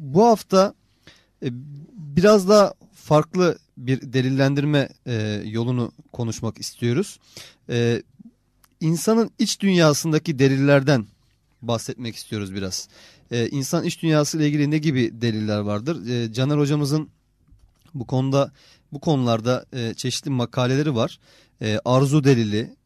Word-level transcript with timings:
bu 0.00 0.26
hafta 0.26 0.74
e, 1.42 1.48
biraz 1.92 2.48
daha 2.48 2.74
farklı 2.94 3.58
bir 3.76 4.12
delillendirme 4.12 4.88
e, 5.06 5.42
yolunu 5.44 5.92
konuşmak 6.12 6.58
istiyoruz. 6.58 7.18
E, 7.70 8.02
insanın 8.80 9.30
iç 9.38 9.60
dünyasındaki 9.60 10.38
delillerden 10.38 11.06
bahsetmek 11.62 12.16
istiyoruz 12.16 12.54
biraz. 12.54 12.88
E, 13.30 13.48
insan 13.48 13.84
iç 13.84 14.02
dünyası 14.02 14.38
ile 14.38 14.46
ilgili 14.46 14.70
ne 14.70 14.78
gibi 14.78 15.20
deliller 15.20 15.58
vardır? 15.58 16.08
E, 16.08 16.32
Caner 16.32 16.58
hocamızın 16.58 17.08
bu 17.94 18.06
konuda 18.06 18.52
bu 18.92 19.00
konularda 19.00 19.64
çeşitli 19.96 20.30
makaleleri 20.30 20.94
var. 20.94 21.18
Arzu 21.84 22.24
delili, 22.24 22.76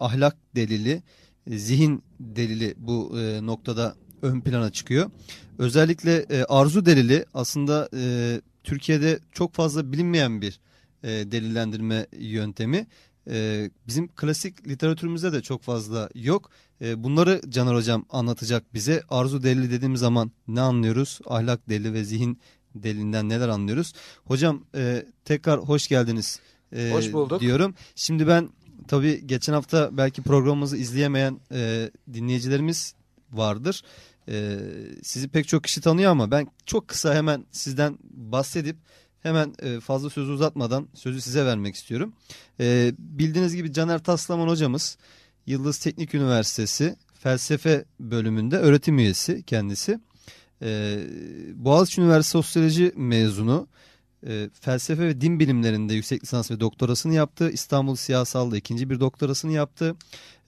ahlak 0.00 0.36
delili, 0.54 1.02
zihin 1.46 2.02
delili 2.20 2.74
bu 2.78 3.12
noktada 3.42 3.94
ön 4.22 4.40
plana 4.40 4.70
çıkıyor. 4.70 5.10
Özellikle 5.58 6.26
e, 6.30 6.44
arzu 6.44 6.86
delili 6.86 7.24
aslında 7.34 7.88
e, 7.96 8.40
Türkiye'de 8.64 9.18
çok 9.32 9.54
fazla 9.54 9.92
bilinmeyen 9.92 10.42
bir 10.42 10.60
e, 11.02 11.08
delillendirme 11.08 12.06
yöntemi. 12.18 12.86
E, 13.30 13.70
bizim 13.86 14.08
klasik 14.08 14.68
literatürümüzde 14.68 15.32
de 15.32 15.42
çok 15.42 15.62
fazla 15.62 16.08
yok. 16.14 16.50
E, 16.80 17.04
bunları 17.04 17.40
Caner 17.48 17.74
Hocam 17.74 18.04
anlatacak 18.10 18.74
bize. 18.74 19.02
Arzu 19.08 19.42
delili 19.42 19.70
dediğimiz 19.70 20.00
zaman 20.00 20.32
ne 20.48 20.60
anlıyoruz? 20.60 21.20
Ahlak 21.26 21.68
delili 21.68 21.92
ve 21.92 22.04
zihin 22.04 22.40
delilinden 22.74 23.28
neler 23.28 23.48
anlıyoruz? 23.48 23.92
Hocam 24.24 24.64
e, 24.74 25.06
tekrar 25.24 25.60
hoş 25.60 25.88
geldiniz 25.88 26.40
e, 26.76 26.90
hoş 26.92 27.12
bulduk. 27.12 27.40
diyorum. 27.40 27.74
Şimdi 27.94 28.26
ben 28.26 28.50
tabii 28.88 29.26
geçen 29.26 29.52
hafta 29.52 29.96
belki 29.96 30.22
programımızı 30.22 30.76
izleyemeyen 30.76 31.40
e, 31.52 31.90
dinleyicilerimiz 32.12 32.94
vardır. 33.32 33.82
E, 34.28 34.58
sizi 35.02 35.28
pek 35.28 35.48
çok 35.48 35.64
kişi 35.64 35.80
tanıyor 35.80 36.10
ama 36.10 36.30
ben 36.30 36.46
çok 36.66 36.88
kısa 36.88 37.14
hemen 37.14 37.46
sizden 37.52 37.98
bahsedip 38.02 38.76
hemen 39.22 39.54
e, 39.62 39.80
fazla 39.80 40.10
sözü 40.10 40.32
uzatmadan 40.32 40.88
sözü 40.94 41.20
size 41.20 41.44
vermek 41.44 41.74
istiyorum. 41.74 42.12
E, 42.60 42.92
bildiğiniz 42.98 43.56
gibi 43.56 43.72
Caner 43.72 43.98
Taslaman 43.98 44.48
hocamız 44.48 44.98
Yıldız 45.46 45.78
Teknik 45.78 46.14
Üniversitesi 46.14 46.96
felsefe 47.14 47.84
bölümünde 48.00 48.56
öğretim 48.56 48.98
üyesi 48.98 49.42
kendisi. 49.42 50.00
E, 50.62 50.98
Boğaziçi 51.54 52.00
Üniversitesi 52.00 52.30
Sosyoloji 52.30 52.92
mezunu 52.96 53.68
e, 54.26 54.50
felsefe 54.60 55.02
ve 55.02 55.20
din 55.20 55.40
bilimlerinde 55.40 55.94
yüksek 55.94 56.22
lisans 56.22 56.50
ve 56.50 56.60
doktorasını 56.60 57.14
yaptı. 57.14 57.50
İstanbul 57.50 57.96
Siyasal'da 57.96 58.56
ikinci 58.56 58.90
bir 58.90 59.00
doktorasını 59.00 59.52
yaptı. 59.52 59.96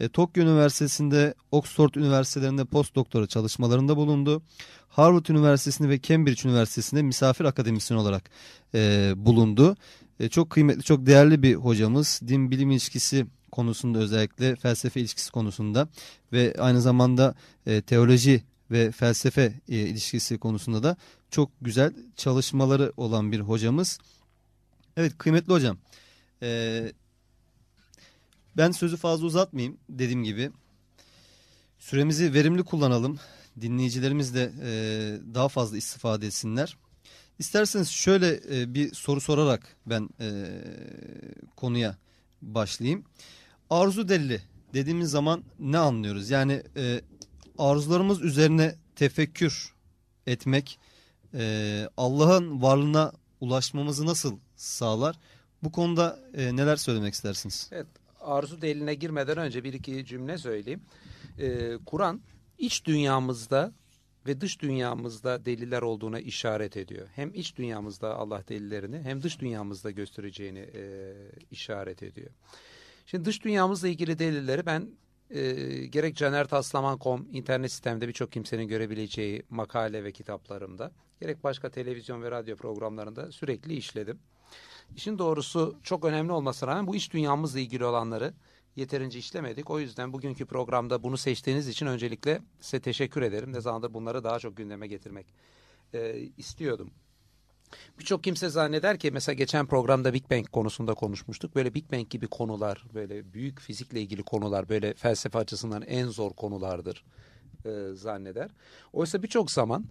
E, 0.00 0.08
Tokyo 0.08 0.42
Üniversitesi'nde, 0.42 1.34
Oxford 1.52 1.94
Üniversitelerinde 1.94 2.64
post 2.64 2.94
doktora 2.94 3.26
çalışmalarında 3.26 3.96
bulundu. 3.96 4.42
Harvard 4.88 5.26
Üniversitesi'nde 5.26 5.88
ve 5.88 6.00
Cambridge 6.00 6.48
Üniversitesi'nde 6.48 7.02
misafir 7.02 7.44
akademisyen 7.44 7.98
olarak 7.98 8.30
e, 8.74 9.12
bulundu. 9.16 9.76
E, 10.20 10.28
çok 10.28 10.50
kıymetli, 10.50 10.82
çok 10.82 11.06
değerli 11.06 11.42
bir 11.42 11.54
hocamız. 11.54 12.20
Din 12.28 12.50
bilim 12.50 12.70
ilişkisi 12.70 13.26
konusunda 13.52 13.98
özellikle 13.98 14.56
felsefe 14.56 15.00
ilişkisi 15.00 15.32
konusunda 15.32 15.88
ve 16.32 16.54
aynı 16.58 16.80
zamanda 16.80 17.34
e, 17.66 17.82
teoloji 17.82 18.42
ve 18.70 18.90
felsefe 18.90 19.60
e, 19.68 19.76
ilişkisi 19.76 20.38
konusunda 20.38 20.82
da 20.82 20.96
çok 21.30 21.50
güzel 21.60 21.92
çalışmaları 22.16 22.92
olan 22.96 23.32
bir 23.32 23.40
hocamız. 23.40 23.98
Evet 24.96 25.18
kıymetli 25.18 25.52
hocam. 25.52 25.78
E, 26.42 26.92
ben 28.56 28.70
sözü 28.70 28.96
fazla 28.96 29.26
uzatmayayım 29.26 29.76
dediğim 29.88 30.24
gibi. 30.24 30.50
Süremizi 31.78 32.34
verimli 32.34 32.62
kullanalım. 32.62 33.18
Dinleyicilerimiz 33.60 34.34
de 34.34 34.52
e, 34.62 34.70
daha 35.34 35.48
fazla 35.48 35.76
istifade 35.76 36.26
etsinler. 36.26 36.76
İsterseniz 37.38 37.88
şöyle 37.88 38.40
bir 38.74 38.94
soru 38.94 39.20
sorarak 39.20 39.76
ben 39.86 40.08
konuya 41.56 41.96
başlayayım. 42.42 43.04
Arzu 43.70 44.08
delili 44.08 44.42
dediğimiz 44.74 45.10
zaman 45.10 45.44
ne 45.58 45.78
anlıyoruz? 45.78 46.30
Yani 46.30 46.62
arzularımız 47.58 48.22
üzerine 48.22 48.74
tefekkür 48.96 49.74
etmek 50.26 50.78
e, 51.34 51.88
Allah'ın 51.96 52.62
varlığına 52.62 53.12
ulaşmamızı 53.40 54.06
nasıl 54.06 54.38
sağlar? 54.56 55.18
Bu 55.62 55.72
konuda 55.72 56.20
e, 56.34 56.56
neler 56.56 56.76
söylemek 56.76 57.14
istersiniz? 57.14 57.68
Evet, 57.72 57.86
arzu 58.20 58.62
deliline 58.62 58.94
girmeden 58.94 59.38
önce 59.38 59.64
bir 59.64 59.72
iki 59.72 60.04
cümle 60.04 60.38
söyleyeyim. 60.38 60.82
E, 61.38 61.76
Kur'an 61.86 62.20
iç 62.58 62.84
dünyamızda 62.84 63.72
ve 64.26 64.40
dış 64.40 64.62
dünyamızda 64.62 65.44
deliller 65.44 65.82
olduğuna 65.82 66.20
işaret 66.20 66.76
ediyor. 66.76 67.08
Hem 67.14 67.34
iç 67.34 67.56
dünyamızda 67.56 68.14
Allah 68.14 68.44
delillerini 68.48 69.02
hem 69.02 69.22
dış 69.22 69.40
dünyamızda 69.40 69.90
göstereceğini 69.90 70.58
e, 70.74 71.12
işaret 71.50 72.02
ediyor. 72.02 72.30
Şimdi 73.06 73.24
dış 73.24 73.44
dünyamızla 73.44 73.88
ilgili 73.88 74.18
delilleri 74.18 74.66
ben 74.66 74.88
e, 75.30 75.52
gerek 75.86 76.16
canertaslaman.com 76.16 77.28
internet 77.32 77.70
sistemde 77.70 78.08
birçok 78.08 78.32
kimsenin 78.32 78.68
görebileceği 78.68 79.42
makale 79.50 80.04
ve 80.04 80.12
kitaplarımda 80.12 80.92
gerek 81.20 81.44
başka 81.44 81.70
televizyon 81.70 82.22
ve 82.22 82.30
radyo 82.30 82.56
programlarında 82.56 83.32
sürekli 83.32 83.74
işledim. 83.74 84.18
İşin 84.96 85.18
doğrusu 85.18 85.76
çok 85.82 86.04
önemli 86.04 86.32
olmasına 86.32 86.70
rağmen 86.70 86.86
bu 86.86 86.96
iç 86.96 87.12
dünyamızla 87.12 87.60
ilgili 87.60 87.84
olanları 87.84 88.34
yeterince 88.76 89.18
işlemedik. 89.18 89.70
O 89.70 89.80
yüzden 89.80 90.12
bugünkü 90.12 90.46
programda 90.46 91.02
bunu 91.02 91.16
seçtiğiniz 91.16 91.68
için 91.68 91.86
öncelikle 91.86 92.40
size 92.60 92.80
teşekkür 92.80 93.22
ederim. 93.22 93.52
Ne 93.52 93.60
zamandır 93.60 93.94
bunları 93.94 94.24
daha 94.24 94.38
çok 94.38 94.56
gündeme 94.56 94.86
getirmek 94.86 95.26
e, 95.94 96.16
istiyordum. 96.36 96.90
Birçok 97.98 98.24
kimse 98.24 98.48
zanneder 98.48 98.98
ki 98.98 99.10
mesela 99.10 99.34
geçen 99.34 99.66
programda 99.66 100.14
Big 100.14 100.30
Bang 100.30 100.46
konusunda 100.50 100.94
konuşmuştuk. 100.94 101.54
Böyle 101.54 101.74
Big 101.74 101.92
Bang 101.92 102.10
gibi 102.10 102.26
konular, 102.26 102.84
böyle 102.94 103.32
büyük 103.32 103.60
fizikle 103.60 104.00
ilgili 104.00 104.22
konular, 104.22 104.68
böyle 104.68 104.94
felsefe 104.94 105.38
açısından 105.38 105.82
en 105.82 106.06
zor 106.06 106.32
konulardır 106.32 107.04
e, 107.64 107.94
zanneder. 107.94 108.50
Oysa 108.92 109.22
birçok 109.22 109.50
zaman 109.50 109.84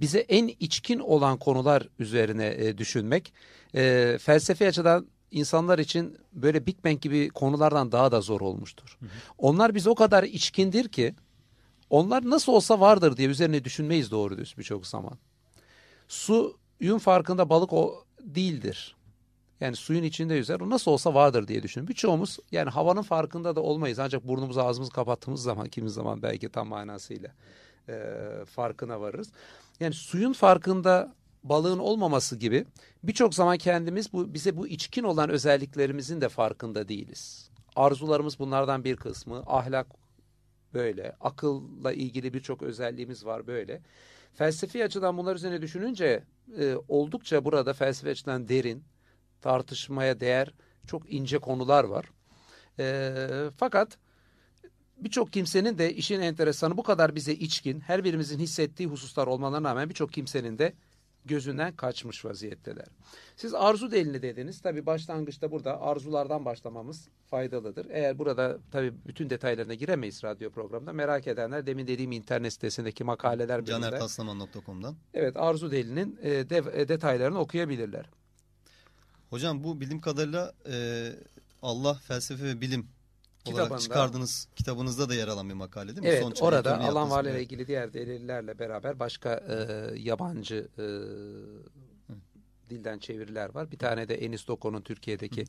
bize 0.00 0.18
en 0.18 0.50
içkin 0.60 0.98
olan 0.98 1.38
konular 1.38 1.88
üzerine 1.98 2.46
e, 2.46 2.78
düşünmek 2.78 3.32
e, 3.74 4.16
felsefi 4.20 4.68
açıdan 4.68 5.06
insanlar 5.30 5.78
için 5.78 6.18
böyle 6.32 6.66
Big 6.66 6.84
Bang 6.84 7.00
gibi 7.00 7.28
konulardan 7.28 7.92
daha 7.92 8.12
da 8.12 8.20
zor 8.20 8.40
olmuştur. 8.40 8.96
Hı 9.00 9.06
hı. 9.06 9.10
Onlar 9.38 9.74
biz 9.74 9.86
o 9.86 9.94
kadar 9.94 10.22
içkindir 10.22 10.88
ki 10.88 11.14
onlar 11.90 12.30
nasıl 12.30 12.52
olsa 12.52 12.80
vardır 12.80 13.16
diye 13.16 13.28
üzerine 13.28 13.64
düşünmeyiz 13.64 14.10
doğru 14.10 14.38
düz 14.38 14.54
birçok 14.58 14.86
zaman. 14.86 15.18
Suyun 16.78 16.98
farkında 16.98 17.48
balık 17.50 17.72
o 17.72 18.04
değildir. 18.20 18.96
Yani 19.60 19.76
suyun 19.76 20.02
içinde 20.02 20.34
yüzer. 20.34 20.60
O 20.60 20.70
nasıl 20.70 20.90
olsa 20.90 21.14
vardır 21.14 21.48
diye 21.48 21.62
düşünün. 21.62 21.88
Birçoğumuz 21.88 22.38
yani 22.52 22.70
havanın 22.70 23.02
farkında 23.02 23.56
da 23.56 23.60
olmayız. 23.60 23.98
Ancak 23.98 24.28
burnumuzu 24.28 24.60
ağzımızı 24.60 24.92
kapattığımız 24.92 25.42
zaman 25.42 25.68
kimi 25.68 25.90
zaman 25.90 26.22
belki 26.22 26.48
tam 26.48 26.68
manasıyla 26.68 27.30
e, 27.88 27.94
farkına 28.46 29.00
varırız. 29.00 29.32
Yani 29.80 29.94
suyun 29.94 30.32
farkında 30.32 31.14
balığın 31.42 31.78
olmaması 31.78 32.36
gibi 32.36 32.66
birçok 33.02 33.34
zaman 33.34 33.58
kendimiz 33.58 34.12
bu 34.12 34.34
bize 34.34 34.56
bu 34.56 34.68
içkin 34.68 35.02
olan 35.02 35.30
özelliklerimizin 35.30 36.20
de 36.20 36.28
farkında 36.28 36.88
değiliz. 36.88 37.50
Arzularımız 37.76 38.38
bunlardan 38.38 38.84
bir 38.84 38.96
kısmı, 38.96 39.42
ahlak 39.46 39.86
böyle, 40.74 41.16
akılla 41.20 41.92
ilgili 41.92 42.34
birçok 42.34 42.62
özelliğimiz 42.62 43.24
var 43.26 43.46
böyle. 43.46 43.80
Felsefi 44.34 44.84
açıdan 44.84 45.18
bunlar 45.18 45.36
üzerine 45.36 45.62
düşününce 45.62 46.24
e, 46.58 46.74
oldukça 46.88 47.44
burada 47.44 47.72
felsefi 47.72 48.10
açıdan 48.10 48.48
derin, 48.48 48.84
tartışmaya 49.40 50.20
değer 50.20 50.54
çok 50.86 51.12
ince 51.12 51.38
konular 51.38 51.84
var. 51.84 52.10
E, 52.78 53.14
fakat 53.56 53.98
birçok 54.96 55.32
kimsenin 55.32 55.78
de 55.78 55.94
işin 55.94 56.20
enteresanı 56.20 56.76
bu 56.76 56.82
kadar 56.82 57.14
bize 57.14 57.34
içkin, 57.34 57.80
her 57.80 58.04
birimizin 58.04 58.38
hissettiği 58.38 58.88
hususlar 58.88 59.26
olmalarına 59.26 59.70
rağmen 59.70 59.88
birçok 59.88 60.12
kimsenin 60.12 60.58
de 60.58 60.72
gözünden 61.24 61.76
kaçmış 61.76 62.24
vaziyetteler. 62.24 62.86
Siz 63.36 63.54
arzu 63.54 63.90
delini 63.90 64.22
dediniz. 64.22 64.60
Tabi 64.60 64.86
başlangıçta 64.86 65.50
burada 65.50 65.80
arzulardan 65.80 66.44
başlamamız 66.44 67.08
faydalıdır. 67.30 67.86
Eğer 67.90 68.18
burada 68.18 68.58
tabi 68.70 68.92
bütün 69.06 69.30
detaylarına 69.30 69.74
giremeyiz 69.74 70.24
radyo 70.24 70.50
programda. 70.50 70.92
Merak 70.92 71.26
edenler 71.26 71.66
demin 71.66 71.86
dediğim 71.86 72.12
internet 72.12 72.52
sitesindeki 72.52 73.04
makaleler 73.04 73.64
canertaslaman.com'dan. 73.64 74.96
Evet 75.14 75.36
arzu 75.36 75.70
delinin 75.70 76.18
e, 76.22 76.50
de, 76.50 76.62
e, 76.72 76.88
detaylarını 76.88 77.38
okuyabilirler. 77.38 78.06
Hocam 79.30 79.64
bu 79.64 79.80
bilim 79.80 80.00
kadarıyla 80.00 80.52
e, 80.68 81.10
Allah, 81.62 81.94
felsefe 81.94 82.44
ve 82.44 82.60
bilim 82.60 82.88
kitabında, 83.44 83.78
çıkardığınız 83.78 84.48
kitabınızda 84.56 85.08
da 85.08 85.14
yer 85.14 85.28
alan 85.28 85.48
bir 85.48 85.54
makale 85.54 85.88
değil 85.88 86.00
mi? 86.00 86.08
Evet 86.08 86.22
Son 86.22 86.46
orada 86.46 86.80
alan 86.80 87.10
varlığıyla 87.10 87.38
ilgili 87.38 87.66
diğer 87.66 87.92
delillerle 87.92 88.58
beraber 88.58 88.98
başka 88.98 89.34
e, 89.34 89.98
yabancı 89.98 90.68
e, 90.78 90.84
dilden 92.70 92.98
çeviriler 92.98 93.54
var. 93.54 93.70
Bir 93.70 93.78
tane 93.78 94.08
de 94.08 94.14
Enis 94.14 94.48
Doko'nun 94.48 94.82
Türkiye'deki 94.82 95.42
Hı. 95.42 95.46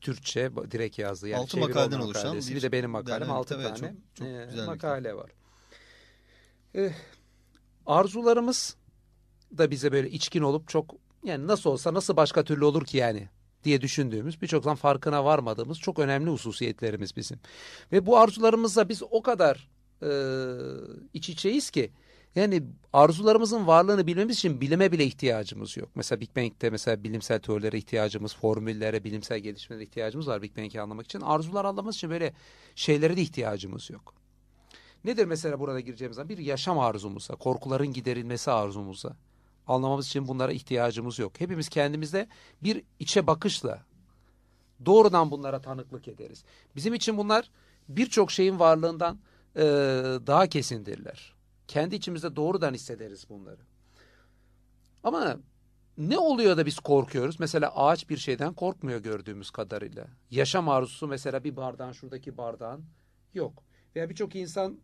Türkçe 0.00 0.50
direkt 0.70 0.98
yazdığı 0.98 1.28
yani 1.28 1.42
altı 1.42 1.58
makaleden 1.58 2.00
oluşan 2.00 2.36
bir, 2.36 2.54
bir 2.54 2.62
de 2.62 2.72
benim 2.72 2.90
makalem 2.90 3.30
altı 3.30 3.62
tane 3.62 3.76
çok, 3.76 3.90
çok 4.14 4.26
e, 4.26 4.66
makale 4.66 5.16
var. 5.16 5.30
E, 6.74 6.92
arzularımız 7.86 8.76
da 9.58 9.70
bize 9.70 9.92
böyle 9.92 10.10
içkin 10.10 10.42
olup 10.42 10.68
çok 10.68 10.94
yani 11.24 11.46
nasıl 11.46 11.70
olsa 11.70 11.94
nasıl 11.94 12.16
başka 12.16 12.44
türlü 12.44 12.64
olur 12.64 12.84
ki 12.84 12.96
yani 12.96 13.28
diye 13.64 13.80
düşündüğümüz 13.80 14.42
birçok 14.42 14.64
zaman 14.64 14.76
farkına 14.76 15.24
varmadığımız 15.24 15.78
çok 15.78 15.98
önemli 15.98 16.30
hususiyetlerimiz 16.30 17.16
bizim. 17.16 17.38
Ve 17.92 18.06
bu 18.06 18.18
arzularımızla 18.18 18.88
biz 18.88 19.02
o 19.10 19.22
kadar 19.22 19.68
e, 20.02 20.10
iç 21.14 21.28
içeyiz 21.28 21.70
ki 21.70 21.90
yani 22.34 22.62
arzularımızın 22.92 23.66
varlığını 23.66 24.06
bilmemiz 24.06 24.36
için 24.36 24.60
bilime 24.60 24.92
bile 24.92 25.04
ihtiyacımız 25.04 25.76
yok. 25.76 25.88
Mesela 25.94 26.20
Big 26.20 26.36
Bang'te 26.36 26.70
mesela 26.70 27.04
bilimsel 27.04 27.40
teorilere 27.40 27.78
ihtiyacımız, 27.78 28.36
formüllere, 28.36 29.04
bilimsel 29.04 29.38
gelişmelere 29.38 29.84
ihtiyacımız 29.84 30.26
var 30.28 30.42
Big 30.42 30.56
Bang'i 30.56 30.80
anlamak 30.80 31.06
için. 31.06 31.20
Arzular 31.20 31.64
anlamak 31.64 31.94
için 31.94 32.10
böyle 32.10 32.32
şeylere 32.74 33.16
de 33.16 33.22
ihtiyacımız 33.22 33.90
yok. 33.90 34.14
Nedir 35.04 35.24
mesela 35.24 35.60
burada 35.60 35.80
gireceğimiz 35.80 36.16
zaman? 36.16 36.28
Bir 36.28 36.38
yaşam 36.38 36.78
arzumuza, 36.78 37.34
korkuların 37.34 37.92
giderilmesi 37.92 38.50
arzumuza. 38.50 39.16
Anlamamız 39.68 40.06
için 40.06 40.28
bunlara 40.28 40.52
ihtiyacımız 40.52 41.18
yok. 41.18 41.40
Hepimiz 41.40 41.68
kendimizde 41.68 42.28
bir 42.62 42.82
içe 42.98 43.26
bakışla 43.26 43.82
doğrudan 44.86 45.30
bunlara 45.30 45.60
tanıklık 45.60 46.08
ederiz. 46.08 46.44
Bizim 46.76 46.94
için 46.94 47.18
bunlar 47.18 47.50
birçok 47.88 48.30
şeyin 48.30 48.58
varlığından 48.58 49.18
e, 49.56 49.62
daha 50.26 50.46
kesindirler. 50.46 51.34
Kendi 51.68 51.94
içimizde 51.94 52.36
doğrudan 52.36 52.74
hissederiz 52.74 53.28
bunları. 53.28 53.60
Ama 55.04 55.38
ne 55.98 56.18
oluyor 56.18 56.56
da 56.56 56.66
biz 56.66 56.78
korkuyoruz? 56.78 57.40
Mesela 57.40 57.76
ağaç 57.76 58.10
bir 58.10 58.16
şeyden 58.16 58.54
korkmuyor 58.54 59.00
gördüğümüz 59.00 59.50
kadarıyla. 59.50 60.06
Yaşam 60.30 60.68
arzusu 60.68 61.08
mesela 61.08 61.44
bir 61.44 61.56
bardağın 61.56 61.92
şuradaki 61.92 62.38
bardağın 62.38 62.84
yok. 63.34 63.62
Veya 63.96 64.10
birçok 64.10 64.36
insan 64.36 64.78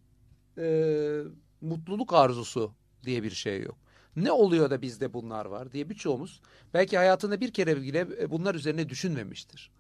e, 0.59 1.21
mutluluk 1.61 2.13
arzusu 2.13 2.73
diye 3.05 3.23
bir 3.23 3.31
şey 3.31 3.63
yok. 3.63 3.77
Ne 4.17 4.33
oluyor 4.33 4.71
da 4.71 4.83
bizde 4.83 5.13
bunlar 5.13 5.47
var 5.47 5.73
diye 5.73 5.91
birçoğumuz 5.91 6.41
belki 6.75 6.97
hayatında 6.97 7.41
bir 7.41 7.53
kere 7.53 7.83
bile 7.83 8.31
bunlar 8.31 8.55
üzerine 8.55 8.89
düşünmemiştir. 8.89 9.71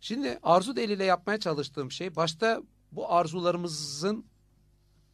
Şimdi 0.00 0.38
arzu 0.42 0.76
deliyle 0.76 1.04
yapmaya 1.04 1.40
çalıştığım 1.40 1.90
şey 1.90 2.16
başta 2.16 2.62
bu 2.92 3.12
arzularımızın 3.12 4.24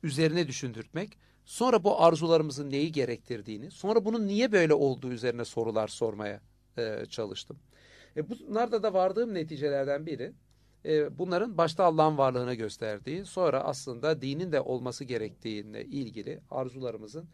üzerine 0.03 0.49
düşündürtmek, 0.49 1.19
sonra 1.45 1.85
bu 1.85 2.03
arzularımızın 2.03 2.71
neyi 2.71 2.93
gerektirdiğini, 2.93 3.71
sonra 3.71 4.05
bunun 4.05 4.27
niye 4.27 4.53
böyle 4.53 4.75
olduğu 4.75 5.13
üzerine 5.13 5.45
sorular 5.45 5.89
sormaya 5.89 6.41
e, 6.79 7.07
çalıştım. 7.07 7.59
E, 8.17 8.29
bunlarda 8.31 8.83
da 8.83 8.95
vardığım 8.95 9.35
neticelerden 9.35 10.07
biri 10.07 10.33
e, 10.85 11.19
bunların 11.19 11.59
başta 11.59 11.85
Allah'ın 11.85 12.19
varlığını 12.19 12.55
gösterdiği, 12.55 13.25
sonra 13.25 13.61
aslında 13.61 14.23
dinin 14.23 14.53
de 14.53 14.61
olması 14.61 15.05
gerektiğine 15.05 15.83
ilgili 15.83 16.41
arzularımızın 16.51 17.29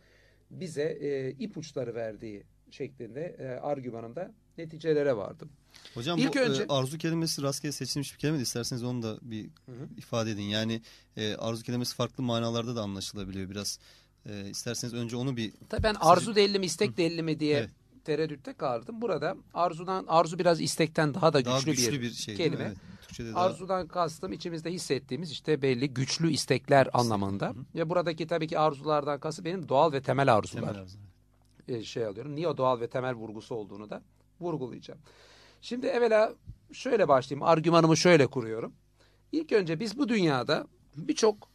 bize 0.50 0.82
e, 0.82 1.30
ipuçları 1.30 1.94
verdiği 1.94 2.42
şeklinde 2.70 3.36
e, 3.38 3.46
argümanında 3.46 4.32
neticelere 4.58 5.16
vardım. 5.16 5.50
Hocam 5.94 6.18
İlk 6.18 6.34
bu 6.34 6.38
önce... 6.38 6.62
e, 6.62 6.66
arzu 6.68 6.98
kelimesi 6.98 7.42
rastgele 7.42 7.72
seçilmiş 7.72 8.14
bir 8.14 8.18
kelime 8.18 8.38
de 8.38 8.42
isterseniz 8.42 8.84
onu 8.84 9.02
da 9.02 9.18
bir 9.22 9.44
hı 9.44 9.72
hı. 9.72 9.88
ifade 9.96 10.30
edin. 10.30 10.42
Yani 10.42 10.82
e, 11.16 11.34
arzu 11.34 11.62
kelimesi 11.62 11.94
farklı 11.94 12.22
manalarda 12.22 12.76
da 12.76 12.82
anlaşılabiliyor 12.82 13.50
biraz. 13.50 13.78
E, 14.26 14.50
isterseniz 14.50 14.94
önce 14.94 15.16
onu 15.16 15.36
bir... 15.36 15.52
Tabii 15.68 15.82
ben 15.82 15.96
arzu 16.00 16.34
delili 16.34 16.58
mi 16.58 16.66
istek 16.66 16.96
delili 16.96 17.22
mi 17.22 17.40
diye 17.40 17.58
evet. 17.58 17.70
Tereddütte 18.06 18.52
kaldım. 18.52 19.02
Burada 19.02 19.36
arzudan 19.54 20.04
arzu 20.08 20.38
biraz 20.38 20.60
istekten 20.60 21.14
daha 21.14 21.32
da 21.32 21.40
güçlü, 21.40 21.50
daha 21.50 21.60
güçlü 21.60 21.92
bir, 21.92 22.00
bir 22.00 22.10
şey, 22.10 22.34
kelime. 22.34 22.64
Evet. 22.64 22.76
Türkçe'de 23.02 23.34
daha... 23.34 23.44
Arzudan 23.44 23.88
kastım 23.88 24.32
içimizde 24.32 24.72
hissettiğimiz 24.72 25.30
işte 25.30 25.62
belli 25.62 25.94
güçlü 25.94 26.30
istekler 26.30 26.88
anlamında. 26.92 27.46
Hı 27.46 27.50
hı. 27.50 27.64
Ve 27.74 27.88
buradaki 27.90 28.26
tabii 28.26 28.48
ki 28.48 28.58
arzulardan 28.58 29.20
kastım 29.20 29.44
benim 29.44 29.68
doğal 29.68 29.92
ve 29.92 30.02
temel 30.02 30.34
arzular. 30.34 30.62
Temel 30.62 30.80
arzular. 30.80 31.04
E, 31.68 31.82
şey 31.82 32.04
alıyorum. 32.04 32.36
Niye 32.36 32.56
doğal 32.56 32.80
ve 32.80 32.88
temel 32.88 33.14
vurgusu 33.14 33.54
olduğunu 33.54 33.90
da 33.90 34.02
vurgulayacağım. 34.40 35.00
Şimdi 35.60 35.86
evvela 35.86 36.34
şöyle 36.72 37.08
başlayayım. 37.08 37.42
Argümanımı 37.42 37.96
şöyle 37.96 38.26
kuruyorum. 38.26 38.72
İlk 39.32 39.52
önce 39.52 39.80
biz 39.80 39.98
bu 39.98 40.08
dünyada 40.08 40.66
birçok 40.96 41.48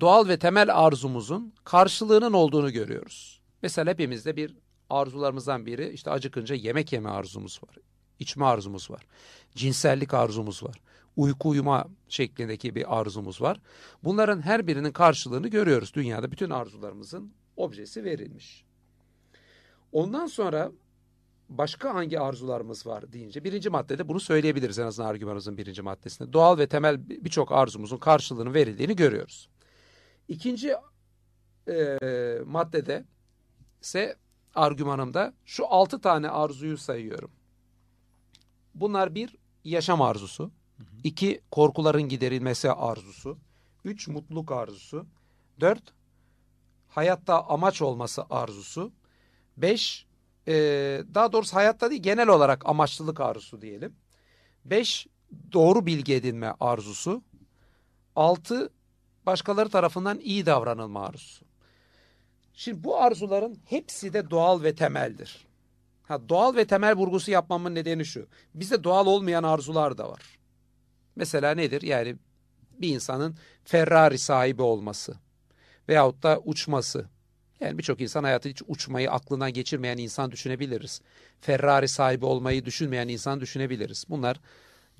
doğal 0.00 0.28
ve 0.28 0.38
temel 0.38 0.76
arzumuzun 0.78 1.52
karşılığının 1.64 2.32
olduğunu 2.32 2.72
görüyoruz. 2.72 3.40
Mesela 3.62 3.90
hepimizde 3.90 4.36
bir 4.36 4.56
arzularımızdan 4.90 5.66
biri 5.66 5.90
işte 5.90 6.10
acıkınca 6.10 6.54
yemek 6.54 6.92
yeme 6.92 7.08
arzumuz 7.08 7.60
var. 7.68 7.76
İçme 8.18 8.44
arzumuz 8.44 8.90
var. 8.90 9.06
Cinsellik 9.54 10.14
arzumuz 10.14 10.62
var. 10.62 10.80
Uyku 11.16 11.48
uyuma 11.48 11.88
şeklindeki 12.08 12.74
bir 12.74 13.00
arzumuz 13.00 13.42
var. 13.42 13.60
Bunların 14.04 14.40
her 14.40 14.66
birinin 14.66 14.92
karşılığını 14.92 15.48
görüyoruz. 15.48 15.94
Dünyada 15.94 16.32
bütün 16.32 16.50
arzularımızın 16.50 17.32
objesi 17.56 18.04
verilmiş. 18.04 18.64
Ondan 19.92 20.26
sonra 20.26 20.72
başka 21.48 21.94
hangi 21.94 22.20
arzularımız 22.20 22.86
var 22.86 23.12
deyince 23.12 23.44
birinci 23.44 23.70
maddede 23.70 24.08
bunu 24.08 24.20
söyleyebiliriz 24.20 24.78
en 24.78 24.86
azından 24.86 25.08
argümanımızın 25.08 25.58
birinci 25.58 25.82
maddesinde. 25.82 26.32
Doğal 26.32 26.58
ve 26.58 26.66
temel 26.66 27.08
birçok 27.08 27.52
arzumuzun 27.52 27.96
karşılığının 27.96 28.54
verildiğini 28.54 28.96
görüyoruz. 28.96 29.48
İkinci 30.28 30.74
e, 31.68 31.98
maddede 32.46 33.04
ise 33.82 34.16
argümanımda 34.54 35.34
şu 35.44 35.66
altı 35.66 36.00
tane 36.00 36.28
arzuyu 36.28 36.78
sayıyorum. 36.78 37.30
Bunlar 38.74 39.14
bir 39.14 39.36
yaşam 39.64 40.02
arzusu, 40.02 40.50
iki 41.04 41.40
korkuların 41.50 42.02
giderilmesi 42.02 42.70
arzusu, 42.70 43.38
üç 43.84 44.08
mutluluk 44.08 44.52
arzusu, 44.52 45.06
dört 45.60 45.82
hayatta 46.88 47.46
amaç 47.48 47.82
olması 47.82 48.24
arzusu, 48.30 48.92
beş 49.56 50.06
e, 50.48 50.52
daha 51.14 51.32
doğrusu 51.32 51.56
hayatta 51.56 51.90
değil 51.90 52.02
genel 52.02 52.28
olarak 52.28 52.68
amaçlılık 52.68 53.20
arzusu 53.20 53.62
diyelim. 53.62 53.96
Beş 54.64 55.06
doğru 55.52 55.86
bilgi 55.86 56.14
edinme 56.14 56.54
arzusu, 56.60 57.22
altı 58.16 58.70
başkaları 59.26 59.68
tarafından 59.68 60.18
iyi 60.18 60.46
davranılma 60.46 61.06
arzusu. 61.06 61.44
Şimdi 62.60 62.84
bu 62.84 63.00
arzuların 63.00 63.58
hepsi 63.64 64.12
de 64.12 64.30
doğal 64.30 64.62
ve 64.62 64.74
temeldir. 64.74 65.46
Ha, 66.02 66.28
doğal 66.28 66.56
ve 66.56 66.66
temel 66.66 66.94
vurgusu 66.94 67.30
yapmamın 67.30 67.74
nedeni 67.74 68.04
şu. 68.04 68.26
Bizde 68.54 68.84
doğal 68.84 69.06
olmayan 69.06 69.42
arzular 69.42 69.98
da 69.98 70.08
var. 70.08 70.38
Mesela 71.16 71.54
nedir? 71.54 71.82
Yani 71.82 72.16
bir 72.72 72.88
insanın 72.88 73.36
Ferrari 73.64 74.18
sahibi 74.18 74.62
olması 74.62 75.14
veyahut 75.88 76.22
da 76.22 76.40
uçması. 76.44 77.08
Yani 77.60 77.78
birçok 77.78 78.00
insan 78.00 78.24
hayatı 78.24 78.48
hiç 78.48 78.62
uçmayı 78.68 79.10
aklından 79.10 79.52
geçirmeyen 79.52 79.98
insan 79.98 80.30
düşünebiliriz. 80.30 81.00
Ferrari 81.40 81.88
sahibi 81.88 82.24
olmayı 82.24 82.64
düşünmeyen 82.64 83.08
insan 83.08 83.40
düşünebiliriz. 83.40 84.04
Bunlar 84.08 84.40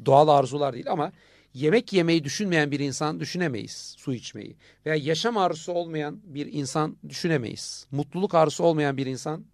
doğal 0.04 0.28
arzular 0.28 0.74
değil 0.74 0.90
ama 0.90 1.12
yemek 1.54 1.92
yemeyi 1.92 2.24
düşünmeyen 2.24 2.70
bir 2.70 2.80
insan 2.80 3.20
düşünemeyiz 3.20 3.94
su 3.98 4.14
içmeyi. 4.14 4.56
Veya 4.86 4.96
yaşam 4.96 5.36
arzusu 5.36 5.72
olmayan 5.72 6.20
bir 6.24 6.52
insan 6.52 6.96
düşünemeyiz. 7.08 7.86
Mutluluk 7.90 8.34
arzusu 8.34 8.64
olmayan 8.64 8.96
bir 8.96 9.06
insan 9.06 9.44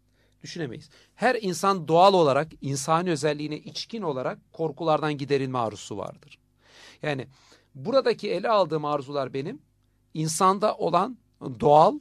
düşünemeyiz. 0.43 0.89
Her 1.15 1.35
insan 1.41 1.89
doğal 1.89 2.15
olarak 2.15 2.49
insani 2.61 3.11
özelliğine 3.11 3.59
içkin 3.59 4.03
olarak 4.03 4.39
korkulardan 4.53 5.19
giderilme 5.19 5.59
arzusu 5.59 5.97
vardır. 5.97 6.39
Yani 7.03 7.27
buradaki 7.75 8.31
ele 8.31 8.49
aldığım 8.49 8.85
arzular 8.85 9.35
benim 9.35 9.59
insanda 10.15 10.77
olan 10.77 11.19
doğal 11.61 11.99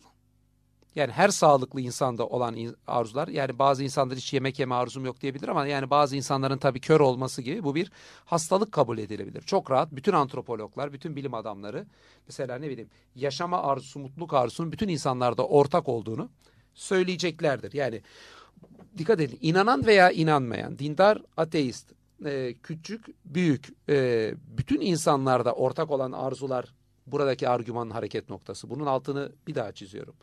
yani 0.96 1.12
her 1.12 1.30
sağlıklı 1.30 1.82
insanda 1.82 2.28
olan 2.28 2.56
arzular 2.88 3.28
yani 3.28 3.60
bazı 3.60 3.84
insanlar 3.84 4.18
hiç 4.18 4.34
yemek 4.34 4.60
yeme 4.60 4.76
arzum 4.76 5.06
yok 5.06 5.22
diyebilir 5.22 5.48
ama 5.48 5.68
yani 5.68 5.90
bazı 5.90 6.16
insanların 6.16 6.58
tabii 6.58 6.80
kör 6.80 7.00
olması 7.00 7.42
gibi 7.42 7.64
bu 7.64 7.76
bir 7.76 7.92
hastalık 8.26 8.72
kabul 8.72 8.98
edilebilir. 8.98 9.42
Çok 9.42 9.72
rahat 9.72 9.92
bütün 9.92 10.14
antropologlar, 10.14 10.94
bütün 10.94 11.16
bilim 11.16 11.34
adamları 11.34 11.86
mesela 12.28 12.58
ne 12.58 12.70
bileyim 12.70 12.90
yaşama 13.16 13.64
arzusu, 13.64 14.00
mutluluk 14.00 14.34
arzusunun 14.34 14.72
bütün 14.72 14.88
insanlarda 14.88 15.48
ortak 15.48 15.90
olduğunu 15.90 16.30
söyleyeceklerdir. 16.74 17.74
Yani 17.74 18.02
dikkat 18.98 19.22
edin 19.22 19.40
inanan 19.42 19.86
veya 19.86 20.12
inanmayan, 20.12 20.80
dindar, 20.80 21.22
ateist, 21.38 21.92
e, 22.26 22.54
küçük, 22.64 23.06
büyük 23.26 23.68
e, 23.90 24.34
bütün 24.58 24.82
insanlarda 24.82 25.54
ortak 25.54 25.92
olan 25.92 26.12
arzular 26.12 26.74
buradaki 27.08 27.50
argümanın 27.50 27.92
hareket 27.92 28.30
noktası. 28.30 28.70
Bunun 28.70 28.86
altını 28.86 29.32
bir 29.48 29.56
daha 29.56 29.72
çiziyorum. 29.72 30.16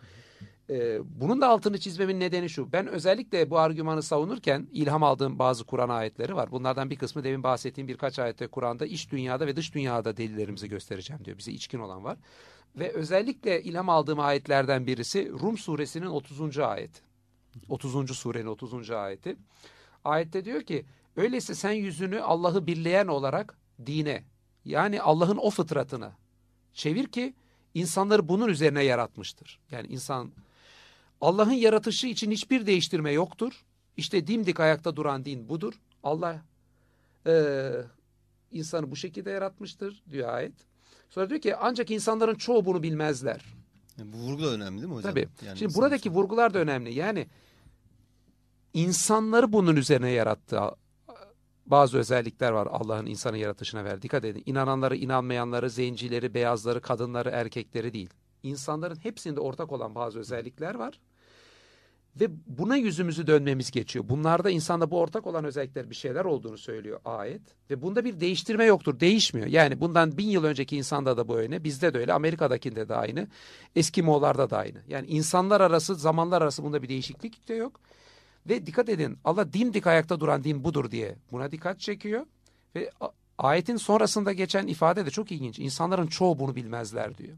E, 0.71 1.01
bunun 1.21 1.41
da 1.41 1.49
altını 1.49 1.81
çizmemin 1.81 2.21
nedeni 2.21 2.51
şu. 2.51 2.73
Ben 2.73 2.87
özellikle 2.87 3.51
bu 3.51 3.59
argümanı 3.59 4.03
savunurken 4.03 4.69
ilham 4.73 5.03
aldığım 5.03 5.39
bazı 5.39 5.65
Kur'an 5.65 5.89
ayetleri 5.89 6.37
var. 6.37 6.51
Bunlardan 6.51 6.91
bir 6.91 6.97
kısmı 6.97 7.25
demin 7.25 7.43
bahsettiğim 7.43 7.89
birkaç 7.89 8.19
ayette 8.19 8.47
Kur'an'da 8.47 8.87
iç 8.87 9.11
dünyada 9.11 9.47
ve 9.47 9.57
dış 9.57 9.75
dünyada 9.75 10.17
delillerimizi 10.17 10.69
göstereceğim 10.69 11.25
diyor. 11.25 11.39
Bize 11.39 11.53
içkin 11.53 11.79
olan 11.79 12.05
var. 12.05 12.19
Ve 12.77 12.93
özellikle 12.93 13.63
ilham 13.63 13.89
aldığım 13.89 14.21
ayetlerden 14.21 14.87
birisi 14.87 15.31
Rum 15.31 15.59
suresinin 15.59 16.07
30. 16.07 16.59
ayet. 16.59 17.03
30. 17.69 18.17
surenin 18.17 18.47
30. 18.47 18.91
ayeti. 18.91 19.37
Ayette 20.05 20.45
diyor 20.45 20.63
ki 20.63 20.85
öyleyse 21.17 21.55
sen 21.55 21.73
yüzünü 21.73 22.21
Allah'ı 22.21 22.67
birleyen 22.67 23.07
olarak 23.07 23.59
dine 23.87 24.25
yani 24.65 25.03
Allah'ın 25.03 25.37
o 25.37 25.51
fıtratına 25.51 26.13
çevir 26.73 27.07
ki 27.07 27.35
insanları 27.75 28.29
bunun 28.29 28.49
üzerine 28.49 28.85
yaratmıştır. 28.85 29.61
Yani 29.71 29.87
insan 29.87 30.33
Allah'ın 31.23 31.53
yaratışı 31.53 32.07
için 32.07 32.31
hiçbir 32.31 32.67
değiştirme 32.67 33.13
yoktur. 33.13 33.65
İşte 33.97 34.27
dimdik 34.27 34.61
ayakta 34.61 34.97
duran 34.97 35.25
din 35.25 35.49
budur. 35.49 35.75
Allah 36.03 36.43
e, 37.27 37.73
insanı 38.51 38.91
bu 38.91 38.97
şekilde 38.97 39.31
yaratmıştır 39.31 40.03
diyor 40.11 40.29
ayet. 40.29 40.53
Sonra 41.11 41.31
diyor 41.31 41.41
ki 41.41 41.57
ancak 41.57 41.91
insanların 41.91 42.35
çoğu 42.35 42.65
bunu 42.65 42.83
bilmezler. 42.83 43.45
Yani 43.99 44.13
bu 44.13 44.17
vurgu 44.17 44.43
da 44.43 44.51
önemli 44.51 44.79
değil 44.79 44.89
mi 44.89 44.95
hocam? 44.95 45.11
Tabii. 45.11 45.29
Yani 45.47 45.59
Şimdi 45.59 45.75
buradaki 45.75 46.01
için. 46.09 46.15
vurgular 46.15 46.55
da 46.55 46.59
önemli. 46.59 46.95
Yani 46.95 47.27
insanları 48.75 49.53
bunun 49.53 49.77
üzerine 49.77 50.11
yarattığı 50.11 50.61
bazı 51.67 51.99
özellikler 51.99 52.53
var 52.53 52.69
Allah'ın 52.71 53.07
insanı 53.07 53.39
yaratışına 53.39 53.85
verdiği. 53.85 54.03
Dikkat 54.03 54.25
edin. 54.25 54.43
İnananları, 54.47 54.97
inanmayanları, 54.97 55.71
zencileri, 55.71 56.35
beyazları, 56.35 56.81
kadınları, 56.81 57.31
erkekleri 57.31 57.93
değil. 57.93 58.11
İnsanların 58.43 59.05
hepsinde 59.05 59.41
ortak 59.41 59.73
olan 59.73 59.95
bazı 59.95 60.19
özellikler 60.19 60.75
var. 60.75 61.01
Ve 62.21 62.29
buna 62.47 62.77
yüzümüzü 62.77 63.27
dönmemiz 63.27 63.71
geçiyor. 63.71 64.05
Bunlarda 64.09 64.51
insanda 64.51 64.91
bu 64.91 65.01
ortak 65.01 65.27
olan 65.27 65.45
özellikler 65.45 65.91
bir 65.91 65.95
şeyler 65.95 66.25
olduğunu 66.25 66.59
söylüyor 66.59 67.01
ayet. 67.05 67.43
Ve 67.71 67.83
bunda 67.83 68.05
bir 68.05 68.21
değiştirme 68.21 68.65
yoktur. 68.65 69.01
Değişmiyor. 69.01 69.47
Yani 69.47 69.81
bundan 69.81 70.19
bin 70.19 70.29
yıl 70.29 70.45
önceki 70.45 70.77
insanda 70.77 71.17
da 71.17 71.29
bu 71.29 71.39
öyle. 71.39 71.65
Bizde 71.65 71.95
de 71.95 71.99
öyle. 71.99 72.13
Amerika'dakinde 72.13 72.89
de 72.89 72.95
aynı. 72.95 73.29
Eskimoğlarda 73.77 74.51
da 74.51 74.59
aynı. 74.59 74.79
Yani 74.89 75.07
insanlar 75.07 75.61
arası, 75.61 75.95
zamanlar 75.95 76.43
arası 76.43 76.65
bunda 76.65 76.83
bir 76.83 76.89
değişiklik 76.89 77.49
de 77.49 77.55
yok. 77.55 77.81
Ve 78.49 78.67
dikkat 78.67 78.89
edin 78.89 79.19
Allah 79.25 79.53
dimdik 79.53 79.87
ayakta 79.87 80.21
duran 80.21 80.45
din 80.45 80.65
budur 80.65 80.91
diye 80.91 81.17
buna 81.33 81.53
dikkat 81.53 81.81
çekiyor. 81.81 82.27
Ve 82.75 82.91
ayetin 83.39 83.77
sonrasında 83.77 84.33
geçen 84.33 84.67
ifade 84.67 85.07
de 85.07 85.11
çok 85.11 85.33
ilginç. 85.33 85.59
İnsanların 85.59 86.07
çoğu 86.07 86.39
bunu 86.39 86.57
bilmezler 86.57 87.19
diyor. 87.19 87.37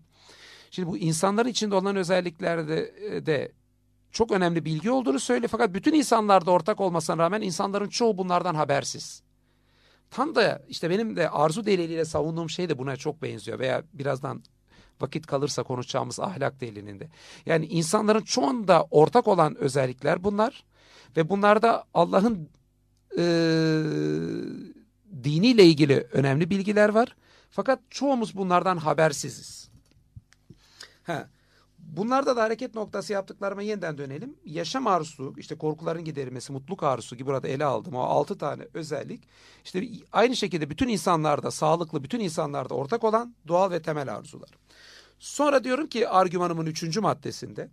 Şimdi 0.71 0.89
bu 0.89 0.99
insanların 0.99 1.49
içinde 1.49 1.75
olan 1.75 1.97
özelliklerde 1.97 2.95
e, 3.11 3.27
de 3.27 3.53
çok 4.15 4.33
önemli 4.33 4.65
bilgi 4.65 4.91
olduğunu 4.91 5.21
söylüyor. 5.21 5.49
Fakat 5.49 5.75
bütün 5.75 5.95
insanlarda 5.95 6.51
ortak 6.51 6.81
olmasına 6.81 7.19
rağmen 7.19 7.43
insanların 7.43 7.89
çoğu 7.89 8.19
bunlardan 8.19 8.55
habersiz. 8.55 9.23
Tam 10.11 10.35
da 10.35 10.63
işte 10.69 10.91
benim 10.91 11.17
de 11.17 11.31
arzu 11.31 11.67
deliliyle 11.67 12.05
savunduğum 12.05 12.51
şey 12.51 12.69
de 12.69 12.79
buna 12.79 12.97
çok 12.97 13.23
benziyor. 13.23 13.59
Veya 13.59 13.83
birazdan 13.93 14.43
vakit 15.01 15.27
kalırsa 15.27 15.63
konuşacağımız 15.63 16.21
ahlak 16.21 16.61
delilinde. 16.61 17.09
Yani 17.47 17.67
insanların 17.67 18.23
çoğunda 18.23 18.87
ortak 18.91 19.29
olan 19.29 19.57
özellikler 19.57 20.25
bunlar. 20.25 20.65
Ve 21.17 21.29
bunlarda 21.29 21.85
Allah'ın 21.95 22.49
e, 23.19 23.25
diniyle 25.25 25.65
ilgili 25.65 26.07
önemli 26.13 26.51
bilgiler 26.51 26.89
var. 26.89 27.17
Fakat 27.51 27.81
çoğumuz 27.91 28.37
bunlardan 28.37 28.77
habersiziz. 28.77 29.69
Ha, 31.03 31.29
bunlarda 31.87 32.37
da 32.37 32.43
hareket 32.43 32.75
noktası 32.75 33.13
yaptıklarıma 33.13 33.63
yeniden 33.63 33.99
dönelim. 33.99 34.37
Yaşam 34.45 34.87
arzusu, 34.87 35.35
işte 35.37 35.59
korkuların 35.59 36.05
giderilmesi, 36.05 36.53
mutluluk 36.53 36.83
arzusu 36.83 37.17
gibi 37.17 37.27
burada 37.27 37.49
ele 37.49 37.65
aldım. 37.65 37.95
O 37.95 38.01
altı 38.01 38.39
tane 38.39 38.69
özellik. 38.75 39.23
İşte 39.65 39.89
aynı 40.13 40.37
şekilde 40.37 40.71
bütün 40.71 40.89
insanlarda, 40.89 41.51
sağlıklı 41.51 42.05
bütün 42.05 42.21
insanlarda 42.21 42.75
ortak 42.75 43.05
olan 43.05 43.35
doğal 43.49 43.71
ve 43.71 43.83
temel 43.83 44.15
arzular. 44.15 44.51
Sonra 45.19 45.65
diyorum 45.65 45.87
ki 45.87 46.09
argümanımın 46.09 46.67
üçüncü 46.67 47.01
maddesinde 47.01 47.71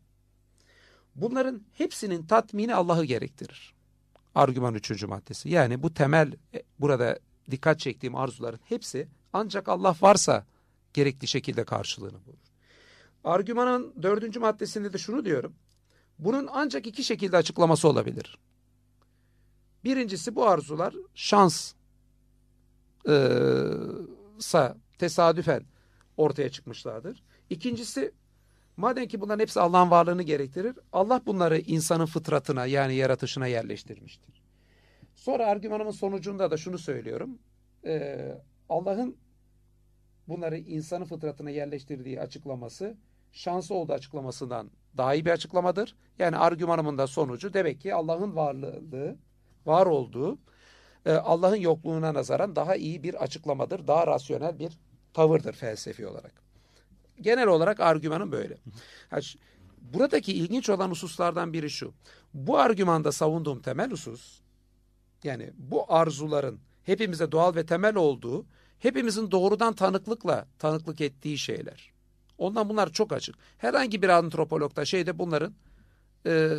bunların 1.15 1.61
hepsinin 1.73 2.25
tatmini 2.25 2.75
Allah'ı 2.75 3.05
gerektirir. 3.05 3.73
Argüman 4.35 4.75
üçüncü 4.75 5.07
maddesi. 5.07 5.49
Yani 5.49 5.83
bu 5.83 5.93
temel 5.93 6.33
e, 6.53 6.63
burada 6.79 7.19
dikkat 7.51 7.79
çektiğim 7.79 8.15
arzuların 8.15 8.59
hepsi 8.63 9.07
ancak 9.33 9.69
Allah 9.69 9.95
varsa 10.01 10.45
gerekli 10.93 11.27
şekilde 11.27 11.63
karşılığını 11.63 12.25
bulur. 12.25 12.50
Argümanın 13.23 13.93
dördüncü 14.01 14.39
maddesinde 14.39 14.93
de 14.93 14.97
şunu 14.97 15.25
diyorum. 15.25 15.53
Bunun 16.19 16.49
ancak 16.51 16.87
iki 16.87 17.03
şekilde 17.03 17.37
açıklaması 17.37 17.87
olabilir. 17.87 18.37
Birincisi 19.83 20.35
bu 20.35 20.47
arzular 20.47 20.95
şans 21.15 21.73
e, 23.07 23.15
sa 24.39 24.77
tesadüfen 24.97 25.63
ortaya 26.17 26.49
çıkmışlardır. 26.49 27.23
İkincisi 27.49 28.11
madem 28.77 29.07
ki 29.07 29.21
bunların 29.21 29.39
hepsi 29.39 29.59
Allah'ın 29.59 29.91
varlığını 29.91 30.23
gerektirir, 30.23 30.75
Allah 30.91 31.21
bunları 31.25 31.59
insanın 31.59 32.05
fıtratına 32.05 32.65
yani 32.65 32.95
yaratışına 32.95 33.47
yerleştirmiştir. 33.47 34.41
Sonra 35.15 35.45
argümanımın 35.45 35.91
sonucunda 35.91 36.51
da 36.51 36.57
şunu 36.57 36.77
söylüyorum. 36.77 37.39
Ee, 37.85 38.37
Allah'ın 38.69 39.17
bunları 40.27 40.57
insanın 40.57 41.05
fıtratına 41.05 41.49
yerleştirdiği 41.49 42.21
açıklaması 42.21 42.97
şansı 43.31 43.73
olduğu 43.73 43.93
açıklamasından 43.93 44.71
daha 44.97 45.15
iyi 45.15 45.25
bir 45.25 45.31
açıklamadır. 45.31 45.95
Yani 46.19 46.37
argümanımın 46.37 46.97
da 46.97 47.07
sonucu 47.07 47.53
demek 47.53 47.81
ki 47.81 47.93
Allah'ın 47.95 48.35
varlığı, 48.35 49.15
var 49.65 49.85
olduğu 49.85 50.39
e, 51.05 51.11
Allah'ın 51.11 51.55
yokluğuna 51.55 52.13
nazaran 52.13 52.55
daha 52.55 52.75
iyi 52.75 53.03
bir 53.03 53.23
açıklamadır. 53.23 53.87
Daha 53.87 54.07
rasyonel 54.07 54.59
bir 54.59 54.79
tavırdır 55.13 55.53
felsefi 55.53 56.07
olarak. 56.07 56.33
Genel 57.21 57.47
olarak 57.47 57.79
argümanım 57.79 58.31
böyle. 58.31 58.57
Buradaki 59.81 60.33
ilginç 60.33 60.69
olan 60.69 60.89
hususlardan 60.89 61.53
biri 61.53 61.69
şu. 61.69 61.93
Bu 62.33 62.57
argümanda 62.57 63.11
savunduğum 63.11 63.61
temel 63.61 63.91
husus 63.91 64.41
yani 65.23 65.49
bu 65.57 65.93
arzuların 65.93 66.59
hepimize 66.83 67.31
doğal 67.31 67.55
ve 67.55 67.65
temel 67.65 67.95
olduğu, 67.95 68.45
hepimizin 68.79 69.31
doğrudan 69.31 69.73
tanıklıkla 69.73 70.47
tanıklık 70.59 71.01
ettiği 71.01 71.37
şeyler. 71.37 71.90
Ondan 72.41 72.69
bunlar 72.69 72.91
çok 72.91 73.13
açık. 73.13 73.35
Herhangi 73.57 74.01
bir 74.01 74.09
antropologda 74.09 74.85
şeyde 74.85 75.19
bunların 75.19 75.53
e, 76.25 76.49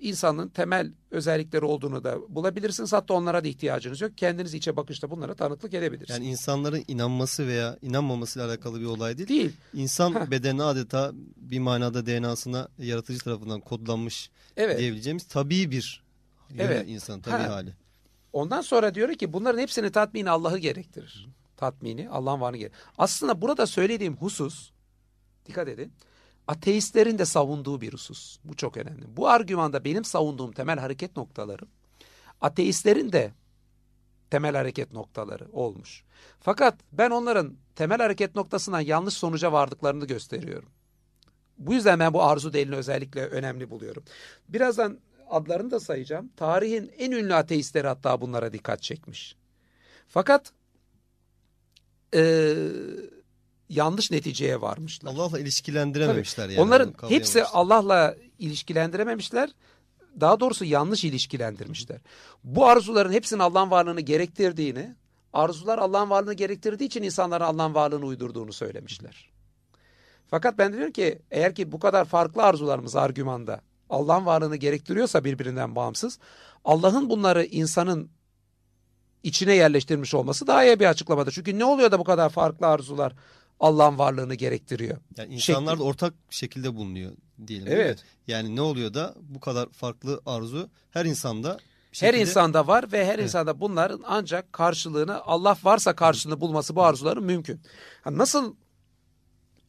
insanın 0.00 0.48
temel 0.48 0.92
özellikleri 1.10 1.64
olduğunu 1.64 2.04
da 2.04 2.34
bulabilirsiniz. 2.34 2.92
Hatta 2.92 3.14
onlara 3.14 3.44
da 3.44 3.48
ihtiyacınız 3.48 4.00
yok. 4.00 4.18
Kendiniz 4.18 4.54
içe 4.54 4.76
bakışta 4.76 5.10
bunlara 5.10 5.34
tanıklık 5.34 5.74
edebilirsiniz. 5.74 6.18
Yani 6.20 6.30
insanların 6.30 6.84
inanması 6.88 7.46
veya 7.46 7.78
inanmamasıyla 7.82 8.48
alakalı 8.48 8.80
bir 8.80 8.84
olay 8.86 9.18
değil. 9.18 9.28
Değil. 9.28 9.52
İnsan 9.74 10.14
Heh. 10.14 10.30
bedeni 10.30 10.62
adeta 10.62 11.12
bir 11.36 11.58
manada 11.58 12.06
DNA'sına 12.06 12.68
yaratıcı 12.78 13.18
tarafından 13.24 13.60
kodlanmış 13.60 14.30
Evet. 14.56 14.78
diyebileceğimiz 14.78 15.24
tabii 15.24 15.70
bir 15.70 16.02
Evet. 16.58 16.84
insan 16.88 17.20
tabii 17.20 17.42
Ha. 17.42 17.48
hali. 17.52 17.72
Ondan 18.32 18.60
sonra 18.60 18.94
diyor 18.94 19.14
ki 19.14 19.32
bunların 19.32 19.58
hepsini 19.58 19.90
tatmini 19.90 20.30
Allah'ı 20.30 20.58
gerektirir. 20.58 21.28
Tatmini 21.56 22.08
Allah'ın 22.10 22.40
varlığını 22.40 22.58
gerektirir. 22.58 22.84
Aslında 22.98 23.42
burada 23.42 23.66
söylediğim 23.66 24.16
husus 24.16 24.70
dikkat 25.48 25.68
edin. 25.68 25.92
Ateistlerin 26.48 27.18
de 27.18 27.24
savunduğu 27.24 27.80
bir 27.80 27.92
husus. 27.92 28.38
Bu 28.44 28.56
çok 28.56 28.76
önemli. 28.76 29.16
Bu 29.16 29.28
argümanda 29.28 29.84
benim 29.84 30.04
savunduğum 30.04 30.52
temel 30.52 30.78
hareket 30.78 31.16
noktaları 31.16 31.64
ateistlerin 32.40 33.12
de 33.12 33.32
temel 34.30 34.56
hareket 34.56 34.92
noktaları 34.92 35.46
olmuş. 35.52 36.04
Fakat 36.40 36.74
ben 36.92 37.10
onların 37.10 37.56
temel 37.76 37.98
hareket 37.98 38.34
noktasından 38.34 38.80
yanlış 38.80 39.14
sonuca 39.14 39.52
vardıklarını 39.52 40.06
gösteriyorum. 40.06 40.68
Bu 41.58 41.74
yüzden 41.74 42.00
ben 42.00 42.12
bu 42.12 42.22
arzu 42.22 42.52
delilini 42.52 42.76
özellikle 42.76 43.26
önemli 43.26 43.70
buluyorum. 43.70 44.04
Birazdan 44.48 44.98
adlarını 45.30 45.70
da 45.70 45.80
sayacağım. 45.80 46.30
Tarihin 46.36 46.92
en 46.98 47.12
ünlü 47.12 47.34
ateistleri 47.34 47.86
hatta 47.86 48.20
bunlara 48.20 48.52
dikkat 48.52 48.82
çekmiş. 48.82 49.36
Fakat 50.08 50.52
eee, 52.14 52.56
yanlış 53.68 54.10
neticeye 54.10 54.60
varmışlar. 54.60 55.10
Allah'la 55.10 55.38
ilişkilendirememişler 55.38 56.44
Tabii. 56.44 56.54
yani. 56.54 56.62
Onların 56.62 56.94
hepsi. 57.08 57.44
Allah'la 57.44 58.16
ilişkilendirememişler. 58.38 59.50
Daha 60.20 60.40
doğrusu 60.40 60.64
yanlış 60.64 61.04
ilişkilendirmişler. 61.04 61.98
Bu 62.44 62.66
arzuların 62.66 63.12
hepsinin 63.12 63.40
Allah'ın 63.40 63.70
varlığını 63.70 64.00
gerektirdiğini, 64.00 64.94
arzular 65.32 65.78
Allah'ın 65.78 66.10
varlığını 66.10 66.34
gerektirdiği 66.34 66.86
için 66.86 67.02
insanların 67.02 67.44
Allah'ın 67.44 67.74
varlığını 67.74 68.06
uydurduğunu 68.06 68.52
söylemişler. 68.52 69.30
Fakat 70.30 70.58
ben 70.58 70.72
diyorum 70.72 70.92
ki 70.92 71.18
eğer 71.30 71.54
ki 71.54 71.72
bu 71.72 71.78
kadar 71.78 72.04
farklı 72.04 72.42
arzularımız 72.42 72.96
argümanda 72.96 73.60
Allah'ın 73.90 74.26
varlığını 74.26 74.56
gerektiriyorsa 74.56 75.24
birbirinden 75.24 75.76
bağımsız, 75.76 76.18
Allah'ın 76.64 77.10
bunları 77.10 77.44
insanın 77.44 78.10
içine 79.22 79.54
yerleştirmiş 79.54 80.14
olması 80.14 80.46
daha 80.46 80.64
iyi 80.64 80.80
bir 80.80 80.86
açıklamadır. 80.86 81.32
Çünkü 81.32 81.58
ne 81.58 81.64
oluyor 81.64 81.90
da 81.92 81.98
bu 81.98 82.04
kadar 82.04 82.28
farklı 82.28 82.66
arzular 82.66 83.12
Allah'ın 83.60 83.98
varlığını 83.98 84.34
gerektiriyor? 84.34 84.98
Yani 85.16 85.34
insanlar 85.34 85.72
şekli- 85.72 85.78
da 85.80 85.84
ortak 85.84 86.14
şekilde 86.30 86.76
bulunuyor 86.76 87.12
diyelim. 87.46 87.68
Evet. 87.70 88.04
Yani 88.26 88.56
ne 88.56 88.60
oluyor 88.60 88.94
da 88.94 89.14
bu 89.22 89.40
kadar 89.40 89.68
farklı 89.68 90.20
arzu 90.26 90.68
her 90.90 91.04
insanda 91.04 91.58
bir 91.58 91.62
Her 92.00 92.12
şekilde- 92.12 92.20
insanda 92.20 92.66
var 92.66 92.92
ve 92.92 93.04
her 93.06 93.14
Evet. 93.14 93.24
insanda 93.24 93.60
bunların 93.60 94.02
ancak 94.06 94.52
karşılığını 94.52 95.22
Allah 95.22 95.58
varsa 95.62 95.96
karşılığını 95.96 96.40
bulması 96.40 96.76
bu 96.76 96.82
arzuların 96.84 97.24
mümkün. 97.24 97.60
Nasıl 98.10 98.54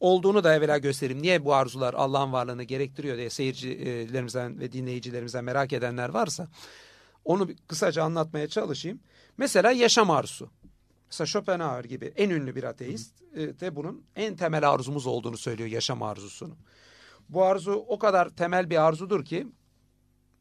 olduğunu 0.00 0.44
da 0.44 0.54
evvela 0.54 0.78
göstereyim. 0.78 1.22
Niye 1.22 1.44
bu 1.44 1.54
arzular 1.54 1.94
Allah'ın 1.94 2.32
varlığını 2.32 2.62
gerektiriyor 2.62 3.16
diye 3.16 3.30
seyircilerimizden 3.30 4.60
ve 4.60 4.72
dinleyicilerimizden 4.72 5.44
merak 5.44 5.72
edenler 5.72 6.08
varsa 6.08 6.48
onu 7.24 7.48
kısaca 7.68 8.02
anlatmaya 8.04 8.48
çalışayım. 8.48 9.00
Mesela 9.38 9.72
yaşam 9.72 10.10
arzusu. 10.10 10.50
Mesela 11.10 11.26
Schopenhauer 11.26 11.84
gibi 11.84 12.12
en 12.16 12.30
ünlü 12.30 12.56
bir 12.56 12.64
ateist 12.64 13.12
e, 13.34 13.60
de 13.60 13.76
bunun 13.76 14.04
en 14.16 14.36
temel 14.36 14.70
arzumuz 14.70 15.06
olduğunu 15.06 15.36
söylüyor 15.36 15.68
yaşam 15.68 16.02
arzusunu. 16.02 16.56
Bu 17.28 17.44
arzu 17.44 17.72
o 17.72 17.98
kadar 17.98 18.28
temel 18.28 18.70
bir 18.70 18.86
arzudur 18.86 19.24
ki 19.24 19.46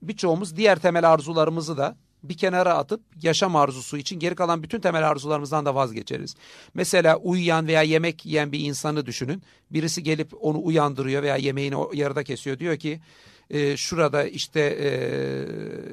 birçoğumuz 0.01 0.55
diğer 0.55 0.79
temel 0.79 1.09
arzularımızı 1.09 1.77
da 1.77 1.97
bir 2.23 2.37
kenara 2.37 2.73
atıp 2.73 3.01
yaşam 3.21 3.55
arzusu 3.55 3.97
için 3.97 4.19
geri 4.19 4.35
kalan 4.35 4.63
bütün 4.63 4.79
temel 4.79 5.09
arzularımızdan 5.09 5.65
da 5.65 5.75
vazgeçeriz. 5.75 6.35
Mesela 6.73 7.17
uyuyan 7.17 7.67
veya 7.67 7.81
yemek 7.81 8.25
yiyen 8.25 8.51
bir 8.51 8.59
insanı 8.59 9.05
düşünün. 9.05 9.43
Birisi 9.71 10.03
gelip 10.03 10.43
onu 10.43 10.65
uyandırıyor 10.65 11.23
veya 11.23 11.37
yemeğini 11.37 11.75
yarıda 11.93 12.23
kesiyor. 12.23 12.59
Diyor 12.59 12.77
ki 12.77 13.01
e, 13.49 13.77
şurada 13.77 14.23
işte 14.23 14.59
e, 14.59 14.89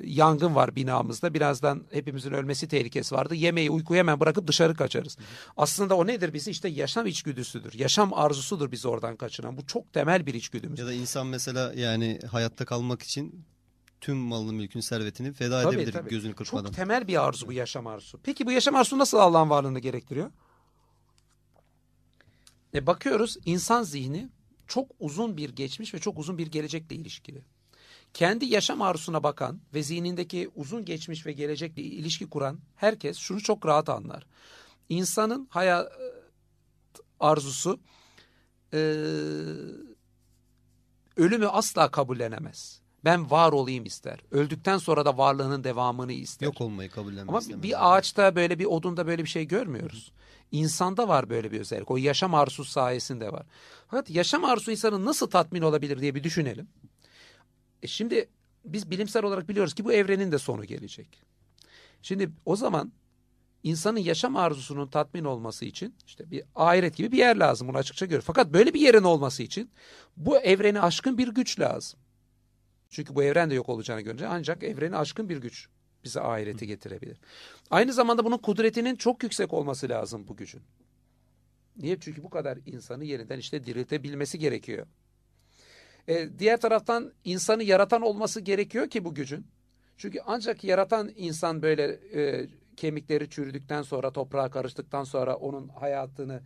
yangın 0.05 0.55
var 0.55 0.77
binamızda. 0.77 1.35
Birazdan 1.35 1.85
hepimizin 1.91 2.33
ölmesi 2.33 2.69
tehlikesi 2.69 3.15
vardı. 3.15 3.35
Yemeği 3.35 3.71
uykuyu 3.71 3.99
hemen 3.99 4.21
bırakıp 4.21 4.47
dışarı 4.47 4.75
kaçarız. 4.75 5.17
Aslında 5.57 5.97
o 5.97 6.07
nedir 6.07 6.35
bizi? 6.35 6.51
işte 6.51 6.69
yaşam 6.69 7.07
içgüdüsüdür. 7.07 7.73
Yaşam 7.79 8.15
arzusudur 8.15 8.73
bizi 8.73 8.89
oradan 8.89 9.17
kaçıran. 9.17 9.57
Bu 9.57 9.67
çok 9.67 9.93
temel 9.93 10.27
bir 10.27 10.35
içgüdümüz. 10.35 10.81
Ya 10.81 10.87
da 10.87 10.93
insan 10.93 11.27
mesela 11.27 11.73
yani 11.77 12.21
hayatta 12.31 12.65
kalmak 12.65 13.03
için 13.03 13.45
tüm 14.01 14.17
malını, 14.17 14.53
mülkünü, 14.53 14.83
servetini 14.83 15.33
feda 15.33 15.63
tabii, 15.63 15.75
edebilir 15.75 15.93
tabii. 15.93 16.11
gözünü 16.11 16.35
kırpmadan. 16.35 16.65
Çok 16.65 16.77
temel 16.77 17.09
bir 17.09 17.25
arzu 17.27 17.47
bu 17.47 17.53
yaşam 17.53 17.87
arzusu. 17.87 18.21
Peki 18.23 18.47
bu 18.47 18.53
yaşam 18.53 18.75
arzusu 18.75 18.99
nasıl 18.99 19.19
Allah'ın 19.19 19.51
varlığını 19.51 19.79
gerektiriyor? 19.79 20.31
E 22.75 22.87
bakıyoruz 22.87 23.37
insan 23.45 23.83
zihni 23.83 24.29
çok 24.67 24.91
uzun 25.01 25.37
bir 25.37 25.51
geçmiş 25.51 25.95
ve 25.95 25.99
çok 25.99 26.19
uzun 26.19 26.39
bir 26.39 26.47
gelecekle 26.47 26.97
ilişkili. 26.97 27.43
Kendi 28.15 28.45
yaşam 28.45 28.83
arzusuna 28.83 29.23
bakan 29.23 29.61
ve 29.75 29.83
zihnindeki 29.83 30.51
uzun 30.55 30.85
geçmiş 30.85 31.27
ve 31.27 31.33
gelecekle 31.33 31.83
ilişki 31.83 32.31
kuran 32.31 32.59
herkes 32.77 33.17
şunu 33.19 33.41
çok 33.41 33.67
rahat 33.67 33.89
anlar. 33.89 34.27
İnsanın 34.89 35.47
hayat 35.51 35.93
arzusu 37.21 37.81
e, 38.73 38.79
ölümü 41.17 41.47
asla 41.47 41.91
kabullenemez. 41.91 42.81
Ben 43.05 43.31
var 43.31 43.53
olayım 43.53 43.85
ister. 43.85 44.21
Öldükten 44.31 44.79
sonra 44.79 45.05
da 45.05 45.19
varlığının 45.19 45.65
devamını 45.65 46.13
ister. 46.13 46.47
Yok 46.47 46.61
olmayı 46.61 46.91
kabullenmek 46.91 47.29
Ama 47.29 47.39
istemez. 47.39 47.63
bir 47.63 47.97
ağaçta 47.97 48.37
böyle 48.37 48.59
bir 48.59 48.65
odunda 48.65 49.07
böyle 49.07 49.25
bir 49.25 49.29
şey 49.29 49.45
görmüyoruz. 49.45 50.13
İnsanda 50.53 51.09
var 51.09 51.31
böyle 51.31 51.53
bir 51.53 51.61
özellik. 51.61 51.91
O 51.91 51.97
yaşam 51.97 52.35
arzusu 52.35 52.65
sayesinde 52.65 53.33
var. 53.33 53.47
Fakat 53.89 54.11
yaşam 54.11 54.45
arzusu 54.45 54.71
insanın 54.71 55.05
nasıl 55.05 55.27
tatmin 55.31 55.63
olabilir 55.63 56.01
diye 56.01 56.15
bir 56.15 56.25
düşünelim. 56.25 56.69
E 57.83 57.87
şimdi 57.87 58.29
biz 58.65 58.91
bilimsel 58.91 59.25
olarak 59.25 59.49
biliyoruz 59.49 59.75
ki 59.75 59.85
bu 59.85 59.93
evrenin 59.93 60.33
de 60.33 60.39
sonu 60.39 60.65
gelecek. 60.65 61.23
Şimdi 62.03 62.31
o 62.45 62.57
zaman 62.57 62.93
insanın 63.63 63.99
yaşam 63.99 64.37
arzusunun 64.37 64.87
tatmin 64.87 65.25
olması 65.25 65.65
için 65.65 65.95
işte 66.07 66.31
bir 66.31 66.43
ahiret 66.55 66.97
gibi 66.97 67.13
bir 67.13 67.19
yer 67.19 67.37
lazım 67.37 67.69
bunu 67.69 67.77
açıkça 67.77 68.07
görüyoruz. 68.07 68.27
Fakat 68.27 68.53
böyle 68.53 68.75
bir 68.75 68.81
yerin 68.81 69.03
olması 69.03 69.43
için 69.43 69.71
bu 70.17 70.39
evreni 70.39 70.81
aşkın 70.81 71.19
bir 71.19 71.29
güç 71.29 71.61
lazım. 71.61 72.01
Çünkü 72.89 73.15
bu 73.15 73.23
evren 73.23 73.51
de 73.51 73.55
yok 73.55 73.69
olacağını 73.69 74.01
görünce 74.01 74.27
ancak 74.27 74.63
evreni 74.63 74.97
aşkın 74.97 75.29
bir 75.29 75.37
güç 75.37 75.69
bize 76.07 76.21
ahireti 76.21 76.67
getirebilir. 76.67 77.17
Aynı 77.71 77.93
zamanda 77.93 78.25
bunun 78.25 78.39
kudretinin 78.39 78.97
çok 78.97 79.23
yüksek 79.23 79.53
olması 79.53 79.89
lazım 79.89 80.29
bu 80.29 80.37
gücün. 80.37 80.63
Niye? 81.77 81.97
Çünkü 82.01 82.23
bu 82.23 82.31
kadar 82.31 82.59
insanı 82.67 83.05
yeniden 83.05 83.39
işte 83.39 83.65
diriltebilmesi 83.65 84.39
gerekiyor. 84.39 84.87
Ee, 86.09 86.29
diğer 86.39 86.61
taraftan 86.61 87.13
insanı 87.25 87.63
yaratan 87.63 88.03
olması 88.03 88.41
gerekiyor 88.41 88.91
ki 88.91 89.05
bu 89.05 89.15
gücün. 89.15 89.47
Çünkü 89.97 90.19
ancak 90.27 90.65
yaratan 90.65 91.13
insan 91.17 91.63
böyle 91.63 91.85
e, 92.15 92.49
kemikleri 92.77 93.31
çürüdükten 93.31 93.83
sonra 93.83 94.11
toprağa 94.11 94.51
karıştıktan 94.51 95.05
sonra 95.05 95.37
onun 95.37 95.69
hayatını 95.69 96.41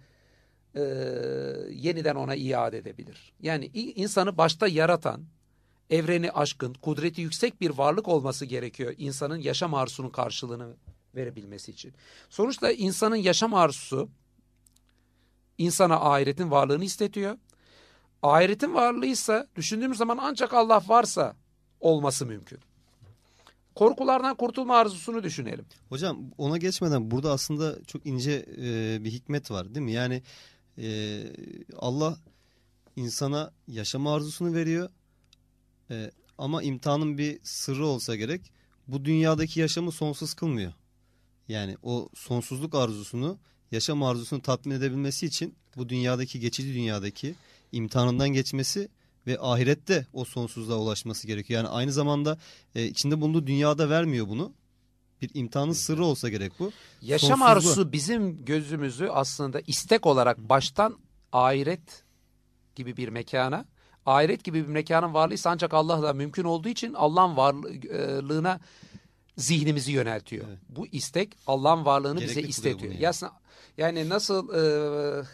e, 0.74 0.82
yeniden 1.70 2.14
ona 2.14 2.34
iade 2.34 2.78
edebilir. 2.78 3.32
Yani 3.40 3.66
insanı 3.74 4.38
başta 4.38 4.68
yaratan 4.68 5.24
evreni 5.90 6.30
aşkın, 6.30 6.74
kudreti 6.74 7.20
yüksek 7.20 7.60
bir 7.60 7.70
varlık 7.70 8.08
olması 8.08 8.46
gerekiyor 8.46 8.94
insanın 8.98 9.36
yaşam 9.36 9.74
arzusunun 9.74 10.10
karşılığını 10.10 10.76
verebilmesi 11.14 11.70
için. 11.70 11.92
Sonuçta 12.30 12.72
insanın 12.72 13.16
yaşam 13.16 13.54
arzusu 13.54 14.08
insana 15.58 16.00
ahiretin 16.00 16.50
varlığını 16.50 16.84
istetiyor. 16.84 17.38
Ahiretin 18.22 18.74
varlığıysa 18.74 19.46
düşündüğümüz 19.56 19.98
zaman 19.98 20.18
ancak 20.20 20.54
Allah 20.54 20.82
varsa 20.86 21.36
olması 21.80 22.26
mümkün. 22.26 22.58
Korkulardan 23.74 24.36
kurtulma 24.36 24.76
arzusunu 24.76 25.22
düşünelim. 25.22 25.66
Hocam 25.88 26.18
ona 26.38 26.58
geçmeden 26.58 27.10
burada 27.10 27.32
aslında 27.32 27.84
çok 27.84 28.06
ince 28.06 28.46
e, 28.56 28.98
bir 29.04 29.10
hikmet 29.10 29.50
var 29.50 29.74
değil 29.74 29.84
mi? 29.84 29.92
Yani 29.92 30.22
e, 30.78 31.20
Allah 31.78 32.16
insana 32.96 33.52
yaşama 33.68 34.14
arzusunu 34.14 34.54
veriyor 34.54 34.88
e, 35.90 36.10
ama 36.38 36.62
imtihanın 36.62 37.18
bir 37.18 37.38
sırrı 37.42 37.86
olsa 37.86 38.16
gerek 38.16 38.52
bu 38.88 39.04
dünyadaki 39.04 39.60
yaşamı 39.60 39.92
sonsuz 39.92 40.34
kılmıyor. 40.34 40.72
Yani 41.48 41.76
o 41.82 42.08
sonsuzluk 42.14 42.74
arzusunu, 42.74 43.38
yaşam 43.72 44.02
arzusunu 44.02 44.42
tatmin 44.42 44.74
edebilmesi 44.74 45.26
için 45.26 45.54
bu 45.76 45.88
dünyadaki 45.88 46.40
geçici 46.40 46.74
dünyadaki 46.74 47.34
imtihanından 47.72 48.28
geçmesi 48.28 48.88
ve 49.26 49.38
ahirette 49.40 50.06
o 50.12 50.24
sonsuzluğa 50.24 50.78
ulaşması 50.78 51.26
gerekiyor. 51.26 51.60
Yani 51.64 51.68
aynı 51.68 51.92
zamanda 51.92 52.38
e, 52.74 52.86
içinde 52.86 53.20
bulunduğu 53.20 53.46
dünyada 53.46 53.90
vermiyor 53.90 54.28
bunu. 54.28 54.52
Bir 55.22 55.30
imtihanın 55.34 55.72
sırrı 55.72 56.04
olsa 56.04 56.28
gerek 56.28 56.52
bu. 56.58 56.72
Yaşam 57.02 57.28
Sonsuzluğu. 57.28 57.44
arzusu 57.44 57.92
bizim 57.92 58.44
gözümüzü 58.44 59.06
aslında 59.06 59.60
istek 59.66 60.06
olarak 60.06 60.38
baştan 60.38 60.98
ahiret 61.32 62.04
gibi 62.74 62.96
bir 62.96 63.08
mekana 63.08 63.64
ahiret 64.06 64.44
gibi 64.44 64.62
bir 64.62 64.68
mekanın 64.68 65.14
varlığıysa 65.14 65.50
ancak 65.50 65.74
Allah'la 65.74 66.12
mümkün 66.12 66.44
olduğu 66.44 66.68
için 66.68 66.94
Allah'ın 66.94 67.36
varlığına 67.36 68.60
zihnimizi 69.36 69.92
yöneltiyor. 69.92 70.44
Evet. 70.48 70.58
Bu 70.68 70.86
istek 70.86 71.36
Allah'ın 71.46 71.84
varlığını 71.84 72.20
Gerekli 72.20 72.38
bize 72.38 72.48
istetiyor. 72.48 72.94
Yani. 72.94 73.14
yani 73.76 74.08
nasıl 74.08 74.54
e, 74.54 75.24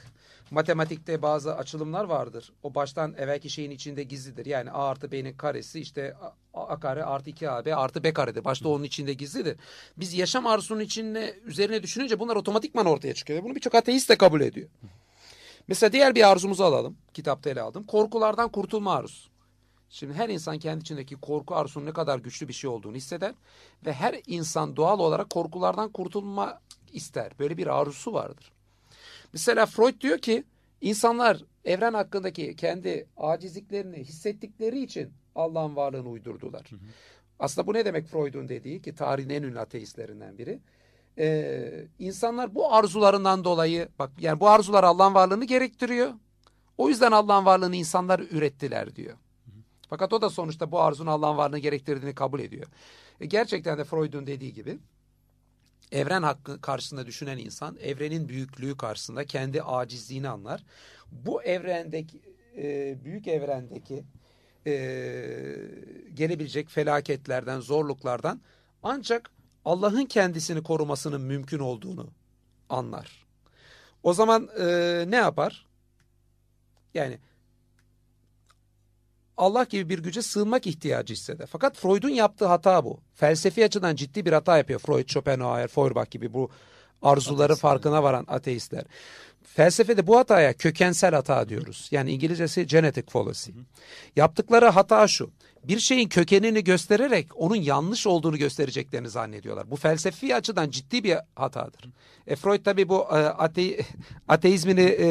matematikte 0.50 1.22
bazı 1.22 1.56
açılımlar 1.56 2.04
vardır. 2.04 2.52
O 2.62 2.74
baştan 2.74 3.14
evvelki 3.14 3.50
şeyin 3.50 3.70
içinde 3.70 4.02
gizlidir. 4.02 4.46
Yani 4.46 4.70
A 4.70 4.88
artı 4.88 5.12
B'nin 5.12 5.36
karesi 5.36 5.80
işte 5.80 6.16
A 6.54 6.80
kare 6.80 7.04
artı 7.04 7.30
2AB 7.30 7.74
artı 7.74 8.04
B 8.04 8.12
karedir. 8.12 8.44
Başta 8.44 8.68
onun 8.68 8.84
içinde 8.84 9.12
gizlidir. 9.12 9.56
Biz 9.96 10.14
yaşam 10.14 10.46
arzusunun 10.46 10.80
içine 10.80 11.34
üzerine 11.44 11.82
düşününce 11.82 12.18
bunlar 12.18 12.36
otomatikman 12.36 12.86
ortaya 12.86 13.14
çıkıyor. 13.14 13.44
Bunu 13.44 13.54
birçok 13.54 13.74
ateist 13.74 14.08
de 14.08 14.16
kabul 14.16 14.40
ediyor. 14.40 14.68
Mesela 15.68 15.92
diğer 15.92 16.14
bir 16.14 16.30
arzumuzu 16.30 16.64
alalım. 16.64 16.96
Kitapta 17.14 17.50
ele 17.50 17.60
aldım. 17.60 17.84
Korkulardan 17.86 18.52
kurtulma 18.52 18.94
arzusu. 18.94 19.30
Şimdi 19.90 20.14
her 20.14 20.28
insan 20.28 20.58
kendi 20.58 20.80
içindeki 20.80 21.14
korku 21.14 21.54
arzusunun 21.54 21.86
ne 21.86 21.92
kadar 21.92 22.18
güçlü 22.18 22.48
bir 22.48 22.52
şey 22.52 22.70
olduğunu 22.70 22.96
hisseder. 22.96 23.34
Ve 23.86 23.92
her 23.92 24.20
insan 24.26 24.76
doğal 24.76 24.98
olarak 24.98 25.30
korkulardan 25.30 25.92
kurtulma 25.92 26.60
ister. 26.92 27.32
Böyle 27.38 27.56
bir 27.56 27.66
arzusu 27.66 28.12
vardır. 28.12 28.52
Mesela 29.32 29.66
Freud 29.66 30.00
diyor 30.00 30.18
ki 30.18 30.44
insanlar 30.80 31.42
evren 31.64 31.94
hakkındaki 31.94 32.56
kendi 32.56 33.06
acizliklerini 33.16 33.96
hissettikleri 33.96 34.82
için 34.82 35.12
Allah'ın 35.34 35.76
varlığını 35.76 36.08
uydurdular. 36.08 36.66
Hı 36.70 36.76
hı. 36.76 36.80
Aslında 37.38 37.66
bu 37.66 37.74
ne 37.74 37.84
demek 37.84 38.06
Freud'un 38.06 38.48
dediği 38.48 38.82
ki 38.82 38.94
tarihin 38.94 39.30
en 39.30 39.42
ünlü 39.42 39.60
ateistlerinden 39.60 40.38
biri 40.38 40.60
e, 41.18 41.88
insanlar 41.98 42.54
bu 42.54 42.74
arzularından 42.74 43.44
dolayı 43.44 43.88
bak 43.98 44.10
yani 44.20 44.40
bu 44.40 44.48
arzular 44.48 44.84
Allah'ın 44.84 45.14
varlığını 45.14 45.44
gerektiriyor. 45.44 46.12
O 46.78 46.88
yüzden 46.88 47.12
Allah'ın 47.12 47.44
varlığını 47.44 47.76
insanlar 47.76 48.20
ürettiler 48.20 48.96
diyor. 48.96 49.16
Fakat 49.90 50.12
o 50.12 50.22
da 50.22 50.30
sonuçta 50.30 50.72
bu 50.72 50.80
arzunun 50.80 51.10
Allah'ın 51.10 51.36
varlığını 51.36 51.58
gerektirdiğini 51.58 52.14
kabul 52.14 52.40
ediyor. 52.40 52.66
E, 53.20 53.26
gerçekten 53.26 53.78
de 53.78 53.84
Freud'un 53.84 54.26
dediği 54.26 54.52
gibi 54.52 54.78
evren 55.92 56.22
hakkı 56.22 56.60
karşısında 56.60 57.06
düşünen 57.06 57.38
insan 57.38 57.76
evrenin 57.76 58.28
büyüklüğü 58.28 58.76
karşısında 58.76 59.24
kendi 59.24 59.62
acizliğini 59.62 60.28
anlar. 60.28 60.64
Bu 61.12 61.42
evrendeki 61.42 62.20
e, 62.56 62.96
büyük 63.04 63.28
evrendeki 63.28 64.04
e, 64.66 64.72
gelebilecek 66.14 66.68
felaketlerden, 66.68 67.60
zorluklardan 67.60 68.40
ancak 68.82 69.30
Allah'ın 69.66 70.04
kendisini 70.04 70.62
korumasının 70.62 71.20
mümkün 71.20 71.58
olduğunu 71.58 72.06
anlar. 72.68 73.26
O 74.02 74.12
zaman 74.12 74.48
e, 74.58 74.64
ne 75.08 75.16
yapar? 75.16 75.66
Yani 76.94 77.18
Allah 79.36 79.64
gibi 79.64 79.88
bir 79.88 79.98
güce 79.98 80.22
sığınmak 80.22 80.66
ihtiyacı 80.66 81.14
hisseder. 81.14 81.46
Fakat 81.46 81.76
Freud'un 81.76 82.08
yaptığı 82.08 82.46
hata 82.46 82.84
bu. 82.84 83.00
Felsefi 83.14 83.64
açıdan 83.64 83.96
ciddi 83.96 84.26
bir 84.26 84.32
hata 84.32 84.58
yapıyor. 84.58 84.80
Freud, 84.80 85.08
Schopenhauer, 85.08 85.68
Feuerbach 85.68 86.10
gibi 86.10 86.32
bu 86.32 86.50
arzuları 87.02 87.44
Ateist. 87.44 87.62
farkına 87.62 88.02
varan 88.02 88.24
ateistler. 88.28 88.84
Felsefede 89.42 90.06
bu 90.06 90.18
hataya 90.18 90.52
kökensel 90.52 91.14
hata 91.14 91.48
diyoruz. 91.48 91.88
Yani 91.90 92.10
İngilizcesi 92.10 92.66
genetic 92.66 93.06
fallacy. 93.08 93.50
Hı 93.50 93.54
hı. 93.58 93.62
Yaptıkları 94.16 94.66
hata 94.66 95.08
şu 95.08 95.30
bir 95.68 95.78
şeyin 95.78 96.08
kökenini 96.08 96.64
göstererek 96.64 97.28
onun 97.34 97.56
yanlış 97.56 98.06
olduğunu 98.06 98.36
göstereceklerini 98.36 99.08
zannediyorlar. 99.08 99.70
Bu 99.70 99.76
felsefi 99.76 100.34
açıdan 100.34 100.70
ciddi 100.70 101.04
bir 101.04 101.16
hatadır. 101.36 101.90
E, 102.26 102.36
Freud 102.36 102.64
tabi 102.64 102.88
bu 102.88 103.00
e, 103.00 103.16
ate, 103.16 103.80
ateizmini 104.28 104.80
e, 104.80 105.08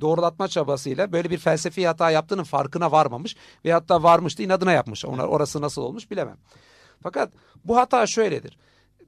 doğrulatma 0.00 0.48
çabasıyla 0.48 1.12
böyle 1.12 1.30
bir 1.30 1.38
felsefi 1.38 1.86
hata 1.86 2.10
yaptığının 2.10 2.44
farkına 2.44 2.92
varmamış 2.92 3.36
veyahut 3.64 3.88
da 3.88 4.02
varmıştı 4.02 4.42
inadına 4.42 4.72
yapmış. 4.72 5.04
Onlar 5.04 5.24
orası 5.24 5.60
nasıl 5.60 5.82
olmuş 5.82 6.10
bilemem. 6.10 6.36
Fakat 7.02 7.32
bu 7.64 7.76
hata 7.76 8.06
şöyledir. 8.06 8.58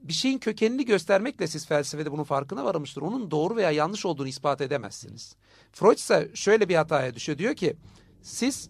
Bir 0.01 0.13
şeyin 0.13 0.37
kökenini 0.37 0.85
göstermekle 0.85 1.47
siz 1.47 1.67
felsefede 1.67 2.11
bunun 2.11 2.23
farkına 2.23 2.65
varmıştır. 2.65 3.01
Onun 3.01 3.31
doğru 3.31 3.55
veya 3.55 3.71
yanlış 3.71 4.05
olduğunu 4.05 4.27
ispat 4.27 4.61
edemezsiniz. 4.61 5.35
Freud 5.71 5.97
ise 5.97 6.31
şöyle 6.33 6.69
bir 6.69 6.75
hataya 6.75 7.15
düşüyor. 7.15 7.37
Diyor 7.37 7.55
ki 7.55 7.75
siz 8.21 8.69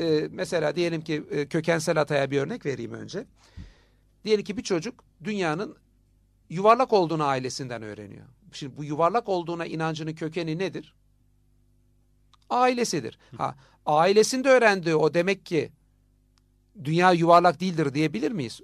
e, 0.00 0.28
mesela 0.30 0.76
diyelim 0.76 1.00
ki 1.00 1.24
e, 1.30 1.46
kökensel 1.46 1.96
hataya 1.96 2.30
bir 2.30 2.38
örnek 2.38 2.66
vereyim 2.66 2.92
önce. 2.92 3.26
Diyelim 4.24 4.44
ki 4.44 4.56
bir 4.56 4.62
çocuk 4.62 5.04
dünyanın 5.24 5.76
yuvarlak 6.50 6.92
olduğunu 6.92 7.24
ailesinden 7.24 7.82
öğreniyor. 7.82 8.26
Şimdi 8.52 8.76
bu 8.76 8.84
yuvarlak 8.84 9.28
olduğuna 9.28 9.66
inancının 9.66 10.14
kökeni 10.14 10.58
nedir? 10.58 10.94
Ailesidir. 12.50 13.18
Ha, 13.36 13.56
ailesinde 13.86 14.48
öğrendiği 14.48 14.94
o 14.94 15.14
demek 15.14 15.46
ki 15.46 15.72
dünya 16.84 17.12
yuvarlak 17.12 17.60
değildir 17.60 17.94
diyebilir 17.94 18.32
miyiz? 18.32 18.60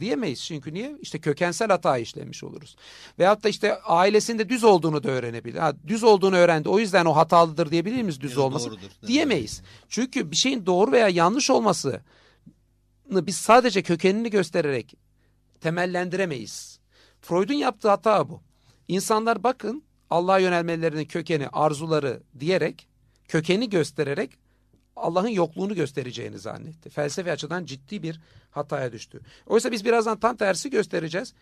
Diyemeyiz 0.00 0.44
çünkü 0.44 0.74
niye? 0.74 0.96
İşte 1.00 1.20
kökensel 1.20 1.68
hata 1.68 1.98
işlemiş 1.98 2.44
oluruz. 2.44 2.76
Veyahut 3.18 3.44
da 3.44 3.48
işte 3.48 3.78
ailesinde 3.80 4.48
düz 4.48 4.64
olduğunu 4.64 5.02
da 5.02 5.10
öğrenebilir. 5.10 5.58
Ha, 5.58 5.72
düz 5.86 6.02
olduğunu 6.02 6.36
öğrendi 6.36 6.68
o 6.68 6.78
yüzden 6.78 7.04
o 7.04 7.16
hatalıdır 7.16 7.70
diyebilir 7.70 8.02
miyiz 8.02 8.20
düz 8.20 8.38
olması? 8.38 8.70
Doğrudur, 8.70 8.90
Diyemeyiz. 9.06 9.62
Çünkü 9.88 10.30
bir 10.30 10.36
şeyin 10.36 10.66
doğru 10.66 10.92
veya 10.92 11.08
yanlış 11.08 11.50
olması 11.50 12.00
biz 13.10 13.36
sadece 13.36 13.82
kökenini 13.82 14.30
göstererek 14.30 14.94
temellendiremeyiz. 15.60 16.80
Freud'un 17.20 17.54
yaptığı 17.54 17.88
hata 17.88 18.28
bu. 18.28 18.42
İnsanlar 18.88 19.42
bakın 19.42 19.84
Allah'a 20.10 20.38
yönelmelerinin 20.38 21.04
kökeni, 21.04 21.48
arzuları 21.48 22.22
diyerek, 22.40 22.88
kökeni 23.28 23.70
göstererek 23.70 24.30
Allah'ın 24.96 25.28
yokluğunu 25.28 25.74
göstereceğini 25.74 26.38
zannetti. 26.38 26.90
Felsefe 26.90 27.32
açıdan 27.32 27.64
ciddi 27.64 28.02
bir 28.02 28.20
hataya 28.50 28.92
düştü. 28.92 29.20
Oysa 29.46 29.72
biz 29.72 29.84
birazdan 29.84 30.20
tam 30.20 30.36
tersi 30.36 30.70
göstereceğiz. 30.70 31.34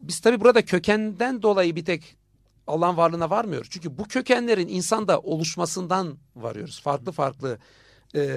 Biz 0.00 0.20
tabi 0.20 0.40
burada 0.40 0.64
kökenden 0.64 1.42
dolayı 1.42 1.76
bir 1.76 1.84
tek 1.84 2.16
Allah'ın 2.66 2.96
varlığına 2.96 3.30
varmıyoruz. 3.30 3.68
Çünkü 3.70 3.98
bu 3.98 4.04
kökenlerin 4.04 4.68
insanda 4.68 5.20
oluşmasından 5.20 6.18
varıyoruz. 6.36 6.80
Farklı 6.82 7.12
farklı 7.12 7.58
e, 8.14 8.30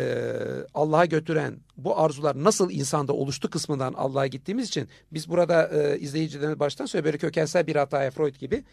Allah'a 0.73 1.05
götüren 1.05 1.59
bu 1.77 1.99
arzular 1.99 2.43
nasıl 2.43 2.71
insanda 2.71 3.13
oluştu 3.13 3.49
kısmından 3.49 3.93
Allah'a 3.93 4.27
gittiğimiz 4.27 4.67
için 4.67 4.89
biz 5.11 5.29
burada 5.29 5.67
e, 5.67 5.99
izleyicilerimiz 5.99 6.59
baştan 6.59 6.85
söyle 6.85 7.05
böyle 7.05 7.17
kökensel 7.17 7.67
bir 7.67 7.75
hataya 7.75 8.11
Freud 8.11 8.35
gibi 8.35 8.63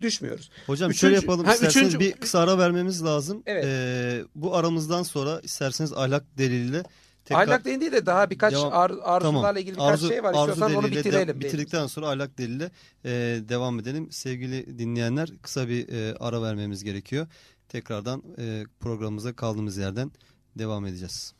düşmüyoruz. 0.00 0.50
Hocam 0.66 0.90
üçüncü, 0.90 1.00
şöyle 1.00 1.14
yapalım 1.14 1.46
ha, 1.46 1.54
isterseniz 1.54 1.86
üçüncü, 1.86 2.04
bir 2.04 2.12
kısa 2.12 2.38
ara 2.38 2.58
vermemiz 2.58 3.04
lazım. 3.04 3.42
Evet. 3.46 3.64
Ee, 3.64 4.24
bu 4.34 4.56
aramızdan 4.56 5.02
sonra 5.02 5.40
isterseniz 5.40 5.92
ahlak 5.92 6.38
deliliyle 6.38 6.82
tekrar... 7.24 7.42
Ahlak 7.42 7.64
delili 7.64 7.92
de 7.92 8.06
daha 8.06 8.30
birkaç 8.30 8.54
devam, 8.54 8.72
ar, 8.72 8.90
arzularla 8.90 9.20
tamam. 9.20 9.56
ilgili 9.56 9.74
birkaç 9.74 9.92
arzu, 9.92 10.08
şey 10.08 10.22
var. 10.22 10.34
İstiyorsan 10.34 10.74
onu 10.74 10.86
bitirelim. 10.86 11.28
De, 11.28 11.40
bitirdikten 11.40 11.86
sonra 11.86 12.08
ahlak 12.08 12.38
deliliyle 12.38 12.70
e, 13.04 13.10
devam 13.48 13.80
edelim. 13.80 14.12
Sevgili 14.12 14.78
dinleyenler 14.78 15.28
kısa 15.42 15.68
bir 15.68 15.88
e, 15.88 16.14
ara 16.20 16.42
vermemiz 16.42 16.84
gerekiyor. 16.84 17.26
Tekrardan 17.68 18.22
e, 18.38 18.64
programımıza 18.80 19.32
kaldığımız 19.32 19.76
yerden 19.76 20.12
devam 20.58 20.86
edeceğiz. 20.86 21.34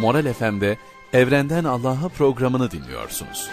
Moral 0.00 0.32
FM'de 0.32 0.78
Evrenden 1.12 1.64
Allah'a 1.64 2.08
programını 2.08 2.70
dinliyorsunuz. 2.70 3.50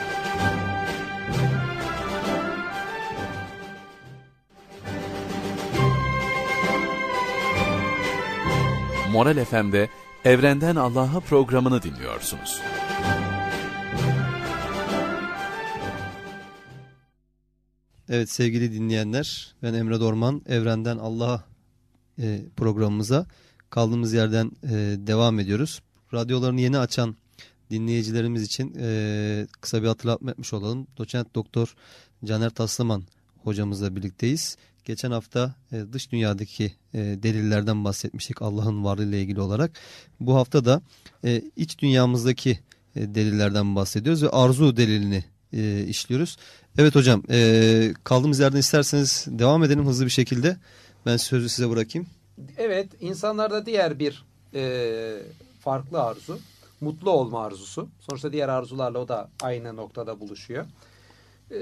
Moral 9.12 9.46
FM'de 9.46 9.90
Evrenden 10.26 10.76
Allah'a 10.76 11.20
programını 11.20 11.84
dinliyorsunuz. 11.84 12.62
Evet 18.10 18.30
sevgili 18.30 18.74
dinleyenler 18.74 19.56
ben 19.64 19.74
Emre 19.74 20.00
Dorman 20.00 20.42
Evrenden 20.48 20.98
Allah'a 20.98 21.44
e, 22.20 22.42
programımıza 22.58 23.26
kaldığımız 23.70 24.14
yerden 24.14 24.52
e, 24.64 24.70
devam 25.08 25.40
ediyoruz. 25.40 25.82
Radyolarını 26.14 26.62
yeni 26.62 26.78
açan 26.78 27.16
dinleyicilerimiz 27.72 28.44
için 28.44 28.76
e, 28.80 29.48
kısa 29.62 29.84
bir 29.84 29.88
hatırlatma 29.88 30.32
etmiş 30.32 30.54
olalım. 30.54 30.88
Doçent 30.98 31.36
Doktor 31.36 31.76
Caner 32.26 32.50
Taslaman 32.50 33.04
hocamızla 33.44 33.96
birlikteyiz. 33.96 34.58
Geçen 34.86 35.12
hafta 35.12 35.56
e, 35.72 35.84
dış 35.94 36.12
dünyadaki 36.12 36.74
e, 36.94 37.00
delillerden 37.00 37.86
bahsetmiştik 37.86 38.42
Allah'ın 38.42 38.84
varlığıyla 38.84 39.18
ilgili 39.18 39.42
olarak. 39.42 39.72
Bu 40.20 40.36
hafta 40.36 40.66
da 40.66 40.82
e, 41.24 41.42
iç 41.56 41.80
dünyamızdaki 41.80 42.60
e, 42.96 43.16
delillerden 43.16 43.76
bahsediyoruz 43.76 44.24
ve 44.24 44.30
arzu 44.30 44.78
delilini 44.78 45.24
e, 45.54 45.86
işliyoruz. 45.88 46.38
Evet 46.78 46.96
hocam 46.96 47.24
e, 47.30 47.94
kaldığımız 48.04 48.40
yerden 48.40 48.58
isterseniz 48.58 49.26
devam 49.28 49.64
edelim 49.64 49.88
hızlı 49.88 50.06
bir 50.06 50.10
şekilde. 50.10 50.58
Ben 51.06 51.18
sözü 51.18 51.50
size 51.50 51.70
bırakayım. 51.70 52.08
Evet 52.58 52.88
insanlarda 53.02 53.66
diğer 53.66 54.00
bir 54.00 54.26
e, 54.54 55.22
farklı 55.60 56.02
arzu 56.02 56.40
mutlu 56.82 57.12
olma 57.12 57.46
arzusu. 57.46 57.90
Sonuçta 58.00 58.34
diğer 58.34 58.50
arzularla 58.50 59.00
o 59.00 59.08
da 59.08 59.30
aynı 59.42 59.76
noktada 59.76 60.20
buluşuyor. 60.20 60.66
E, 61.52 61.58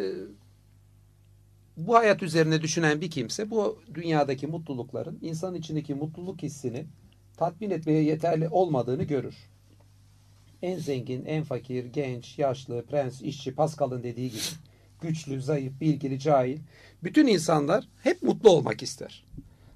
bu 1.78 1.96
hayat 1.96 2.24
üzerine 2.24 2.62
düşünen 2.62 3.02
bir 3.02 3.12
kimse 3.12 3.50
bu 3.50 3.80
dünyadaki 3.94 4.48
mutlulukların 4.48 5.20
insan 5.22 5.56
içindeki 5.56 5.96
mutluluk 5.96 6.44
hissini 6.44 6.86
tatmin 7.38 7.70
etmeye 7.70 8.04
yeterli 8.04 8.50
olmadığını 8.50 9.04
görür. 9.04 9.36
En 10.62 10.78
zengin, 10.78 11.26
en 11.26 11.44
fakir, 11.44 11.86
genç, 11.86 12.40
yaşlı, 12.40 12.86
prens, 12.86 13.22
işçi, 13.22 13.56
Pascal'ın 13.56 14.04
dediği 14.04 14.30
gibi 14.30 14.42
güçlü, 15.02 15.42
zayıf, 15.42 15.82
bilgili, 15.82 16.20
cahil. 16.20 16.60
Bütün 17.04 17.28
insanlar 17.28 17.88
hep 18.04 18.24
mutlu 18.24 18.50
olmak 18.50 18.84
ister. 18.84 19.26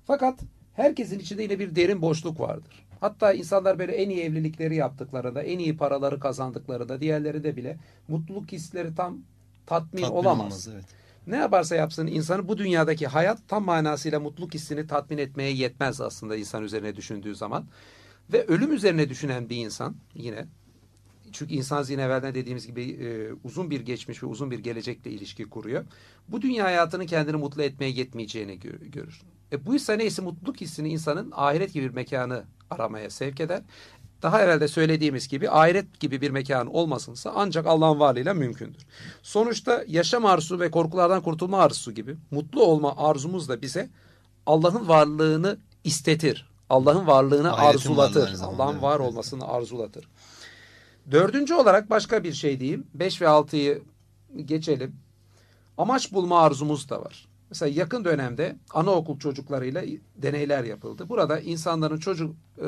Fakat 0.05 0.39
herkesin 0.73 1.19
içinde 1.19 1.43
yine 1.43 1.59
bir 1.59 1.75
derin 1.75 2.01
boşluk 2.01 2.39
vardır. 2.39 2.86
Hatta 3.01 3.33
insanlar 3.33 3.79
böyle 3.79 3.91
en 3.91 4.09
iyi 4.09 4.21
evlilikleri 4.21 4.75
yaptıklarında, 4.75 5.43
en 5.43 5.59
iyi 5.59 5.77
paraları 5.77 6.19
kazandıklarında, 6.19 7.01
diğerleri 7.01 7.55
bile 7.55 7.77
mutluluk 8.07 8.51
hisleri 8.51 8.95
tam 8.95 9.17
tatmin, 9.65 10.01
tatmin 10.01 10.17
olamaz. 10.17 10.39
olmaz 10.39 10.69
evet. 10.73 10.85
Ne 11.27 11.35
yaparsa 11.35 11.75
yapsın 11.75 12.07
insanı 12.07 12.47
bu 12.47 12.57
dünyadaki 12.57 13.07
hayat 13.07 13.39
tam 13.47 13.65
manasıyla 13.65 14.19
mutluluk 14.19 14.53
hissini 14.53 14.87
tatmin 14.87 15.17
etmeye 15.17 15.51
yetmez 15.51 16.01
aslında 16.01 16.35
insan 16.35 16.63
üzerine 16.63 16.95
düşündüğü 16.95 17.35
zaman. 17.35 17.65
Ve 18.33 18.45
ölüm 18.45 18.73
üzerine 18.73 19.09
düşünen 19.09 19.49
bir 19.49 19.55
insan 19.55 19.95
yine 20.15 20.45
çünkü 21.31 21.53
insan 21.53 21.83
zihin 21.83 21.99
evvelden 21.99 22.35
dediğimiz 22.35 22.67
gibi 22.67 22.81
e, 22.83 23.33
uzun 23.43 23.69
bir 23.69 23.79
geçmiş 23.79 24.23
ve 24.23 24.27
uzun 24.27 24.51
bir 24.51 24.59
gelecekle 24.59 25.11
ilişki 25.11 25.49
kuruyor. 25.49 25.85
Bu 26.27 26.41
dünya 26.41 26.65
hayatının 26.65 27.05
kendini 27.05 27.35
mutlu 27.35 27.63
etmeye 27.63 27.91
yetmeyeceğini 27.91 28.59
gör, 28.59 28.79
görür. 28.79 29.21
E, 29.51 29.65
bu 29.65 29.75
ise 29.75 29.97
neyse 29.97 30.21
mutluluk 30.21 30.61
hissini 30.61 30.89
insanın 30.89 31.31
ahiret 31.35 31.73
gibi 31.73 31.89
bir 31.89 31.93
mekanı 31.93 32.43
aramaya 32.71 33.09
sevk 33.09 33.39
eder. 33.39 33.61
Daha 34.21 34.41
evvel 34.41 34.61
de 34.61 34.67
söylediğimiz 34.67 35.27
gibi 35.27 35.49
ahiret 35.49 35.99
gibi 35.99 36.21
bir 36.21 36.31
mekan 36.31 36.67
olmasınsa 36.67 37.31
ancak 37.35 37.67
Allah'ın 37.67 37.99
varlığıyla 37.99 38.33
mümkündür. 38.33 38.85
Sonuçta 39.23 39.83
yaşam 39.87 40.25
arzusu 40.25 40.59
ve 40.59 40.71
korkulardan 40.71 41.21
kurtulma 41.21 41.57
arzusu 41.57 41.91
gibi 41.91 42.17
mutlu 42.31 42.63
olma 42.63 42.97
arzumuz 42.97 43.49
da 43.49 43.61
bize 43.61 43.89
Allah'ın 44.45 44.87
varlığını 44.87 45.57
istetir. 45.83 46.49
Allah'ın 46.69 47.07
varlığını 47.07 47.53
Ahiretin 47.53 47.77
arzulatır. 47.77 48.39
Allah'ın 48.41 48.81
var 48.81 48.99
olmasını 48.99 49.47
arzulatır. 49.47 50.07
Dördüncü 51.11 51.53
olarak 51.53 51.89
başka 51.89 52.23
bir 52.23 52.33
şey 52.33 52.59
diyeyim. 52.59 52.87
Beş 52.93 53.21
ve 53.21 53.27
altıyı 53.27 53.83
geçelim. 54.45 54.95
Amaç 55.77 56.13
bulma 56.13 56.41
arzumuz 56.41 56.89
da 56.89 57.01
var. 57.01 57.27
Mesela 57.49 57.71
yakın 57.75 58.05
dönemde 58.05 58.55
anaokul 58.73 59.19
çocuklarıyla 59.19 59.83
deneyler 60.15 60.63
yapıldı. 60.63 61.09
Burada 61.09 61.39
insanların 61.39 61.97
çocuk 61.97 62.35
e, 62.57 62.67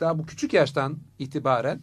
daha 0.00 0.18
bu 0.18 0.26
küçük 0.26 0.52
yaştan 0.52 0.98
itibaren 1.18 1.80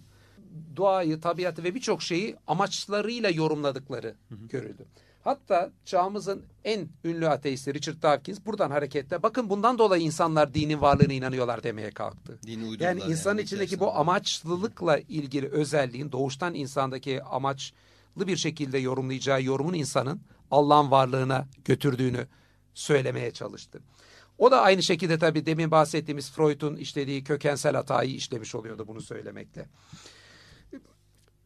doğayı, 0.75 1.21
tabiatı 1.21 1.63
ve 1.63 1.75
birçok 1.75 2.01
şeyi 2.01 2.35
amaçlarıyla 2.47 3.29
yorumladıkları 3.29 4.15
hı 4.29 4.35
hı. 4.35 4.47
görüldü. 4.47 4.85
Hatta 5.23 5.71
çağımızın 5.85 6.43
en 6.63 6.87
ünlü 7.03 7.29
ateisti 7.29 7.73
Richard 7.73 8.01
Dawkins 8.01 8.39
buradan 8.45 8.71
hareketle 8.71 9.23
bakın 9.23 9.49
bundan 9.49 9.77
dolayı 9.77 10.03
insanlar 10.03 10.53
dinin 10.53 10.81
varlığına 10.81 11.13
inanıyorlar 11.13 11.63
demeye 11.63 11.91
kalktı. 11.91 12.39
Dini 12.43 12.83
yani 12.83 13.01
insanın 13.07 13.37
yani, 13.37 13.45
içindeki 13.45 13.79
bu 13.79 13.95
amaçlılıkla 13.95 14.99
ilgili 14.99 15.47
özelliğin 15.47 16.11
doğuştan 16.11 16.53
insandaki 16.53 17.23
amaçlı 17.23 17.77
bir 18.17 18.37
şekilde 18.37 18.77
yorumlayacağı 18.77 19.43
yorumun 19.43 19.73
insanın 19.73 20.21
Allah'ın 20.51 20.91
varlığına 20.91 21.47
götürdüğünü 21.65 22.27
söylemeye 22.73 23.31
çalıştı. 23.31 23.81
O 24.37 24.51
da 24.51 24.61
aynı 24.61 24.83
şekilde 24.83 25.19
tabii 25.19 25.45
demin 25.45 25.71
bahsettiğimiz 25.71 26.31
Freud'un 26.31 26.75
işlediği 26.75 27.23
kökensel 27.23 27.75
hatayı 27.75 28.15
işlemiş 28.15 28.55
oluyordu 28.55 28.87
bunu 28.87 29.01
söylemekle. 29.01 29.65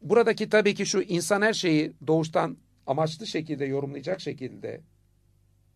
buradaki 0.02 0.48
tabii 0.48 0.74
ki 0.74 0.86
şu 0.86 1.00
insan 1.00 1.42
her 1.42 1.52
şeyi 1.52 1.92
doğuştan 2.06 2.56
amaçlı 2.86 3.26
şekilde 3.26 3.64
yorumlayacak 3.64 4.20
şekilde 4.20 4.80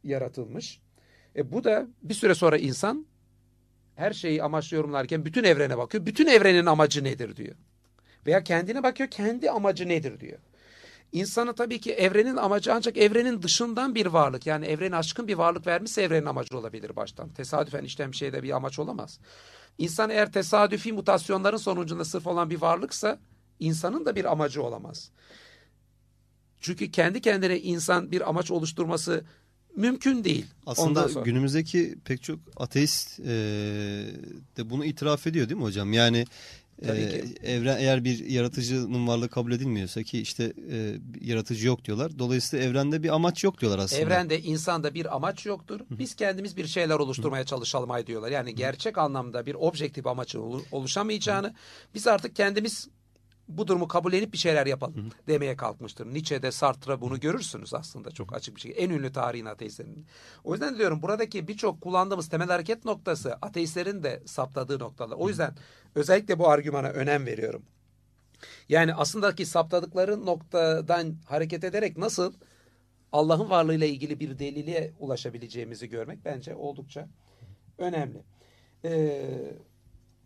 yaratılmış. 0.04 0.80
E 1.36 1.52
bu 1.52 1.64
da 1.64 1.88
bir 2.02 2.14
süre 2.14 2.34
sonra 2.34 2.56
insan 2.56 3.06
her 3.96 4.12
şeyi 4.12 4.42
amaçlı 4.42 4.76
yorumlarken 4.76 5.24
bütün 5.24 5.44
evrene 5.44 5.78
bakıyor. 5.78 6.06
Bütün 6.06 6.26
evrenin 6.26 6.66
amacı 6.66 7.04
nedir 7.04 7.36
diyor. 7.36 7.56
Veya 8.26 8.44
kendine 8.44 8.82
bakıyor 8.82 9.10
kendi 9.10 9.50
amacı 9.50 9.88
nedir 9.88 10.20
diyor. 10.20 10.38
İnsanı 11.14 11.54
tabii 11.54 11.80
ki 11.80 11.92
evrenin 11.92 12.36
amacı 12.36 12.74
ancak 12.74 12.96
evrenin 12.96 13.42
dışından 13.42 13.94
bir 13.94 14.06
varlık. 14.06 14.46
Yani 14.46 14.66
evreni 14.66 14.96
aşkın 14.96 15.28
bir 15.28 15.34
varlık 15.34 15.66
vermişse 15.66 16.02
evrenin 16.02 16.26
amacı 16.26 16.58
olabilir 16.58 16.96
baştan. 16.96 17.28
Tesadüfen 17.28 17.84
işten 17.84 18.12
bir 18.12 18.16
şeyde 18.16 18.42
bir 18.42 18.50
amaç 18.50 18.78
olamaz. 18.78 19.18
İnsan 19.78 20.10
eğer 20.10 20.32
tesadüfi 20.32 20.92
mutasyonların 20.92 21.56
sonucunda 21.56 22.04
sırf 22.04 22.26
olan 22.26 22.50
bir 22.50 22.60
varlıksa 22.60 23.18
insanın 23.60 24.06
da 24.06 24.16
bir 24.16 24.32
amacı 24.32 24.62
olamaz. 24.62 25.10
Çünkü 26.60 26.90
kendi 26.90 27.20
kendine 27.20 27.60
insan 27.60 28.10
bir 28.10 28.28
amaç 28.28 28.50
oluşturması 28.50 29.24
mümkün 29.76 30.24
değil. 30.24 30.46
Aslında 30.66 31.22
günümüzdeki 31.24 31.94
pek 32.04 32.22
çok 32.22 32.38
ateist 32.56 33.20
e, 33.20 33.24
de 34.56 34.70
bunu 34.70 34.84
itiraf 34.84 35.26
ediyor 35.26 35.48
değil 35.48 35.58
mi 35.58 35.64
hocam? 35.64 35.92
Yani 35.92 36.24
e, 36.82 36.88
evren 37.42 37.78
eğer 37.78 38.04
bir 38.04 38.24
yaratıcının 38.24 39.08
varlığı 39.08 39.28
kabul 39.28 39.52
edilmiyorsa 39.52 40.02
ki 40.02 40.20
işte 40.20 40.52
e, 40.70 40.94
yaratıcı 41.20 41.66
yok 41.66 41.84
diyorlar. 41.84 42.18
Dolayısıyla 42.18 42.64
evrende 42.64 43.02
bir 43.02 43.14
amaç 43.14 43.44
yok 43.44 43.60
diyorlar 43.60 43.78
aslında. 43.78 44.02
Evrende 44.02 44.40
insanda 44.40 44.94
bir 44.94 45.16
amaç 45.16 45.46
yoktur. 45.46 45.80
Biz 45.90 46.14
kendimiz 46.14 46.56
bir 46.56 46.66
şeyler 46.66 46.94
oluşturmaya 46.94 47.44
çalışalım 47.44 47.90
ay 47.90 48.06
diyorlar. 48.06 48.30
Yani 48.30 48.54
gerçek 48.54 48.98
anlamda 48.98 49.46
bir 49.46 49.54
objektif 49.54 50.06
amacın 50.06 50.62
oluşamayacağını 50.72 51.54
biz 51.94 52.06
artık 52.06 52.36
kendimiz 52.36 52.88
bu 53.48 53.68
durumu 53.68 53.88
kabullenip 53.88 54.32
bir 54.32 54.38
şeyler 54.38 54.66
yapalım 54.66 54.96
hı 54.96 55.00
hı. 55.00 55.10
demeye 55.26 55.56
kalkmıştır. 55.56 56.06
Nietzsche'de 56.06 56.50
Sartre 56.52 57.00
bunu 57.00 57.20
görürsünüz 57.20 57.74
aslında 57.74 58.10
çok 58.10 58.34
açık 58.34 58.56
bir 58.56 58.60
şekilde. 58.60 58.80
En 58.80 58.90
ünlü 58.90 59.12
tarihin 59.12 59.44
ateistlerinin. 59.44 60.06
O 60.44 60.52
yüzden 60.52 60.78
diyorum 60.78 61.02
buradaki 61.02 61.48
birçok 61.48 61.80
kullandığımız 61.80 62.28
temel 62.28 62.48
hareket 62.48 62.84
noktası 62.84 63.34
ateistlerin 63.42 64.02
de 64.02 64.22
saptadığı 64.26 64.78
noktalar. 64.78 65.16
O 65.16 65.28
yüzden 65.28 65.50
hı. 65.50 65.54
özellikle 65.94 66.38
bu 66.38 66.48
argümana 66.48 66.88
önem 66.88 67.26
veriyorum. 67.26 67.62
Yani 68.68 68.94
aslındaki 68.94 69.46
saptadıkları 69.46 70.26
noktadan 70.26 71.16
hareket 71.26 71.64
ederek 71.64 71.98
nasıl 71.98 72.34
Allah'ın 73.12 73.50
varlığıyla 73.50 73.86
ilgili 73.86 74.20
bir 74.20 74.38
delile 74.38 74.92
ulaşabileceğimizi 74.98 75.88
görmek 75.88 76.24
bence 76.24 76.54
oldukça 76.54 77.08
önemli. 77.78 78.22
Ee, 78.84 79.54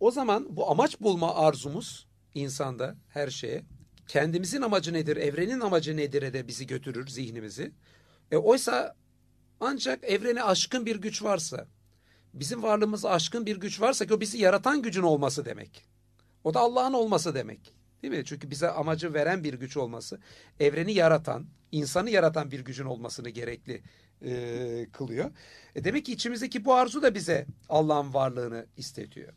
o 0.00 0.10
zaman 0.10 0.56
bu 0.56 0.70
amaç 0.70 1.00
bulma 1.00 1.34
arzumuz 1.34 2.07
insanda 2.34 2.96
her 3.08 3.30
şeye. 3.30 3.64
Kendimizin 4.08 4.62
amacı 4.62 4.92
nedir, 4.92 5.16
evrenin 5.16 5.60
amacı 5.60 5.96
nedir'e 5.96 6.32
de 6.32 6.48
bizi 6.48 6.66
götürür 6.66 7.08
zihnimizi. 7.08 7.72
E 8.30 8.36
oysa 8.36 8.96
ancak 9.60 10.04
evrene 10.04 10.42
aşkın 10.42 10.86
bir 10.86 10.96
güç 10.96 11.22
varsa, 11.22 11.66
bizim 12.34 12.62
varlığımıza 12.62 13.10
aşkın 13.10 13.46
bir 13.46 13.56
güç 13.56 13.80
varsa 13.80 14.06
ki 14.06 14.14
o 14.14 14.20
bizi 14.20 14.38
yaratan 14.38 14.82
gücün 14.82 15.02
olması 15.02 15.44
demek. 15.44 15.84
O 16.44 16.54
da 16.54 16.60
Allah'ın 16.60 16.92
olması 16.92 17.34
demek. 17.34 17.74
Değil 18.02 18.14
mi? 18.14 18.24
Çünkü 18.24 18.50
bize 18.50 18.70
amacı 18.70 19.14
veren 19.14 19.44
bir 19.44 19.54
güç 19.54 19.76
olması, 19.76 20.20
evreni 20.60 20.92
yaratan, 20.92 21.46
insanı 21.72 22.10
yaratan 22.10 22.50
bir 22.50 22.60
gücün 22.60 22.84
olmasını 22.84 23.28
gerekli 23.28 23.82
e, 24.24 24.86
kılıyor. 24.92 25.30
E 25.74 25.84
demek 25.84 26.06
ki 26.06 26.12
içimizdeki 26.12 26.64
bu 26.64 26.74
arzu 26.74 27.02
da 27.02 27.14
bize 27.14 27.46
Allah'ın 27.68 28.14
varlığını 28.14 28.66
istetiyor. 28.76 29.32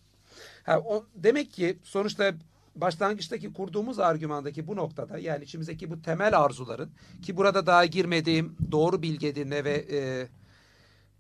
Ha, 0.64 0.80
o, 0.80 1.06
demek 1.16 1.54
ki 1.54 1.80
sonuçta 1.84 2.34
başlangıçtaki 2.76 3.54
kurduğumuz 3.54 4.00
argümandaki 4.00 4.68
bu 4.68 4.76
noktada 4.76 5.18
yani 5.18 5.44
içimizdeki 5.44 5.92
bu 5.92 6.02
temel 6.02 6.40
arzuların 6.40 6.92
ki 7.22 7.38
burada 7.38 7.66
daha 7.66 7.86
girmediğim 7.86 8.58
doğru 8.72 9.02
bilgi 9.02 9.28
edinme 9.28 9.64
ve 9.64 9.86
e, 9.92 10.28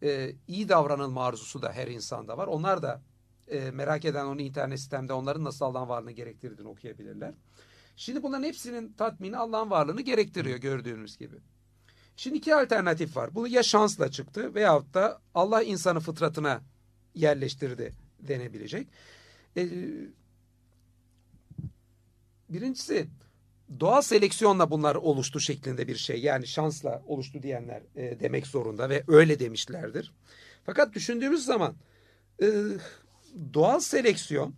e, 0.09 0.35
iyi 0.47 0.69
davranılma 0.69 1.25
arzusu 1.25 1.61
da 1.61 1.73
her 1.73 1.87
insanda 1.87 2.37
var. 2.37 2.47
Onlar 2.47 2.81
da 2.81 3.01
e, 3.47 3.71
merak 3.71 4.05
eden 4.05 4.25
onu 4.25 4.41
internet 4.41 4.79
sistemde 4.79 5.13
onların 5.13 5.43
nasıl 5.43 5.65
Allah'ın 5.65 5.89
varlığını 5.89 6.11
gerektirdiğini 6.11 6.69
okuyabilirler. 6.69 7.33
Şimdi 7.95 8.23
bunların 8.23 8.43
hepsinin 8.43 8.93
tatmini 8.93 9.37
Allah'ın 9.37 9.69
varlığını 9.69 10.01
gerektiriyor 10.01 10.57
gördüğünüz 10.57 11.17
gibi. 11.17 11.35
Şimdi 12.15 12.37
iki 12.37 12.55
alternatif 12.55 13.17
var. 13.17 13.35
Bu 13.35 13.47
ya 13.47 13.63
şansla 13.63 14.11
çıktı 14.11 14.55
veyahut 14.55 14.93
da 14.93 15.21
Allah 15.33 15.63
insanı 15.63 15.99
fıtratına 15.99 16.61
yerleştirdi 17.15 17.93
denebilecek. 18.19 18.87
E, 19.57 19.69
Birincisi 22.53 23.07
doğal 23.79 24.01
seleksiyonla 24.01 24.71
bunlar 24.71 24.95
oluştu 24.95 25.39
şeklinde 25.39 25.87
bir 25.87 25.95
şey. 25.95 26.21
Yani 26.21 26.47
şansla 26.47 27.03
oluştu 27.07 27.43
diyenler 27.43 27.81
e, 27.95 28.19
demek 28.19 28.47
zorunda 28.47 28.89
ve 28.89 29.03
öyle 29.07 29.39
demişlerdir. 29.39 30.13
Fakat 30.65 30.93
düşündüğümüz 30.93 31.45
zaman 31.45 31.75
e, 32.41 32.47
doğal 33.53 33.79
seleksiyon 33.79 34.55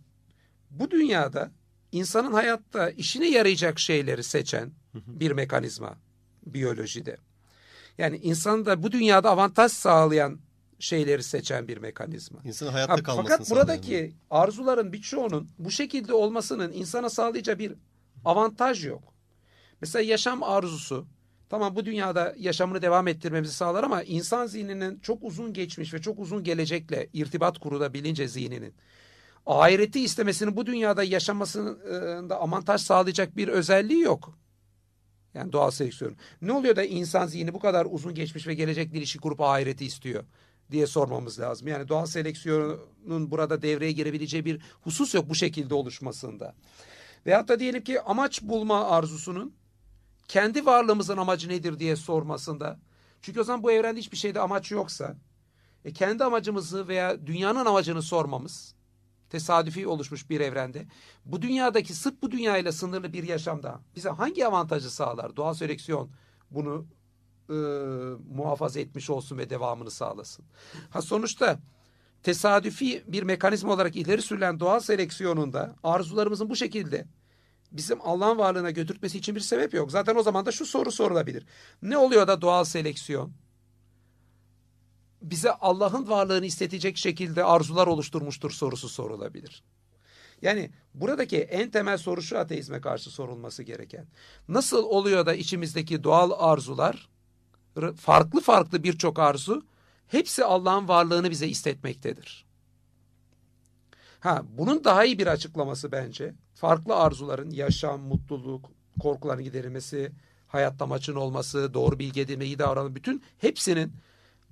bu 0.70 0.90
dünyada 0.90 1.50
insanın 1.92 2.32
hayatta 2.32 2.90
işine 2.90 3.30
yarayacak 3.30 3.78
şeyleri 3.78 4.24
seçen 4.24 4.72
bir 4.94 5.30
mekanizma 5.30 5.98
biyolojide. 6.46 7.16
Yani 7.98 8.16
insan 8.16 8.66
da 8.66 8.82
bu 8.82 8.92
dünyada 8.92 9.30
avantaj 9.30 9.72
sağlayan 9.72 10.38
şeyleri 10.84 11.22
seçen 11.22 11.68
bir 11.68 11.76
mekanizma. 11.78 12.38
İnsanın 12.44 12.70
hayatta 12.70 13.02
kalmasını 13.02 13.36
Fakat 13.36 13.50
buradaki 13.50 13.86
sağlayan. 13.86 14.12
arzuların 14.30 14.92
birçoğunun 14.92 15.48
bu 15.58 15.70
şekilde 15.70 16.14
olmasının 16.14 16.72
insana 16.72 17.10
sağlayacağı 17.10 17.58
bir 17.58 17.72
avantaj 18.24 18.86
yok. 18.86 19.02
Mesela 19.80 20.02
yaşam 20.02 20.42
arzusu 20.42 21.06
tamam 21.48 21.76
bu 21.76 21.84
dünyada 21.84 22.34
yaşamını 22.38 22.82
devam 22.82 23.08
ettirmemizi 23.08 23.52
sağlar 23.52 23.84
ama 23.84 24.02
insan 24.02 24.46
zihninin 24.46 24.98
çok 24.98 25.22
uzun 25.22 25.52
geçmiş 25.52 25.94
ve 25.94 26.00
çok 26.00 26.18
uzun 26.18 26.44
gelecekle 26.44 27.08
irtibat 27.12 27.58
kurulabilince 27.58 28.28
zihninin 28.28 28.74
ahireti 29.46 30.00
istemesini 30.00 30.56
bu 30.56 30.66
dünyada 30.66 31.04
yaşamasında 31.04 32.40
avantaj 32.40 32.80
sağlayacak 32.80 33.36
bir 33.36 33.48
özelliği 33.48 34.00
yok. 34.00 34.38
Yani 35.34 35.52
doğal 35.52 35.70
seleksiyon. 35.70 36.16
Ne 36.42 36.52
oluyor 36.52 36.76
da 36.76 36.84
insan 36.84 37.26
zihni 37.26 37.54
bu 37.54 37.58
kadar 37.58 37.86
uzun 37.90 38.14
geçmiş 38.14 38.46
ve 38.46 38.54
gelecekle 38.54 38.98
ilişki 38.98 39.18
kurup 39.18 39.40
ahireti 39.40 39.86
istiyor? 39.86 40.24
Diye 40.70 40.86
sormamız 40.86 41.40
lazım. 41.40 41.68
Yani 41.68 41.88
doğal 41.88 42.06
seleksiyonun 42.06 43.30
burada 43.30 43.62
devreye 43.62 43.92
girebileceği 43.92 44.44
bir 44.44 44.60
husus 44.82 45.14
yok 45.14 45.28
bu 45.28 45.34
şekilde 45.34 45.74
oluşmasında. 45.74 46.54
Veyahut 47.26 47.48
da 47.48 47.60
diyelim 47.60 47.84
ki 47.84 48.00
amaç 48.00 48.42
bulma 48.42 48.88
arzusunun 48.88 49.54
kendi 50.28 50.66
varlığımızın 50.66 51.16
amacı 51.16 51.48
nedir 51.48 51.78
diye 51.78 51.96
sormasında. 51.96 52.78
Çünkü 53.22 53.40
o 53.40 53.44
zaman 53.44 53.62
bu 53.62 53.72
evrende 53.72 54.00
hiçbir 54.00 54.16
şeyde 54.16 54.40
amaç 54.40 54.70
yoksa 54.70 55.16
e, 55.84 55.92
kendi 55.92 56.24
amacımızı 56.24 56.88
veya 56.88 57.26
dünyanın 57.26 57.66
amacını 57.66 58.02
sormamız 58.02 58.74
tesadüfi 59.30 59.86
oluşmuş 59.86 60.30
bir 60.30 60.40
evrende 60.40 60.86
bu 61.24 61.42
dünyadaki 61.42 61.94
sırf 61.94 62.22
bu 62.22 62.30
dünyayla 62.30 62.72
sınırlı 62.72 63.12
bir 63.12 63.28
yaşamda 63.28 63.80
bize 63.96 64.08
hangi 64.08 64.46
avantajı 64.46 64.90
sağlar? 64.90 65.36
Doğal 65.36 65.54
seleksiyon 65.54 66.10
bunu 66.50 66.86
e, 67.50 67.54
muhafaza 68.34 68.80
etmiş 68.80 69.10
olsun 69.10 69.38
ve 69.38 69.50
devamını 69.50 69.90
sağlasın. 69.90 70.44
Ha 70.90 71.02
sonuçta 71.02 71.58
tesadüfi 72.22 73.04
bir 73.06 73.22
mekanizma 73.22 73.72
olarak 73.72 73.96
ileri 73.96 74.22
sürülen 74.22 74.60
doğal 74.60 74.80
seleksiyonunda 74.80 75.76
arzularımızın 75.82 76.50
bu 76.50 76.56
şekilde 76.56 77.06
bizim 77.72 77.98
Allah'ın 78.02 78.38
varlığına 78.38 78.70
götürtmesi 78.70 79.18
için 79.18 79.34
bir 79.34 79.40
sebep 79.40 79.74
yok. 79.74 79.90
Zaten 79.90 80.16
o 80.16 80.22
zaman 80.22 80.46
da 80.46 80.52
şu 80.52 80.66
soru 80.66 80.92
sorulabilir. 80.92 81.46
Ne 81.82 81.98
oluyor 81.98 82.26
da 82.26 82.42
doğal 82.42 82.64
seleksiyon 82.64 83.32
bize 85.22 85.52
Allah'ın 85.52 86.08
varlığını 86.08 86.46
istetecek 86.46 86.96
şekilde 86.96 87.44
arzular 87.44 87.86
oluşturmuştur 87.86 88.50
sorusu 88.50 88.88
sorulabilir. 88.88 89.62
Yani 90.42 90.70
buradaki 90.94 91.38
en 91.38 91.70
temel 91.70 91.98
soru 91.98 92.22
şu 92.22 92.38
ateizme 92.38 92.80
karşı 92.80 93.10
sorulması 93.10 93.62
gereken. 93.62 94.06
Nasıl 94.48 94.84
oluyor 94.84 95.26
da 95.26 95.34
içimizdeki 95.34 96.04
doğal 96.04 96.30
arzular 96.36 97.08
farklı 97.96 98.40
farklı 98.40 98.82
birçok 98.82 99.18
arzu 99.18 99.62
hepsi 100.08 100.44
Allah'ın 100.44 100.88
varlığını 100.88 101.30
bize 101.30 101.48
istetmektedir. 101.48 102.44
Ha, 104.20 104.42
bunun 104.58 104.84
daha 104.84 105.04
iyi 105.04 105.18
bir 105.18 105.26
açıklaması 105.26 105.92
bence 105.92 106.34
farklı 106.54 106.96
arzuların 106.96 107.50
yaşam, 107.50 108.00
mutluluk, 108.00 108.70
korkuların 109.00 109.44
giderilmesi, 109.44 110.12
hayatta 110.48 110.86
maçın 110.86 111.14
olması, 111.14 111.74
doğru 111.74 111.98
bilgi 111.98 112.20
edinme, 112.20 112.44
iyi 112.44 112.58
davranma 112.58 112.94
bütün 112.94 113.22
hepsinin 113.38 113.92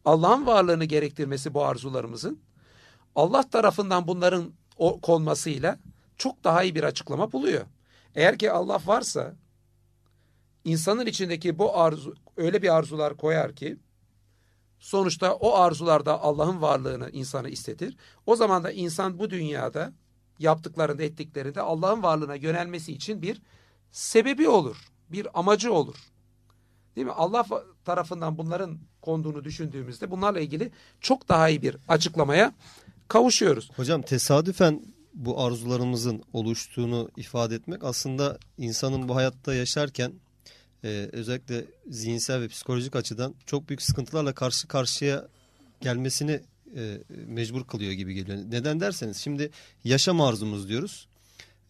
Allah'ın 0.04 0.46
varlığını 0.46 0.85
gerektirmesi 0.85 1.54
bu 1.54 1.64
arzularımızın 1.64 2.40
Allah 3.14 3.50
tarafından 3.50 4.06
bunların 4.06 4.52
konmasıyla 5.02 5.78
çok 6.16 6.44
daha 6.44 6.62
iyi 6.62 6.74
bir 6.74 6.82
açıklama 6.82 7.32
buluyor. 7.32 7.66
Eğer 8.14 8.38
ki 8.38 8.52
Allah 8.52 8.80
varsa 8.87 9.35
insanın 10.64 11.07
içindeki 11.07 11.59
bu 11.59 11.79
arzu 11.79 12.14
öyle 12.37 12.62
bir 12.62 12.77
arzular 12.77 13.16
koyar 13.16 13.55
ki 13.55 13.77
sonuçta 14.79 15.35
o 15.35 15.55
arzularda 15.55 16.22
Allah'ın 16.22 16.62
varlığını 16.62 17.11
insanı 17.11 17.48
istetir. 17.48 17.96
O 18.27 18.37
zaman 18.37 18.64
da 18.64 18.72
insan 18.72 19.18
bu 19.18 19.31
dünyada 19.31 19.92
yaptıklarında 20.38 21.03
ettiklerinde 21.03 21.61
Allah'ın 21.61 22.03
varlığına 22.03 22.35
yönelmesi 22.35 22.92
için 22.92 23.22
bir 23.22 23.42
sebebi 23.90 24.48
olur. 24.48 24.77
Bir 25.09 25.38
amacı 25.38 25.72
olur. 25.72 25.96
Değil 26.96 27.07
mi? 27.07 27.12
Allah 27.12 27.44
tarafından 27.85 28.38
bunların 28.38 28.79
konduğunu 29.03 29.44
düşündüğümüzde 29.44 30.11
bunlarla 30.11 30.40
ilgili 30.40 30.70
çok 31.01 31.29
daha 31.29 31.48
iyi 31.48 31.62
bir 31.62 31.77
açıklamaya 31.88 32.53
kavuşuyoruz. 33.09 33.70
Hocam 33.77 34.03
tesadüfen 34.03 34.83
bu 35.14 35.40
arzularımızın 35.40 36.22
oluştuğunu 36.33 37.11
ifade 37.16 37.55
etmek 37.55 37.85
aslında 37.85 38.38
insanın 38.59 39.09
bu 39.09 39.16
hayatta 39.16 39.55
yaşarken 39.55 40.12
e, 40.85 41.09
özellikle 41.12 41.64
zihinsel 41.90 42.40
ve 42.40 42.49
psikolojik 42.49 42.97
açıdan 42.97 43.35
çok 43.47 43.68
büyük 43.68 43.83
sıkıntılarla 43.83 44.33
karşı 44.33 44.68
karşıya 44.68 45.29
gelmesini 45.81 46.40
e, 46.77 46.99
mecbur 47.27 47.64
kılıyor 47.64 47.92
gibi 47.92 48.14
geliyor. 48.14 48.38
Neden 48.51 48.81
derseniz 48.81 49.16
şimdi 49.16 49.51
yaşam 49.85 50.21
arzumuz 50.21 50.68
diyoruz. 50.68 51.09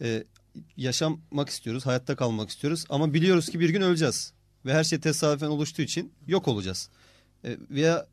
E, 0.01 0.25
yaşamak 0.77 1.48
istiyoruz, 1.48 1.87
hayatta 1.87 2.16
kalmak 2.16 2.51
istiyoruz 2.51 2.85
ama 2.88 3.14
biliyoruz 3.14 3.48
ki 3.48 3.61
bir 3.61 3.70
gün 3.70 3.81
öleceğiz. 3.81 4.33
Ve 4.66 4.75
her 4.75 4.85
şey 4.85 5.01
tesadüfen 5.01 5.46
oluştuğu 5.46 5.83
için 5.83 6.12
yok 6.27 6.48
olacağız. 6.48 6.88
E, 7.44 7.57
veya 7.70 8.07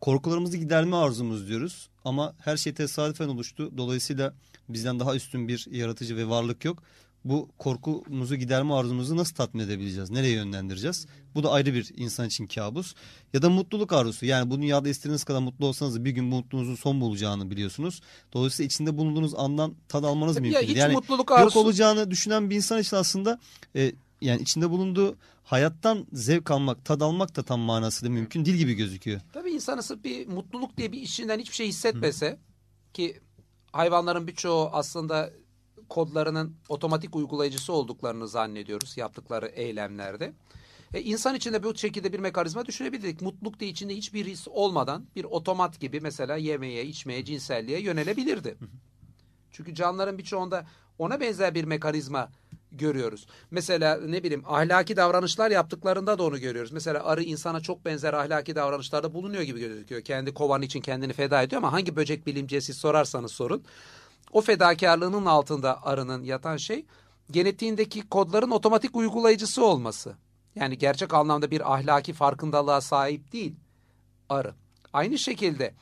korkularımızı 0.00 0.56
giderme 0.56 0.96
arzumuz 0.96 1.48
diyoruz 1.48 1.88
ama 2.04 2.34
her 2.38 2.56
şey 2.56 2.74
tesadüfen 2.74 3.28
oluştu. 3.28 3.72
Dolayısıyla 3.76 4.34
bizden 4.68 5.00
daha 5.00 5.14
üstün 5.14 5.48
bir 5.48 5.66
yaratıcı 5.70 6.16
ve 6.16 6.28
varlık 6.28 6.64
yok 6.64 6.82
bu 7.24 7.48
korkumuzu 7.58 8.36
giderme 8.36 8.74
arzumuzu 8.74 9.16
nasıl 9.16 9.34
tatmin 9.34 9.62
edebileceğiz? 9.62 10.10
Nereye 10.10 10.32
yönlendireceğiz? 10.32 11.06
Bu 11.34 11.42
da 11.42 11.50
ayrı 11.50 11.74
bir 11.74 11.90
insan 11.96 12.26
için 12.26 12.46
kabus. 12.46 12.94
Ya 13.32 13.42
da 13.42 13.50
mutluluk 13.50 13.92
arzusu. 13.92 14.26
Yani 14.26 14.50
bu 14.50 14.56
dünyada 14.56 14.88
istediğiniz 14.88 15.24
kadar 15.24 15.40
mutlu 15.40 15.66
olsanız 15.66 15.96
da 15.96 16.04
bir 16.04 16.10
gün 16.10 16.24
mutluluğunuzun 16.24 16.74
son 16.74 17.00
bulacağını 17.00 17.50
biliyorsunuz. 17.50 18.00
Dolayısıyla 18.32 18.66
içinde 18.66 18.98
bulunduğunuz 18.98 19.34
andan 19.34 19.74
tad 19.88 20.04
almanız 20.04 20.36
Tabii 20.36 20.50
mümkün 20.50 20.74
ya, 20.74 20.82
Yani 20.82 20.92
mutluluk 20.92 21.32
arzusu... 21.32 21.58
yok 21.58 21.66
olacağını 21.66 22.10
düşünen 22.10 22.50
bir 22.50 22.56
insan 22.56 22.80
için 22.80 22.96
aslında 22.96 23.38
e, 23.76 23.92
yani 24.20 24.42
içinde 24.42 24.70
bulunduğu 24.70 25.16
hayattan 25.44 26.06
zevk 26.12 26.50
almak, 26.50 26.84
tad 26.84 27.00
almak 27.00 27.36
da 27.36 27.42
tam 27.42 27.60
manasıyla 27.60 28.14
mümkün 28.14 28.44
değil 28.44 28.56
gibi 28.56 28.74
gözüküyor. 28.74 29.20
Tabii 29.32 29.50
insanı 29.50 30.04
bir 30.04 30.26
mutluluk 30.26 30.76
diye 30.76 30.92
bir 30.92 31.00
içinden 31.00 31.38
hiçbir 31.38 31.54
şey 31.54 31.68
hissetmese 31.68 32.30
Hı. 32.30 32.36
ki 32.92 33.20
hayvanların 33.72 34.26
birçoğu 34.26 34.70
aslında 34.72 35.30
kodlarının 35.92 36.56
otomatik 36.68 37.16
uygulayıcısı 37.16 37.72
olduklarını 37.72 38.28
zannediyoruz 38.28 38.96
yaptıkları 38.96 39.46
eylemlerde. 39.46 40.32
E, 40.94 41.00
insan 41.00 41.34
içinde 41.34 41.62
bu 41.62 41.74
şekilde 41.74 42.12
bir 42.12 42.18
mekanizma 42.18 42.66
düşünebilirdik. 42.66 43.20
Mutluluk 43.20 43.60
da 43.60 43.64
içinde 43.64 43.96
hiçbir 43.96 44.26
his 44.26 44.48
olmadan 44.48 45.06
bir 45.16 45.24
otomat 45.24 45.80
gibi 45.80 46.00
mesela 46.00 46.36
yemeye, 46.36 46.84
içmeye, 46.84 47.24
cinselliğe 47.24 47.80
yönelebilirdi. 47.80 48.56
Çünkü 49.50 49.74
canlıların 49.74 50.18
birçoğunda 50.18 50.66
ona 50.98 51.20
benzer 51.20 51.54
bir 51.54 51.64
mekanizma 51.64 52.28
görüyoruz. 52.70 53.26
Mesela 53.50 54.00
ne 54.06 54.22
bileyim 54.22 54.44
ahlaki 54.46 54.96
davranışlar 54.96 55.50
yaptıklarında 55.50 56.18
da 56.18 56.22
onu 56.22 56.40
görüyoruz. 56.40 56.72
Mesela 56.72 57.04
arı 57.04 57.22
insana 57.22 57.60
çok 57.60 57.84
benzer 57.84 58.12
ahlaki 58.12 58.54
davranışlarda 58.54 59.14
bulunuyor 59.14 59.42
gibi 59.42 59.60
gözüküyor. 59.60 60.02
Kendi 60.02 60.34
kovanı 60.34 60.64
için 60.64 60.80
kendini 60.80 61.12
feda 61.12 61.42
ediyor 61.42 61.62
ama 61.62 61.72
hangi 61.72 61.96
böcek 61.96 62.26
bilimciye 62.26 62.60
siz 62.60 62.76
sorarsanız 62.76 63.32
sorun 63.32 63.64
o 64.32 64.40
fedakarlığının 64.40 65.26
altında 65.26 65.86
arının 65.86 66.24
yatan 66.24 66.56
şey 66.56 66.86
genetiğindeki 67.30 68.08
kodların 68.08 68.50
otomatik 68.50 68.96
uygulayıcısı 68.96 69.64
olması. 69.64 70.16
Yani 70.54 70.78
gerçek 70.78 71.14
anlamda 71.14 71.50
bir 71.50 71.72
ahlaki 71.72 72.12
farkındalığa 72.12 72.80
sahip 72.80 73.32
değil 73.32 73.56
arı. 74.28 74.54
Aynı 74.92 75.18
şekilde 75.18 75.74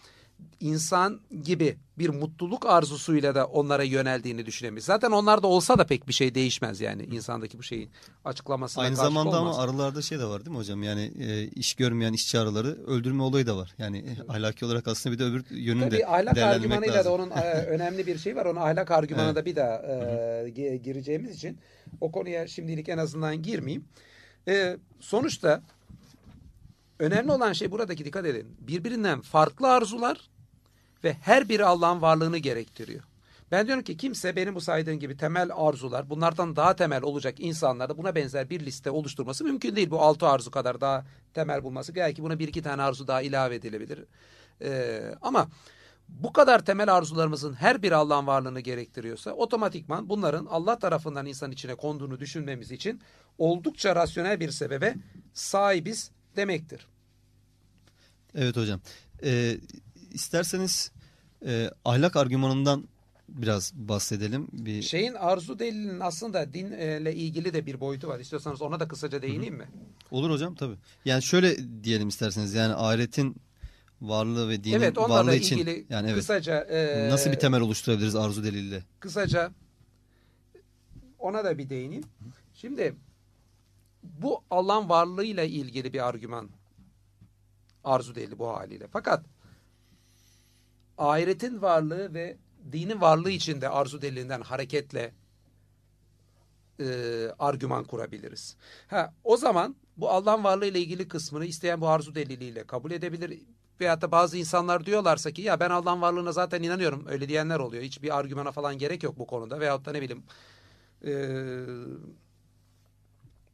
insan 0.61 1.20
gibi 1.44 1.79
bir 1.98 2.09
mutluluk 2.09 2.66
arzusuyla 2.66 3.35
da 3.35 3.46
onlara 3.46 3.83
yöneldiğini 3.83 4.46
düşünemeyiz. 4.46 4.85
Zaten 4.85 5.11
onlar 5.11 5.42
da 5.42 5.46
olsa 5.46 5.79
da 5.79 5.87
pek 5.87 6.09
bir 6.09 6.12
şey 6.12 6.35
değişmez 6.35 6.81
yani 6.81 7.03
insandaki 7.03 7.59
bu 7.59 7.62
şeyin 7.62 7.90
açıklamasına 8.24 8.85
Aynı 8.85 8.96
zamanda 8.96 9.40
olmaz. 9.40 9.59
ama 9.59 9.64
arılarda 9.64 10.03
şey 10.03 10.18
de 10.18 10.24
var 10.24 10.44
değil 10.44 10.50
mi 10.50 10.59
hocam? 10.59 10.83
Yani 10.83 11.12
e, 11.20 11.44
iş 11.44 11.74
görmeyen 11.74 12.12
işçi 12.12 12.38
arıları 12.38 12.87
öldürme 12.87 13.22
olayı 13.22 13.46
da 13.46 13.57
var. 13.57 13.74
Yani 13.79 14.05
ahlaki 14.29 14.64
olarak 14.64 14.88
aslında 14.88 15.14
bir 15.14 15.18
de 15.18 15.24
öbür 15.24 15.44
yönünü 15.50 15.90
Tabii, 15.90 16.07
ahlak 16.07 16.38
argümanıyla 16.38 16.94
lazım. 16.94 17.12
da 17.12 17.14
onun 17.14 17.31
e, 17.31 17.53
önemli 17.66 18.07
bir 18.07 18.18
şey 18.18 18.37
var. 18.37 18.46
Onu 18.46 18.61
ahlak 18.61 18.90
argümanı 18.90 19.26
evet. 19.26 19.37
da 19.37 19.44
bir 19.44 19.57
daha 19.57 19.76
e, 19.76 20.79
gireceğimiz 20.85 21.37
için 21.37 21.59
o 22.00 22.12
konuya 22.12 22.46
şimdilik 22.46 22.88
en 22.88 22.98
azından 22.98 23.42
girmeyeyim. 23.42 23.85
E, 24.48 24.76
sonuçta 25.00 25.62
önemli 27.00 27.32
olan 27.32 27.52
şey 27.52 27.70
buradaki 27.70 28.04
dikkat 28.04 28.26
edin. 28.26 28.56
Birbirinden 28.60 29.20
farklı 29.20 29.68
arzular 29.68 30.30
ve 31.04 31.12
her 31.12 31.48
biri 31.48 31.64
Allah'ın 31.64 32.02
varlığını 32.02 32.38
gerektiriyor. 32.38 33.02
Ben 33.50 33.66
diyorum 33.66 33.84
ki 33.84 33.96
kimse 33.96 34.36
benim 34.36 34.54
bu 34.54 34.60
saydığım 34.60 34.98
gibi 34.98 35.16
temel 35.16 35.50
arzular 35.54 36.10
bunlardan 36.10 36.56
daha 36.56 36.76
temel 36.76 37.02
olacak 37.02 37.34
insanlarda 37.38 37.98
buna 37.98 38.14
benzer 38.14 38.50
bir 38.50 38.60
liste 38.60 38.90
oluşturması 38.90 39.44
mümkün 39.44 39.76
değil. 39.76 39.90
Bu 39.90 40.00
altı 40.00 40.26
arzu 40.26 40.50
kadar 40.50 40.80
daha 40.80 41.04
temel 41.34 41.64
bulması. 41.64 41.94
Belki 41.94 42.22
buna 42.22 42.38
bir 42.38 42.48
iki 42.48 42.62
tane 42.62 42.82
arzu 42.82 43.06
daha 43.06 43.22
ilave 43.22 43.54
edilebilir. 43.54 44.04
Ee, 44.62 45.14
ama 45.22 45.48
bu 46.08 46.32
kadar 46.32 46.64
temel 46.64 46.94
arzularımızın 46.94 47.54
her 47.54 47.82
biri 47.82 47.94
Allah'ın 47.94 48.26
varlığını 48.26 48.60
gerektiriyorsa 48.60 49.32
otomatikman 49.32 50.08
bunların 50.08 50.46
Allah 50.46 50.78
tarafından 50.78 51.26
insan 51.26 51.52
içine 51.52 51.74
konduğunu 51.74 52.20
düşünmemiz 52.20 52.70
için 52.70 53.00
oldukça 53.38 53.96
rasyonel 53.96 54.40
bir 54.40 54.50
sebebe 54.50 54.94
sahibiz 55.32 56.10
demektir. 56.40 56.87
Evet 58.35 58.57
hocam. 58.57 58.81
Ee, 59.22 59.57
isterseniz 60.12 60.92
e, 61.46 61.70
ahlak 61.85 62.16
argümanından 62.16 62.88
biraz 63.29 63.72
bahsedelim. 63.74 64.48
Bir... 64.53 64.83
Şeyin 64.83 65.14
arzu 65.14 65.59
delilinin 65.59 66.00
aslında 66.00 66.53
dinle 66.53 67.14
ilgili 67.14 67.55
de 67.55 67.66
bir 67.66 67.81
boyutu 67.81 68.09
var. 68.09 68.20
İstiyorsanız 68.20 68.62
ona 68.62 68.81
da 68.81 68.88
kısaca 68.88 69.22
değineyim 69.22 69.55
mi? 69.55 69.68
Olur 70.11 70.31
hocam 70.31 70.55
tabii. 70.55 70.76
Yani 71.05 71.22
şöyle 71.22 71.57
diyelim 71.85 72.09
isterseniz 72.09 72.55
yani 72.55 72.74
ahiretin 72.74 73.37
varlığı 74.00 74.48
ve 74.48 74.64
dinin 74.64 74.74
evet, 74.74 74.98
varlığı 74.98 75.35
için 75.35 75.57
ilgili 75.57 75.87
yani 75.90 76.07
evet. 76.07 76.18
Kısaca 76.18 76.61
e, 76.61 77.09
nasıl 77.09 77.31
bir 77.31 77.38
temel 77.38 77.61
oluşturabiliriz 77.61 78.16
arzu 78.16 78.44
deliliyle? 78.44 78.83
Kısaca 79.00 79.50
ona 81.18 81.44
da 81.44 81.59
bir 81.59 81.68
değineyim. 81.68 82.05
Şimdi 82.55 82.94
bu 84.02 84.42
Allah'ın 84.50 84.88
varlığıyla 84.88 85.44
ilgili 85.44 85.92
bir 85.92 86.08
argüman 86.08 86.50
arzu 87.84 88.14
delili 88.14 88.38
bu 88.38 88.48
haliyle. 88.48 88.86
Fakat 88.92 89.24
ahiretin 90.98 91.62
varlığı 91.62 92.14
ve 92.14 92.36
dinin 92.72 93.00
varlığı 93.00 93.30
içinde 93.30 93.68
arzu 93.68 94.02
delilinden 94.02 94.40
hareketle 94.40 95.14
e, 96.80 96.86
argüman 97.38 97.84
kurabiliriz. 97.84 98.56
Ha, 98.88 99.14
o 99.24 99.36
zaman 99.36 99.76
bu 99.96 100.10
Allah'ın 100.10 100.44
varlığı 100.44 100.66
ile 100.66 100.80
ilgili 100.80 101.08
kısmını 101.08 101.44
isteyen 101.44 101.80
bu 101.80 101.88
arzu 101.88 102.14
deliliyle 102.14 102.66
kabul 102.66 102.90
edebilir. 102.90 103.42
Veyahut 103.80 104.02
da 104.02 104.10
bazı 104.10 104.38
insanlar 104.38 104.86
diyorlarsa 104.86 105.30
ki 105.30 105.42
ya 105.42 105.60
ben 105.60 105.70
Allah'ın 105.70 106.00
varlığına 106.00 106.32
zaten 106.32 106.62
inanıyorum. 106.62 107.04
Öyle 107.08 107.28
diyenler 107.28 107.58
oluyor. 107.58 107.82
Hiçbir 107.82 108.18
argümana 108.18 108.52
falan 108.52 108.78
gerek 108.78 109.02
yok 109.02 109.18
bu 109.18 109.26
konuda. 109.26 109.60
Veyahut 109.60 109.84
da 109.86 109.92
ne 109.92 110.02
bileyim 110.02 110.22
e, 111.04 111.12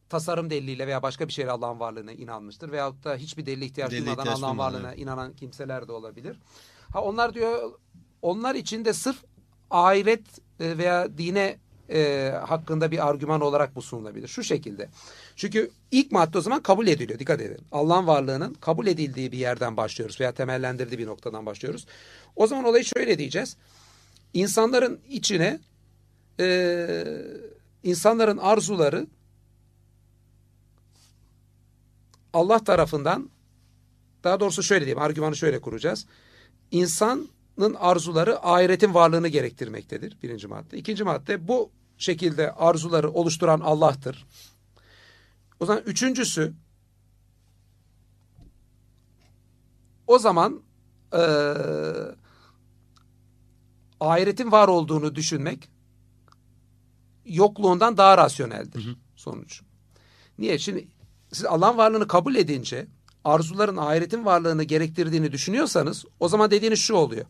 tasarım 0.08 0.50
deliliyle 0.50 0.86
veya 0.86 1.02
başka 1.02 1.28
bir 1.28 1.32
şeyle 1.32 1.50
Allah'ın 1.50 1.80
varlığına 1.80 2.12
inanmıştır. 2.12 2.72
Veyahut 2.72 3.04
da 3.04 3.16
hiçbir 3.16 3.46
delile 3.46 3.64
ihtiyaç 3.64 3.90
duymadan 3.90 4.26
Allah'ın 4.26 4.58
varlığına 4.58 4.88
evet. 4.88 4.98
inanan 4.98 5.32
kimseler 5.32 5.88
de 5.88 5.92
olabilir. 5.92 6.38
Ha 6.92 7.02
onlar 7.02 7.34
diyor 7.34 7.72
onlar 8.22 8.54
için 8.54 8.84
de 8.84 8.92
sırf 8.92 9.16
ahiret 9.70 10.24
e, 10.60 10.78
veya 10.78 11.18
dine 11.18 11.58
e, 11.90 12.32
hakkında 12.46 12.90
bir 12.90 13.08
argüman 13.08 13.40
olarak 13.40 13.76
bu 13.76 13.82
sunulabilir. 13.82 14.28
Şu 14.28 14.42
şekilde. 14.42 14.88
Çünkü 15.36 15.70
ilk 15.90 16.12
madde 16.12 16.38
o 16.38 16.40
zaman 16.40 16.62
kabul 16.62 16.86
ediliyor. 16.86 17.18
Dikkat 17.18 17.40
edin. 17.40 17.58
Allah'ın 17.72 18.06
varlığının 18.06 18.54
kabul 18.54 18.86
edildiği 18.86 19.32
bir 19.32 19.38
yerden 19.38 19.76
başlıyoruz 19.76 20.20
veya 20.20 20.32
temellendirdiği 20.32 20.98
bir 20.98 21.06
noktadan 21.06 21.46
başlıyoruz. 21.46 21.86
O 22.36 22.46
zaman 22.46 22.64
olayı 22.64 22.84
şöyle 22.84 23.18
diyeceğiz. 23.18 23.56
İnsanların 24.34 25.00
içine 25.08 25.60
e, 26.40 27.04
insanların 27.82 28.36
arzuları 28.36 29.06
Allah 32.36 32.64
tarafından 32.64 33.30
daha 34.24 34.40
doğrusu 34.40 34.62
şöyle 34.62 34.84
diyeyim 34.84 35.02
argümanı 35.02 35.36
şöyle 35.36 35.60
kuracağız 35.60 36.06
insanın 36.70 37.74
arzuları 37.78 38.46
ahiretin 38.46 38.94
varlığını 38.94 39.28
gerektirmektedir. 39.28 40.18
Birinci 40.22 40.46
madde. 40.46 40.78
İkinci 40.78 41.04
madde 41.04 41.48
bu 41.48 41.70
şekilde 41.98 42.52
arzuları 42.52 43.10
oluşturan 43.10 43.60
Allah'tır. 43.60 44.26
O 45.60 45.66
zaman 45.66 45.82
üçüncüsü 45.86 46.54
o 50.06 50.18
zaman 50.18 50.62
e, 51.12 51.22
ahiretin 54.00 54.52
var 54.52 54.68
olduğunu 54.68 55.14
düşünmek 55.14 55.68
yokluğundan 57.24 57.96
daha 57.96 58.18
rasyoneldir 58.18 58.86
hı 58.86 58.90
hı. 58.90 58.94
sonuç. 59.16 59.62
Niye? 60.38 60.58
Şimdi 60.58 60.88
siz 61.32 61.44
Allah'ın 61.44 61.78
varlığını 61.78 62.08
kabul 62.08 62.34
edince 62.34 62.86
arzuların 63.24 63.76
ahiretin 63.76 64.24
varlığını 64.24 64.62
gerektirdiğini 64.62 65.32
düşünüyorsanız 65.32 66.04
o 66.20 66.28
zaman 66.28 66.50
dediğiniz 66.50 66.78
şu 66.78 66.94
oluyor. 66.94 67.26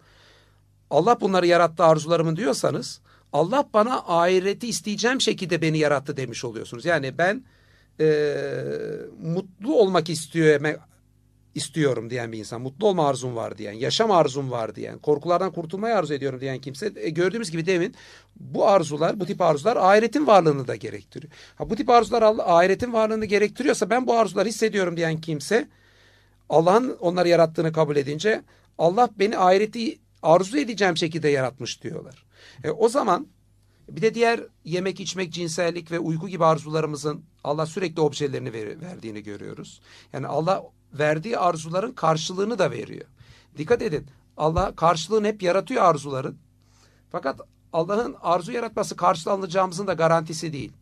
Allah 0.90 1.20
bunları 1.20 1.46
yarattı 1.46 1.84
arzularımın 1.84 2.36
diyorsanız 2.36 3.00
Allah 3.32 3.68
bana 3.74 3.98
ahireti 4.06 4.68
isteyeceğim 4.68 5.20
şekilde 5.20 5.62
beni 5.62 5.78
yarattı 5.78 6.16
demiş 6.16 6.44
oluyorsunuz. 6.44 6.84
Yani 6.84 7.18
ben 7.18 7.44
e, 8.00 8.36
mutlu 9.22 9.74
olmak 9.74 10.10
istiyor 10.10 10.78
istiyorum 11.56 12.10
diyen 12.10 12.32
bir 12.32 12.38
insan, 12.38 12.60
mutlu 12.60 12.86
olma 12.86 13.08
arzum 13.08 13.36
var 13.36 13.58
diyen, 13.58 13.72
yaşam 13.72 14.10
arzum 14.10 14.50
var 14.50 14.74
diyen, 14.74 14.98
korkulardan 14.98 15.52
kurtulmayı 15.52 15.94
arzu 15.94 16.14
ediyorum 16.14 16.40
diyen 16.40 16.58
kimse 16.58 16.92
e, 16.96 17.10
gördüğümüz 17.10 17.50
gibi 17.50 17.66
demin 17.66 17.94
bu 18.36 18.68
arzular, 18.68 19.20
bu 19.20 19.26
tip 19.26 19.40
arzular 19.40 19.76
ahiretin 19.76 20.26
varlığını 20.26 20.68
da 20.68 20.76
gerektiriyor. 20.76 21.32
Ha, 21.56 21.70
bu 21.70 21.76
tip 21.76 21.90
arzular 21.90 22.22
ahiretin 22.38 22.92
varlığını 22.92 23.24
gerektiriyorsa 23.24 23.90
ben 23.90 24.06
bu 24.06 24.14
arzuları 24.14 24.48
hissediyorum 24.48 24.96
diyen 24.96 25.20
kimse 25.20 25.68
Allah'ın 26.48 26.96
onları 27.00 27.28
yarattığını 27.28 27.72
kabul 27.72 27.96
edince 27.96 28.42
Allah 28.78 29.10
beni 29.18 29.38
ahireti 29.38 29.98
arzu 30.22 30.58
edeceğim 30.58 30.96
şekilde 30.96 31.28
yaratmış 31.28 31.82
diyorlar. 31.82 32.24
E, 32.64 32.70
o 32.70 32.88
zaman 32.88 33.26
bir 33.88 34.02
de 34.02 34.14
diğer 34.14 34.40
yemek, 34.64 35.00
içmek, 35.00 35.32
cinsellik 35.32 35.90
ve 35.90 35.98
uyku 35.98 36.28
gibi 36.28 36.44
arzularımızın 36.44 37.24
Allah 37.44 37.66
sürekli 37.66 38.00
objelerini 38.00 38.52
ver, 38.52 38.80
verdiğini 38.80 39.22
görüyoruz. 39.22 39.80
Yani 40.12 40.26
Allah 40.26 40.62
verdiği 40.98 41.38
arzuların 41.38 41.92
karşılığını 41.92 42.58
da 42.58 42.70
veriyor. 42.70 43.06
Dikkat 43.58 43.82
edin. 43.82 44.06
Allah 44.36 44.76
karşılığını 44.76 45.26
hep 45.26 45.42
yaratıyor 45.42 45.82
arzuların. 45.82 46.38
Fakat 47.12 47.40
Allah'ın 47.72 48.16
arzu 48.22 48.52
yaratması 48.52 48.96
karşılanacağımızın 48.96 49.86
da 49.86 49.92
garantisi 49.92 50.52
değil. 50.52 50.72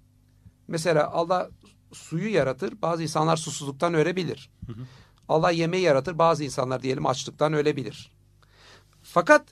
Mesela 0.69 1.11
Allah 1.13 1.51
suyu 1.93 2.35
yaratır. 2.35 2.83
Bazı 2.83 3.03
insanlar 3.03 3.37
susuzluktan 3.37 3.95
ölebilir. 3.95 4.51
Allah 5.29 5.51
yemeği 5.51 5.83
yaratır. 5.83 6.19
Bazı 6.19 6.45
insanlar 6.45 6.83
diyelim 6.83 7.07
açlıktan 7.07 7.53
ölebilir. 7.53 8.13
Fakat 9.03 9.43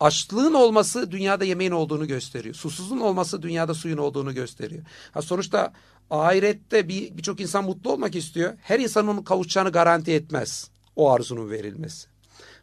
açlığın 0.00 0.54
olması 0.54 1.10
dünyada 1.10 1.44
yemeğin 1.44 1.70
olduğunu 1.70 2.06
gösteriyor. 2.06 2.54
Susuzluğun 2.54 3.00
olması 3.00 3.42
dünyada 3.42 3.74
suyun 3.74 3.98
olduğunu 3.98 4.34
gösteriyor. 4.34 4.84
Ha 5.12 5.22
sonuçta 5.22 5.72
ahirette 6.10 6.88
bir 6.88 7.16
birçok 7.16 7.40
insan 7.40 7.64
mutlu 7.64 7.92
olmak 7.92 8.16
istiyor. 8.16 8.54
Her 8.62 8.80
insanın 8.80 9.08
onun 9.08 9.22
kavuşacağını 9.22 9.70
garanti 9.70 10.12
etmez 10.12 10.70
o 10.96 11.10
arzunun 11.10 11.50
verilmesi. 11.50 12.08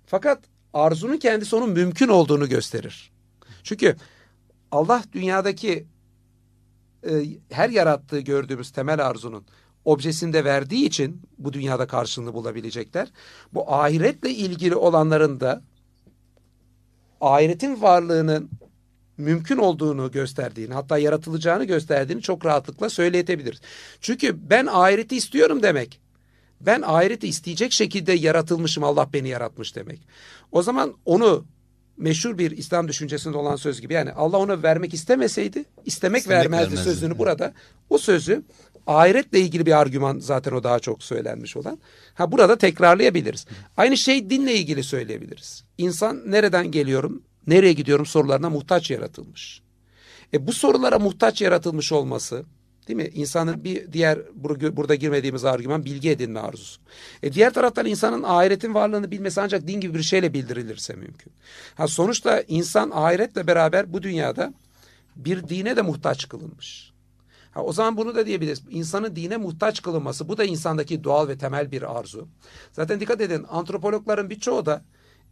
Fakat 0.06 0.44
arzunun 0.74 1.18
kendisi 1.18 1.56
onun 1.56 1.70
mümkün 1.70 2.08
olduğunu 2.08 2.50
gösterir. 2.50 3.12
Çünkü 3.64 3.96
Allah 4.72 5.04
dünyadaki 5.14 5.88
e, 7.04 7.12
her 7.50 7.70
yarattığı 7.70 8.20
gördüğümüz 8.20 8.72
temel 8.72 9.06
arzunun 9.08 9.46
objesinde 9.86 10.46
verdiği 10.46 10.86
için 10.86 11.22
bu 11.38 11.54
dünyada 11.54 11.88
karşılığını 11.88 12.34
bulabilecekler. 12.34 13.12
Bu 13.54 13.74
ahiretle 13.74 14.30
ilgili 14.30 14.76
olanların 14.76 15.40
da 15.40 15.62
ahiretin 17.22 17.82
varlığının 17.82 18.50
mümkün 19.18 19.58
olduğunu 19.58 20.12
gösterdiğini 20.12 20.74
hatta 20.74 20.98
yaratılacağını 20.98 21.66
gösterdiğini 21.66 22.22
çok 22.22 22.46
rahatlıkla 22.46 22.90
söyleyebiliriz. 22.90 23.62
Çünkü 24.02 24.50
ben 24.50 24.66
ahireti 24.66 25.18
istiyorum 25.18 25.64
demek. 25.64 26.02
Ben 26.62 26.82
ahireti 26.82 27.28
isteyecek 27.28 27.72
şekilde 27.72 28.14
yaratılmışım 28.14 28.84
Allah 28.84 29.10
beni 29.14 29.30
yaratmış 29.30 29.76
demek. 29.76 30.08
O 30.52 30.62
zaman 30.62 30.94
onu 31.06 31.46
meşhur 31.98 32.38
bir 32.38 32.52
İslam 32.52 32.88
düşüncesinde 32.88 33.38
olan 33.38 33.56
söz 33.56 33.82
gibi 33.82 33.94
yani 33.94 34.12
Allah 34.12 34.38
onu 34.38 34.64
vermek 34.64 34.94
istemeseydi 34.94 35.66
istemek, 35.86 36.22
istemek 36.22 36.28
vermezdi, 36.30 36.64
vermezdi 36.64 36.84
sözünü 36.84 37.18
burada 37.18 37.54
o 37.90 37.98
sözü 37.98 38.44
ahiretle 38.88 39.40
ilgili 39.40 39.66
bir 39.66 39.80
argüman 39.80 40.20
zaten 40.20 40.52
o 40.52 40.64
daha 40.64 40.80
çok 40.80 41.04
söylenmiş 41.04 41.58
olan. 41.58 41.80
Ha 42.14 42.32
burada 42.32 42.58
tekrarlayabiliriz. 42.58 43.46
Aynı 43.78 43.98
şey 43.98 44.30
dinle 44.30 44.54
ilgili 44.54 44.84
söyleyebiliriz. 44.84 45.64
İnsan 45.78 46.32
nereden 46.32 46.72
geliyorum, 46.72 47.24
nereye 47.48 47.74
gidiyorum 47.74 48.06
sorularına 48.06 48.50
muhtaç 48.50 48.92
yaratılmış. 48.92 49.62
E 50.34 50.48
bu 50.48 50.54
sorulara 50.54 51.00
muhtaç 51.00 51.42
yaratılmış 51.42 51.92
olması 51.92 52.46
değil 52.88 52.98
mi? 52.98 53.10
İnsanın 53.14 53.64
bir 53.64 53.94
diğer 53.94 54.20
burada 54.76 54.96
girmediğimiz 54.96 55.46
argüman 55.46 55.86
bilgi 55.86 56.10
edinme 56.10 56.40
arzusu. 56.40 56.82
E 57.24 57.34
diğer 57.34 57.54
taraftan 57.54 57.86
insanın 57.86 58.24
ahiretin 58.24 58.74
varlığını 58.74 59.12
bilmesi 59.12 59.42
ancak 59.42 59.68
din 59.68 59.80
gibi 59.80 59.98
bir 59.98 60.04
şeyle 60.04 60.34
bildirilirse 60.34 60.94
mümkün. 60.94 61.34
Ha 61.76 61.88
sonuçta 61.88 62.42
insan 62.48 62.92
ahiretle 62.94 63.48
beraber 63.48 63.94
bu 63.94 64.04
dünyada 64.04 64.54
bir 65.16 65.48
dine 65.48 65.76
de 65.76 65.82
muhtaç 65.82 66.30
kılınmış. 66.30 66.95
Ha, 67.56 67.64
o 67.64 67.74
zaman 67.74 67.98
bunu 67.98 68.16
da 68.16 68.26
diyebiliriz. 68.26 68.62
İnsanın 68.70 69.16
dine 69.16 69.38
muhtaç 69.38 69.82
kılınması 69.82 70.30
bu 70.30 70.38
da 70.38 70.44
insandaki 70.44 71.04
doğal 71.04 71.28
ve 71.28 71.38
temel 71.38 71.72
bir 71.72 71.98
arzu. 71.98 72.28
Zaten 72.72 73.00
dikkat 73.00 73.22
edin 73.22 73.46
antropologların 73.50 74.30
birçoğu 74.30 74.66
da 74.66 74.82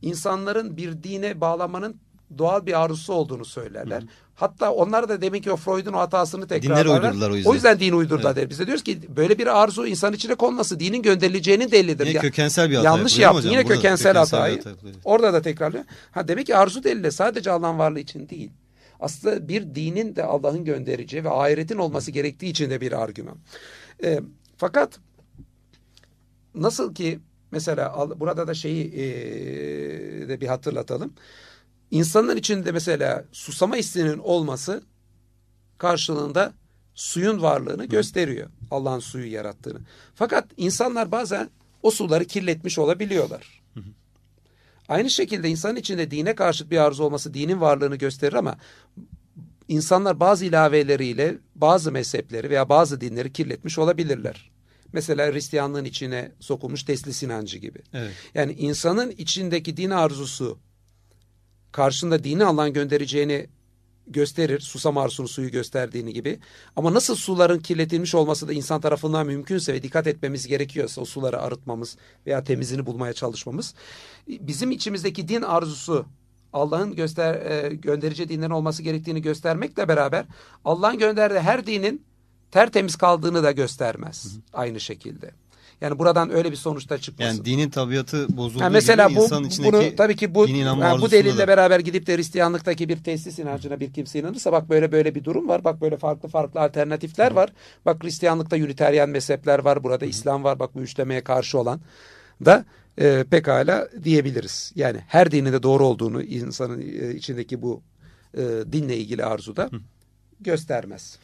insanların 0.01 0.77
bir 0.77 1.03
dine 1.03 1.41
bağlanmanın 1.41 1.95
doğal 2.37 2.65
bir 2.65 2.83
arzusu 2.83 3.13
olduğunu 3.13 3.45
söylerler. 3.45 4.01
Hı. 4.01 4.07
Hatta 4.35 4.71
onlar 4.71 5.09
da 5.09 5.21
demin 5.21 5.41
ki 5.41 5.51
o 5.51 5.55
Freud'un 5.55 5.93
o 5.93 5.99
hatasını 5.99 6.47
tekrarlarlar. 6.47 7.29
o 7.29 7.35
yüzden. 7.35 7.49
O 7.49 7.53
yüzden 7.53 7.79
din 7.79 7.93
uydurdular 7.93 8.31
evet. 8.31 8.37
der. 8.37 8.49
Biz 8.49 8.59
de 8.59 8.65
diyoruz 8.65 8.83
ki 8.83 9.15
böyle 9.15 9.37
bir 9.37 9.61
arzu 9.61 9.87
insan 9.87 10.13
içine 10.13 10.35
konması 10.35 10.79
dinin 10.79 11.01
gönderileceğinin 11.01 11.71
delilidir. 11.71 12.05
Yine 12.05 12.19
kökensel 12.19 12.69
bir 12.69 12.75
hata 12.75 12.87
Yanlış 12.87 13.19
yaptı. 13.19 13.47
Yine 13.47 13.63
kökensel, 13.63 14.13
kökensel 14.13 14.17
hatayı. 14.17 14.57
Hata 14.57 14.69
Orada 15.03 15.33
da 15.33 15.41
tekrarlıyor. 15.41 15.83
Ha 16.11 16.27
demek 16.27 16.45
ki 16.45 16.55
arzu 16.55 16.83
delili 16.83 17.11
sadece 17.11 17.51
Allah'ın 17.51 17.79
varlığı 17.79 17.99
için 17.99 18.29
değil 18.29 18.51
aslında 19.03 19.47
bir 19.47 19.75
dinin 19.75 20.15
de 20.15 20.23
Allah'ın 20.23 20.65
göndereceği 20.65 21.23
ve 21.23 21.29
ahiretin 21.29 21.77
olması 21.77 22.11
gerektiği 22.11 22.45
için 22.45 22.69
de 22.69 22.81
bir 22.81 22.91
argüman. 23.03 23.37
E, 24.03 24.19
fakat 24.57 24.99
nasıl 26.55 26.95
ki 26.95 27.19
mesela 27.51 28.09
burada 28.19 28.47
da 28.47 28.53
şeyi 28.53 28.87
e, 28.93 29.03
de 30.29 30.41
bir 30.41 30.47
hatırlatalım. 30.47 31.13
İnsanlar 31.91 32.37
içinde 32.37 32.71
mesela 32.71 33.25
susama 33.31 33.77
isteğinin 33.77 34.17
olması 34.17 34.83
karşılığında 35.77 36.53
suyun 36.95 37.41
varlığını 37.41 37.85
gösteriyor. 37.85 38.49
Allah'ın 38.71 38.99
suyu 38.99 39.31
yarattığını. 39.31 39.79
Fakat 40.15 40.45
insanlar 40.57 41.11
bazen 41.11 41.49
o 41.83 41.91
suları 41.91 42.25
kirletmiş 42.25 42.79
olabiliyorlar. 42.79 43.62
Aynı 44.89 45.09
şekilde 45.09 45.49
insanın 45.49 45.75
içinde 45.75 46.11
dine 46.11 46.35
karşıt 46.35 46.71
bir 46.71 46.77
arzu 46.77 47.03
olması 47.03 47.33
dinin 47.33 47.61
varlığını 47.61 47.95
gösterir 47.95 48.33
ama 48.33 48.57
insanlar 49.67 50.19
bazı 50.19 50.45
ilaveleriyle 50.45 51.37
bazı 51.55 51.91
mezhepleri 51.91 52.49
veya 52.49 52.69
bazı 52.69 53.01
dinleri 53.01 53.33
kirletmiş 53.33 53.79
olabilirler. 53.79 54.51
Mesela 54.93 55.33
Hristiyanlığın 55.33 55.85
içine 55.85 56.31
sokulmuş 56.39 56.83
teslis 56.83 57.23
inancı 57.23 57.57
gibi. 57.57 57.79
Evet. 57.93 58.11
Yani 58.33 58.53
insanın 58.53 59.11
içindeki 59.11 59.77
din 59.77 59.89
arzusu 59.89 60.59
karşında 61.71 62.23
dini 62.23 62.45
Allah'ın 62.45 62.73
göndereceğini 62.73 63.47
gösterir. 64.07 64.59
Susam 64.59 64.97
arzusunu 64.97 65.27
suyu 65.27 65.51
gösterdiğini 65.51 66.13
gibi. 66.13 66.39
Ama 66.75 66.93
nasıl 66.93 67.15
suların 67.15 67.59
kirletilmiş 67.59 68.15
olması 68.15 68.47
da 68.47 68.53
insan 68.53 68.81
tarafından 68.81 69.27
mümkünse 69.27 69.73
ve 69.73 69.83
dikkat 69.83 70.07
etmemiz 70.07 70.47
gerekiyorsa 70.47 71.01
o 71.01 71.05
suları 71.05 71.41
arıtmamız 71.41 71.97
veya 72.27 72.43
temizini 72.43 72.85
bulmaya 72.85 73.13
çalışmamız. 73.13 73.73
Bizim 74.27 74.71
içimizdeki 74.71 75.27
din 75.27 75.41
arzusu 75.41 76.05
Allah'ın 76.53 76.95
göster 76.95 77.33
e, 77.33 77.69
gönderici 77.75 78.29
dinlerin 78.29 78.51
olması 78.51 78.83
gerektiğini 78.83 79.21
göstermekle 79.21 79.87
beraber 79.87 80.25
Allah'ın 80.65 80.97
gönderdiği 80.97 81.39
her 81.39 81.65
dinin 81.65 82.05
tertemiz 82.51 82.95
kaldığını 82.95 83.43
da 83.43 83.51
göstermez. 83.51 84.25
Hı 84.25 84.37
hı. 84.37 84.41
Aynı 84.53 84.79
şekilde. 84.79 85.31
Yani 85.83 85.99
buradan 85.99 86.31
öyle 86.31 86.51
bir 86.51 86.55
sonuçta 86.55 86.97
çıkmasın. 86.97 87.35
Yani 87.35 87.45
dinin 87.45 87.69
tabiatı 87.69 88.37
bozulduğu 88.37 88.63
yani 88.63 88.73
mesela 88.73 89.07
gibi 89.07 89.19
bu, 89.19 89.23
insan 89.23 89.43
içindeki 89.43 89.73
bunu, 89.73 89.95
tabii 89.95 90.15
ki 90.15 90.35
bu, 90.35 90.47
yani 90.47 91.01
bu 91.01 91.11
delille 91.11 91.37
da. 91.37 91.47
beraber 91.47 91.79
gidip 91.79 92.07
de 92.07 92.17
Hristiyanlıktaki 92.17 92.89
bir 92.89 93.03
tesis 93.03 93.39
inancına 93.39 93.79
bir 93.79 93.93
kimse 93.93 94.19
inanırsa 94.19 94.51
bak 94.51 94.69
böyle 94.69 94.91
böyle 94.91 95.15
bir 95.15 95.23
durum 95.23 95.47
var. 95.47 95.63
Bak 95.63 95.81
böyle 95.81 95.97
farklı 95.97 96.29
farklı 96.29 96.61
alternatifler 96.61 97.31
Hı. 97.31 97.35
var. 97.35 97.49
Bak 97.85 98.03
Hristiyanlıkta 98.03 98.57
Üniteryen 98.57 99.09
mezhepler 99.09 99.59
var. 99.59 99.83
Burada 99.83 100.05
Hı. 100.05 100.09
İslam 100.09 100.43
var. 100.43 100.59
Bak 100.59 100.75
bu 100.75 100.81
üçlemeye 100.81 101.23
karşı 101.23 101.59
olan 101.59 101.81
da 102.45 102.65
e, 102.97 103.25
pekala 103.31 103.89
diyebiliriz. 104.03 104.71
Yani 104.75 104.99
her 105.07 105.31
dinin 105.31 105.53
de 105.53 105.63
doğru 105.63 105.85
olduğunu 105.85 106.23
insanın 106.23 106.81
e, 106.81 107.15
içindeki 107.15 107.61
bu 107.61 107.81
e, 108.37 108.41
dinle 108.71 108.97
ilgili 108.97 109.25
arzuda 109.25 109.63
Hı. 109.63 109.79
göstermez. 110.39 111.19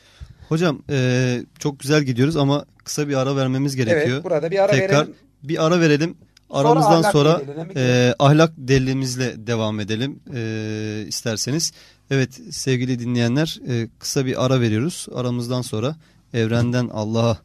Hocam 0.50 0.82
e, 0.89 1.39
çok 1.60 1.80
güzel 1.80 2.04
gidiyoruz 2.04 2.38
ama 2.38 2.66
kısa 2.84 3.08
bir 3.08 3.16
ara 3.16 3.36
vermemiz 3.36 3.76
gerekiyor. 3.76 4.16
Evet 4.16 4.24
burada 4.24 4.52
bir 4.52 4.60
ara 4.60 4.72
Tekrar 4.72 4.97
verelim. 4.97 5.16
bir 5.43 5.66
ara 5.66 5.80
verelim. 5.80 6.16
Aramızdan 6.50 7.02
sonra, 7.02 7.41
sonra 7.45 7.68
e, 7.76 8.16
ahlak 8.20 8.54
delilimizle 8.58 9.47
devam 9.47 9.80
edelim 9.80 10.20
e, 10.36 11.06
isterseniz. 11.08 11.72
Evet 12.12 12.41
sevgili 12.52 13.00
dinleyenler 13.00 13.60
e, 13.68 13.89
kısa 14.00 14.26
bir 14.26 14.45
ara 14.45 14.62
veriyoruz. 14.62 15.08
Aramızdan 15.16 15.62
sonra 15.62 15.95
Evrenden 16.34 16.89
Allah'a 16.93 17.38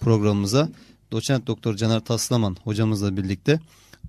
programımıza 0.00 0.68
doçent 1.12 1.46
doktor 1.46 1.76
Caner 1.76 2.00
Taslaman 2.00 2.56
hocamızla 2.64 3.16
birlikte 3.16 3.60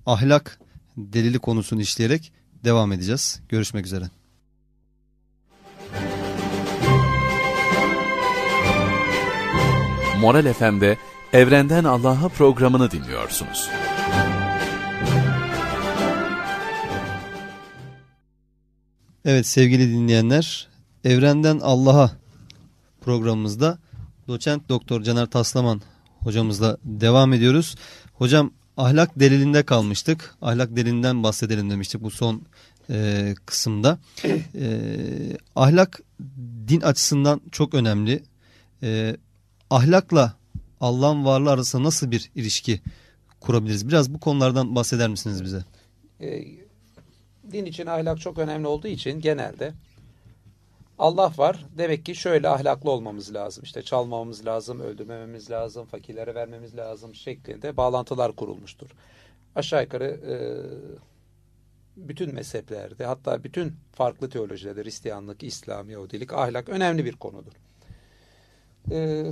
ahlak 0.06 0.58
delili 0.96 1.38
konusunu 1.38 1.80
işleyerek 1.80 2.32
devam 2.64 2.92
edeceğiz. 2.92 3.40
Görüşmek 3.48 3.86
üzere. 3.86 4.04
Moral 10.20 10.52
FM'de 10.52 10.96
Evrenden 11.32 11.84
Allah'a 11.84 12.28
programını 12.28 12.90
dinliyorsunuz. 12.90 13.68
Evet 19.24 19.46
sevgili 19.46 19.88
dinleyenler, 19.88 20.68
Evrenden 21.04 21.58
Allah'a 21.62 22.10
programımızda 23.00 23.78
doçent 24.28 24.68
doktor 24.68 25.02
Caner 25.02 25.26
Taslaman 25.26 25.82
hocamızla 26.18 26.76
devam 26.84 27.32
ediyoruz. 27.32 27.74
Hocam 28.14 28.50
ahlak 28.76 29.20
delilinde 29.20 29.62
kalmıştık. 29.62 30.34
Ahlak 30.42 30.76
delilinden 30.76 31.22
bahsedelim 31.22 31.70
demiştik 31.70 32.02
bu 32.02 32.10
son 32.10 32.42
e, 32.90 33.34
kısımda. 33.46 33.98
E, 34.24 34.70
ahlak 35.56 36.00
din 36.68 36.80
açısından 36.80 37.40
çok 37.52 37.74
önemli. 37.74 38.22
E, 38.82 39.16
ahlakla 39.70 40.34
Allah'ın 40.80 41.24
varlığı 41.24 41.50
arasında 41.50 41.82
nasıl 41.82 42.10
bir 42.10 42.30
ilişki 42.34 42.80
kurabiliriz? 43.40 43.88
Biraz 43.88 44.14
bu 44.14 44.20
konulardan 44.20 44.74
bahseder 44.74 45.08
misiniz 45.08 45.44
bize? 45.44 45.64
E, 46.20 46.44
din 47.52 47.64
için 47.64 47.86
ahlak 47.86 48.20
çok 48.20 48.38
önemli 48.38 48.66
olduğu 48.66 48.88
için 48.88 49.20
genelde 49.20 49.72
Allah 50.98 51.32
var. 51.36 51.66
Demek 51.78 52.04
ki 52.04 52.14
şöyle 52.14 52.48
ahlaklı 52.48 52.90
olmamız 52.90 53.34
lazım. 53.34 53.64
İşte 53.64 53.82
çalmamamız 53.82 54.46
lazım, 54.46 54.80
öldürmememiz 54.80 55.50
lazım, 55.50 55.86
fakirlere 55.86 56.34
vermemiz 56.34 56.76
lazım 56.76 57.14
şeklinde 57.14 57.76
bağlantılar 57.76 58.32
kurulmuştur. 58.32 58.90
Aşağı 59.54 59.82
yukarı 59.82 60.04
e, 60.04 60.36
bütün 61.96 62.34
mezheplerde 62.34 63.04
hatta 63.04 63.44
bütün 63.44 63.76
farklı 63.92 64.30
teolojilerde 64.30 64.82
Hristiyanlık, 64.82 65.42
İslam, 65.42 65.90
Yahudilik 65.90 66.32
ahlak 66.32 66.68
önemli 66.68 67.04
bir 67.04 67.12
konudur. 67.12 67.52
E, 68.90 69.26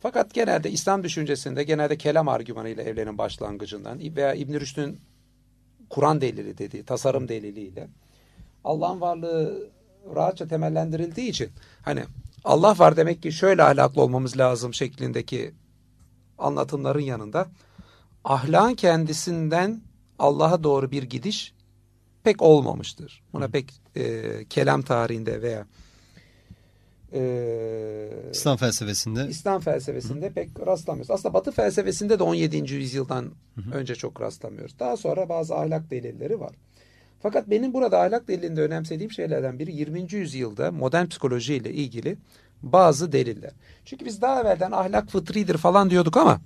fakat 0.00 0.34
genelde 0.34 0.70
İslam 0.70 1.02
düşüncesinde 1.02 1.64
genelde 1.64 1.98
kelam 1.98 2.28
argümanıyla 2.28 2.82
evrenin 2.82 3.18
başlangıcından 3.18 4.16
veya 4.16 4.34
İbn 4.34 4.54
Rüşd'ün 4.54 5.00
Kur'an 5.90 6.20
delili 6.20 6.58
dediği 6.58 6.84
tasarım 6.84 7.28
deliliyle 7.28 7.88
Allah'ın 8.64 9.00
varlığı 9.00 9.70
rahatça 10.14 10.48
temellendirildiği 10.48 11.30
için 11.30 11.50
hani 11.82 12.04
Allah 12.44 12.78
var 12.78 12.96
demek 12.96 13.22
ki 13.22 13.32
şöyle 13.32 13.62
ahlaklı 13.62 14.02
olmamız 14.02 14.38
lazım 14.38 14.74
şeklindeki 14.74 15.54
anlatımların 16.38 17.00
yanında 17.00 17.46
ahlakın 18.24 18.74
kendisinden 18.74 19.80
Allah'a 20.18 20.64
doğru 20.64 20.90
bir 20.90 21.02
gidiş 21.02 21.54
pek 22.24 22.42
olmamıştır. 22.42 23.22
Buna 23.32 23.48
pek 23.48 23.80
e, 23.96 24.22
kelam 24.50 24.82
tarihinde 24.82 25.42
veya 25.42 25.66
e, 27.14 28.08
İslam 28.32 28.56
felsefesinde 28.56 29.26
İslam 29.28 29.60
felsefesinde 29.60 30.28
Hı. 30.28 30.32
pek 30.32 30.48
rastlamıyoruz. 30.66 31.10
Aslında 31.10 31.34
Batı 31.34 31.52
felsefesinde 31.52 32.18
de 32.18 32.22
17. 32.22 32.74
yüzyıldan 32.74 33.24
Hı. 33.54 33.74
önce 33.74 33.94
çok 33.94 34.20
rastlamıyoruz. 34.20 34.78
Daha 34.78 34.96
sonra 34.96 35.28
bazı 35.28 35.54
ahlak 35.54 35.90
delilleri 35.90 36.40
var. 36.40 36.52
Fakat 37.22 37.50
benim 37.50 37.74
burada 37.74 38.00
ahlak 38.00 38.28
delilinde 38.28 38.62
önemsediğim 38.62 39.10
şeylerden 39.10 39.58
biri 39.58 39.72
20. 39.72 40.06
yüzyılda 40.12 40.72
modern 40.72 41.06
psikoloji 41.06 41.54
ile 41.54 41.72
ilgili 41.72 42.16
bazı 42.62 43.12
deliller. 43.12 43.52
Çünkü 43.84 44.04
biz 44.04 44.22
daha 44.22 44.40
evvelden 44.40 44.72
ahlak 44.72 45.10
fıtridir 45.10 45.56
falan 45.56 45.90
diyorduk 45.90 46.16
ama 46.16 46.40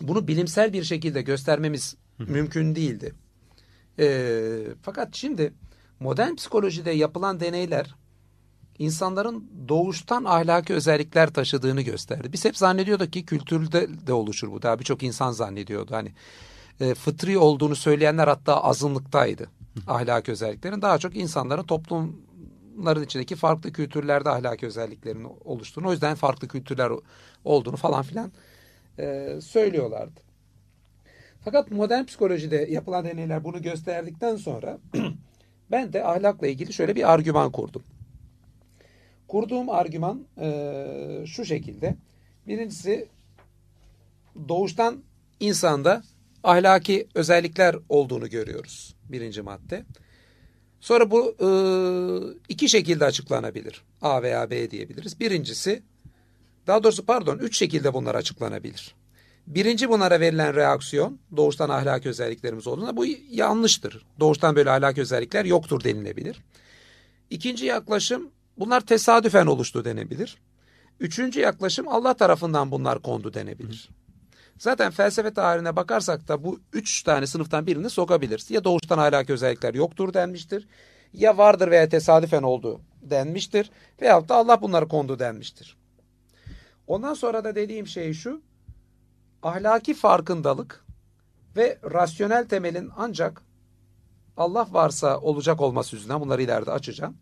bunu 0.00 0.28
bilimsel 0.28 0.72
bir 0.72 0.84
şekilde 0.84 1.22
göstermemiz 1.22 1.96
mümkün 2.18 2.74
değildi. 2.74 3.14
E, 3.98 4.38
fakat 4.82 5.14
şimdi 5.14 5.52
modern 6.00 6.34
psikolojide 6.34 6.90
yapılan 6.90 7.40
deneyler 7.40 7.94
insanların 8.80 9.50
doğuştan 9.68 10.24
ahlaki 10.24 10.74
özellikler 10.74 11.30
taşıdığını 11.30 11.82
gösterdi. 11.82 12.32
Biz 12.32 12.44
hep 12.44 12.56
zannediyorduk 12.56 13.12
ki 13.12 13.26
kültürde 13.26 14.06
de 14.06 14.12
oluşur 14.12 14.52
bu. 14.52 14.62
Daha 14.62 14.78
birçok 14.78 15.02
insan 15.02 15.32
zannediyordu. 15.32 15.94
Hani 15.94 16.12
e, 16.80 16.94
fıtri 16.94 17.38
olduğunu 17.38 17.76
söyleyenler 17.76 18.28
hatta 18.28 18.64
azınlıktaydı. 18.64 19.50
Ahlaki 19.86 20.32
özelliklerin 20.32 20.82
daha 20.82 20.98
çok 20.98 21.16
insanların 21.16 21.62
toplumların 21.62 23.04
içindeki 23.04 23.36
farklı 23.36 23.72
kültürlerde 23.72 24.30
ahlaki 24.30 24.66
özelliklerin 24.66 25.26
oluştuğunu, 25.44 25.88
o 25.88 25.92
yüzden 25.92 26.14
farklı 26.14 26.48
kültürler 26.48 26.92
olduğunu 27.44 27.76
falan 27.76 28.02
filan 28.02 28.32
e, 28.98 29.38
söylüyorlardı. 29.42 30.20
Fakat 31.44 31.70
modern 31.70 32.04
psikolojide 32.04 32.66
yapılan 32.70 33.04
deneyler 33.04 33.44
bunu 33.44 33.62
gösterdikten 33.62 34.36
sonra 34.36 34.78
ben 35.70 35.92
de 35.92 36.04
ahlakla 36.04 36.46
ilgili 36.46 36.72
şöyle 36.72 36.96
bir 36.96 37.12
argüman 37.12 37.52
kurdum. 37.52 37.82
Kurduğum 39.30 39.70
argüman 39.70 40.26
e, 40.40 41.24
şu 41.26 41.44
şekilde. 41.44 41.96
Birincisi 42.46 43.08
doğuştan 44.48 45.02
insanda 45.40 46.02
ahlaki 46.44 47.08
özellikler 47.14 47.76
olduğunu 47.88 48.30
görüyoruz. 48.30 48.94
Birinci 49.08 49.42
madde. 49.42 49.84
Sonra 50.80 51.10
bu 51.10 51.36
e, 51.40 51.48
iki 52.48 52.68
şekilde 52.68 53.04
açıklanabilir. 53.04 53.82
A 54.02 54.22
veya 54.22 54.50
B 54.50 54.70
diyebiliriz. 54.70 55.20
Birincisi, 55.20 55.82
daha 56.66 56.84
doğrusu 56.84 57.06
pardon, 57.06 57.38
üç 57.38 57.58
şekilde 57.58 57.94
bunlar 57.94 58.14
açıklanabilir. 58.14 58.94
Birinci 59.46 59.88
bunlara 59.88 60.20
verilen 60.20 60.54
reaksiyon, 60.54 61.18
doğuştan 61.36 61.68
ahlaki 61.68 62.08
özelliklerimiz 62.08 62.66
olduğunda 62.66 62.96
bu 62.96 63.06
yanlıştır. 63.30 64.06
Doğuştan 64.20 64.56
böyle 64.56 64.70
ahlaki 64.70 65.00
özellikler 65.00 65.44
yoktur 65.44 65.84
denilebilir. 65.84 66.44
İkinci 67.30 67.66
yaklaşım, 67.66 68.30
bunlar 68.60 68.80
tesadüfen 68.80 69.46
oluştu 69.46 69.84
denebilir. 69.84 70.38
Üçüncü 71.00 71.40
yaklaşım, 71.40 71.88
Allah 71.88 72.14
tarafından 72.14 72.70
bunlar 72.70 73.02
kondu 73.02 73.34
denebilir. 73.34 73.88
Zaten 74.58 74.90
felsefe 74.90 75.32
tarihine 75.32 75.76
bakarsak 75.76 76.28
da 76.28 76.44
bu 76.44 76.60
üç 76.72 77.02
tane 77.02 77.26
sınıftan 77.26 77.66
birini 77.66 77.90
sokabiliriz. 77.90 78.50
Ya 78.50 78.64
doğuştan 78.64 78.98
ahlaki 78.98 79.32
özellikler 79.32 79.74
yoktur 79.74 80.14
denmiştir. 80.14 80.68
Ya 81.12 81.38
vardır 81.38 81.70
veya 81.70 81.88
tesadüfen 81.88 82.42
oldu 82.42 82.80
denmiştir. 83.02 83.70
Veyahut 84.02 84.28
da 84.28 84.34
Allah 84.34 84.62
bunları 84.62 84.88
kondu 84.88 85.18
denmiştir. 85.18 85.76
Ondan 86.86 87.14
sonra 87.14 87.44
da 87.44 87.54
dediğim 87.54 87.86
şey 87.86 88.12
şu. 88.12 88.42
Ahlaki 89.42 89.94
farkındalık 89.94 90.84
ve 91.56 91.78
rasyonel 91.92 92.48
temelin 92.48 92.90
ancak 92.96 93.42
Allah 94.36 94.68
varsa 94.70 95.20
olacak 95.20 95.60
olması 95.60 95.96
yüzünden 95.96 96.20
bunları 96.20 96.42
ileride 96.42 96.70
açacağım. 96.70 97.16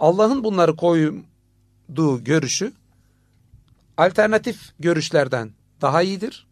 Allah'ın 0.00 0.44
bunları 0.44 0.76
koyduğu 0.76 2.24
görüşü 2.24 2.72
alternatif 3.96 4.72
görüşlerden 4.78 5.50
daha 5.80 6.02
iyidir. 6.02 6.46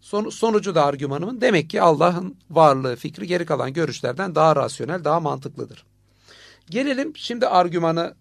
Son, 0.00 0.28
sonucu 0.28 0.74
da 0.74 0.84
argümanımın 0.84 1.40
demek 1.40 1.70
ki 1.70 1.82
Allah'ın 1.82 2.36
varlığı 2.50 2.96
fikri 2.96 3.26
geri 3.26 3.46
kalan 3.46 3.72
görüşlerden 3.72 4.34
daha 4.34 4.56
rasyonel, 4.56 5.04
daha 5.04 5.20
mantıklıdır. 5.20 5.84
Gelelim 6.70 7.16
şimdi 7.16 7.46
argümanı 7.46 8.14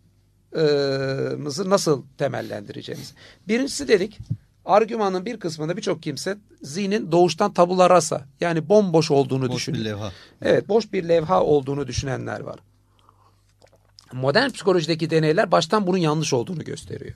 mızı 1.38 1.70
nasıl 1.70 2.04
temellendireceğimiz. 2.18 3.14
Birincisi 3.48 3.88
dedik 3.88 4.20
argümanın 4.66 5.26
bir 5.26 5.40
kısmında 5.40 5.78
birçok 5.78 6.04
kimse 6.04 6.38
zihnin 6.62 7.12
doğuştan 7.12 7.54
tabula 7.54 7.90
rasa 7.90 8.26
yani 8.42 8.70
bomboş 8.70 9.12
olduğunu 9.12 9.50
boş 9.50 9.56
düşünüyor. 9.56 9.84
Boş 9.84 9.92
bir 9.94 9.98
levha. 10.00 10.12
Evet 10.42 10.70
boş 10.70 10.94
bir 10.94 11.04
levha 11.04 11.44
olduğunu 11.44 11.88
düşünenler 11.88 12.40
var. 12.40 12.60
Modern 14.14 14.50
psikolojideki 14.50 15.10
deneyler 15.10 15.52
baştan 15.52 15.88
bunun 15.88 15.98
yanlış 15.98 16.34
olduğunu 16.34 16.64
gösteriyor. 16.64 17.16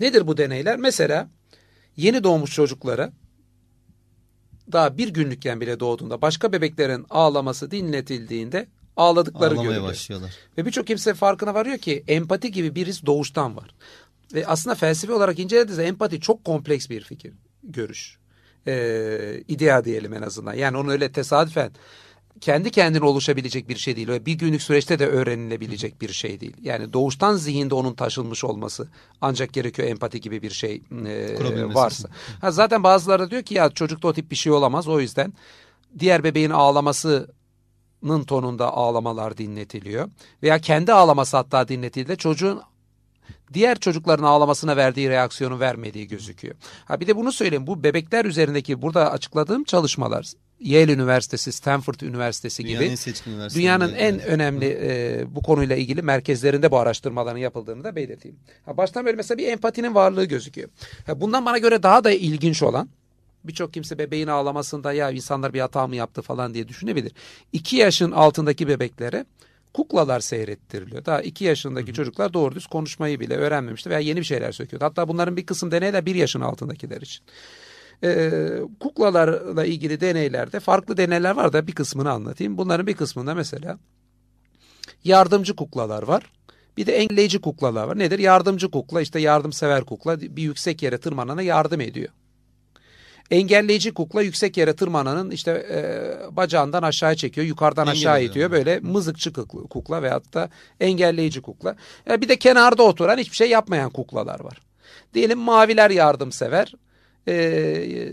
Nedir 0.00 0.26
bu 0.26 0.36
deneyler? 0.36 0.76
Mesela 0.76 1.28
yeni 1.96 2.24
doğmuş 2.24 2.54
çocuklara 2.54 3.12
daha 4.72 4.98
bir 4.98 5.08
günlükken 5.08 5.60
bile 5.60 5.80
doğduğunda 5.80 6.22
başka 6.22 6.52
bebeklerin 6.52 7.06
ağlaması 7.10 7.70
dinletildiğinde 7.70 8.66
ağladıkları 8.96 9.50
Ağlamaya 9.50 9.62
görülüyor. 9.64 9.84
başlıyorlar. 9.88 10.34
Ve 10.58 10.66
birçok 10.66 10.86
kimse 10.86 11.14
farkına 11.14 11.54
varıyor 11.54 11.78
ki 11.78 12.04
empati 12.08 12.52
gibi 12.52 12.74
bir 12.74 12.86
his 12.86 13.06
doğuştan 13.06 13.56
var. 13.56 13.74
Ve 14.34 14.46
aslında 14.46 14.74
felsefi 14.76 15.12
olarak 15.12 15.38
incelediğinizde 15.38 15.84
empati 15.84 16.20
çok 16.20 16.44
kompleks 16.44 16.90
bir 16.90 17.00
fikir, 17.00 17.32
görüş. 17.62 18.18
Ee, 18.66 19.42
idea 19.48 19.84
diyelim 19.84 20.14
en 20.14 20.22
azından. 20.22 20.54
Yani 20.54 20.76
onu 20.76 20.90
öyle 20.92 21.12
tesadüfen 21.12 21.70
kendi 22.40 22.70
kendine 22.70 23.04
oluşabilecek 23.04 23.68
bir 23.68 23.76
şey 23.76 23.96
değil. 23.96 24.08
Öyle 24.08 24.26
bir 24.26 24.32
günlük 24.32 24.62
süreçte 24.62 24.98
de 24.98 25.06
öğrenilebilecek 25.06 26.00
bir 26.00 26.12
şey 26.12 26.40
değil. 26.40 26.56
Yani 26.62 26.92
doğuştan 26.92 27.36
zihinde 27.36 27.74
onun 27.74 27.94
taşınmış 27.94 28.44
olması 28.44 28.88
ancak 29.20 29.52
gerekiyor 29.52 29.88
empati 29.88 30.20
gibi 30.20 30.42
bir 30.42 30.50
şey 30.50 30.82
e, 31.06 31.74
varsa. 31.74 32.08
Ha, 32.40 32.50
zaten 32.50 32.82
bazıları 32.82 33.30
diyor 33.30 33.42
ki 33.42 33.54
ya 33.54 33.70
çocukta 33.70 34.08
o 34.08 34.12
tip 34.12 34.30
bir 34.30 34.36
şey 34.36 34.52
olamaz. 34.52 34.88
O 34.88 35.00
yüzden 35.00 35.32
diğer 35.98 36.24
bebeğin 36.24 36.50
ağlamasının 36.50 38.24
tonunda 38.26 38.72
ağlamalar 38.72 39.36
dinletiliyor. 39.36 40.08
Veya 40.42 40.58
kendi 40.58 40.92
ağlaması 40.92 41.36
hatta 41.36 41.68
dinletildi. 41.68 42.16
Çocuğun 42.16 42.62
diğer 43.52 43.78
çocukların 43.78 44.24
ağlamasına 44.24 44.76
verdiği 44.76 45.10
reaksiyonu 45.10 45.60
vermediği 45.60 46.08
gözüküyor. 46.08 46.54
Ha 46.84 47.00
bir 47.00 47.06
de 47.06 47.16
bunu 47.16 47.32
söyleyeyim. 47.32 47.66
Bu 47.66 47.84
bebekler 47.84 48.24
üzerindeki 48.24 48.82
burada 48.82 49.12
açıkladığım 49.12 49.64
çalışmalar 49.64 50.32
Yale 50.60 50.92
Üniversitesi, 50.92 51.52
Stanford 51.52 52.00
Üniversitesi 52.00 52.64
dünyanın 52.64 52.84
gibi 52.84 52.92
en 52.92 53.50
dünyanın 53.54 53.94
en 53.94 54.20
önemli 54.20 54.78
e, 54.82 55.24
bu 55.34 55.42
konuyla 55.42 55.76
ilgili 55.76 56.02
merkezlerinde 56.02 56.70
bu 56.70 56.78
araştırmaların 56.78 57.38
yapıldığını 57.38 57.84
da 57.84 57.96
belirteyim. 57.96 58.38
Ha, 58.64 58.76
baştan 58.76 59.04
böyle 59.04 59.16
mesela 59.16 59.38
bir 59.38 59.46
empatinin 59.46 59.94
varlığı 59.94 60.24
gözüküyor. 60.24 60.68
Ha, 61.06 61.20
bundan 61.20 61.46
bana 61.46 61.58
göre 61.58 61.82
daha 61.82 62.04
da 62.04 62.10
ilginç 62.10 62.62
olan 62.62 62.88
birçok 63.44 63.74
kimse 63.74 63.98
bebeğin 63.98 64.26
ağlamasında 64.26 64.92
ya 64.92 65.10
insanlar 65.10 65.54
bir 65.54 65.60
hata 65.60 65.86
mı 65.86 65.96
yaptı 65.96 66.22
falan 66.22 66.54
diye 66.54 66.68
düşünebilir. 66.68 67.12
2 67.52 67.76
yaşın 67.76 68.10
altındaki 68.10 68.68
bebeklere 68.68 69.24
kuklalar 69.74 70.20
seyrettiriliyor. 70.20 71.04
Daha 71.04 71.22
2 71.22 71.44
yaşındaki 71.44 71.92
çocuklar 71.92 72.32
doğru 72.34 72.54
düz 72.54 72.66
konuşmayı 72.66 73.20
bile 73.20 73.34
öğrenmemişti 73.36 73.90
veya 73.90 74.00
yeni 74.00 74.18
bir 74.18 74.24
şeyler 74.24 74.52
söküyordu. 74.52 74.84
Hatta 74.84 75.08
bunların 75.08 75.36
bir 75.36 75.46
kısım 75.46 75.70
deneyler 75.70 76.06
1 76.06 76.14
yaşın 76.14 76.40
altındakiler 76.40 77.00
için. 77.00 77.24
Ee, 78.04 78.60
kuklalarla 78.80 79.64
ilgili 79.64 80.00
deneylerde 80.00 80.60
farklı 80.60 80.96
deneyler 80.96 81.30
var 81.30 81.52
da 81.52 81.66
bir 81.66 81.72
kısmını 81.72 82.10
anlatayım. 82.10 82.58
Bunların 82.58 82.86
bir 82.86 82.94
kısmında 82.94 83.34
mesela 83.34 83.78
yardımcı 85.04 85.56
kuklalar 85.56 86.02
var. 86.02 86.32
Bir 86.76 86.86
de 86.86 86.96
engelleyici 86.96 87.40
kuklalar 87.40 87.88
var. 87.88 87.98
Nedir? 87.98 88.18
Yardımcı 88.18 88.70
kukla 88.70 89.00
işte 89.00 89.20
yardımsever 89.20 89.84
kukla 89.84 90.20
bir 90.20 90.42
yüksek 90.42 90.82
yere 90.82 90.98
tırmanana 90.98 91.42
yardım 91.42 91.80
ediyor. 91.80 92.08
Engelleyici 93.30 93.94
kukla 93.94 94.22
yüksek 94.22 94.56
yere 94.56 94.76
tırmananın 94.76 95.30
işte 95.30 95.50
e, 95.50 96.36
bacağından 96.36 96.82
aşağıya 96.82 97.16
çekiyor, 97.16 97.46
yukarıdan 97.46 97.86
Engel 97.86 97.92
aşağı 97.98 98.16
oluyor. 98.16 98.30
itiyor. 98.30 98.50
Böyle 98.50 98.80
mızıkçı 98.80 99.32
kukla, 99.32 99.62
kukla 99.62 100.02
veyahut 100.02 100.34
da 100.34 100.50
engelleyici 100.80 101.42
kukla. 101.42 101.76
E, 102.10 102.20
bir 102.20 102.28
de 102.28 102.36
kenarda 102.36 102.82
oturan 102.82 103.18
hiçbir 103.18 103.36
şey 103.36 103.50
yapmayan 103.50 103.90
kuklalar 103.90 104.40
var. 104.40 104.60
Diyelim 105.14 105.38
maviler 105.38 105.90
yardımsever, 105.90 106.74
e, 107.28 108.12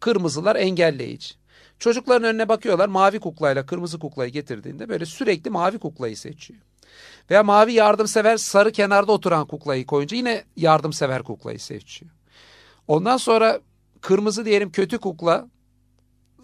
kırmızılar 0.00 0.56
engelleyici. 0.56 1.34
Çocukların 1.78 2.28
önüne 2.28 2.48
bakıyorlar 2.48 2.88
mavi 2.88 3.20
kuklayla 3.20 3.66
kırmızı 3.66 3.98
kuklayı 3.98 4.32
getirdiğinde 4.32 4.88
böyle 4.88 5.06
sürekli 5.06 5.50
mavi 5.50 5.78
kuklayı 5.78 6.16
seçiyor. 6.16 6.60
Veya 7.30 7.42
mavi 7.42 7.72
yardımsever 7.72 8.36
sarı 8.36 8.72
kenarda 8.72 9.12
oturan 9.12 9.46
kuklayı 9.46 9.86
koyunca 9.86 10.16
yine 10.16 10.44
yardımsever 10.56 11.22
kuklayı 11.22 11.60
seçiyor. 11.60 12.10
Ondan 12.88 13.16
sonra 13.16 13.60
kırmızı 14.00 14.44
diyelim 14.44 14.70
kötü 14.70 14.98
kukla 14.98 15.48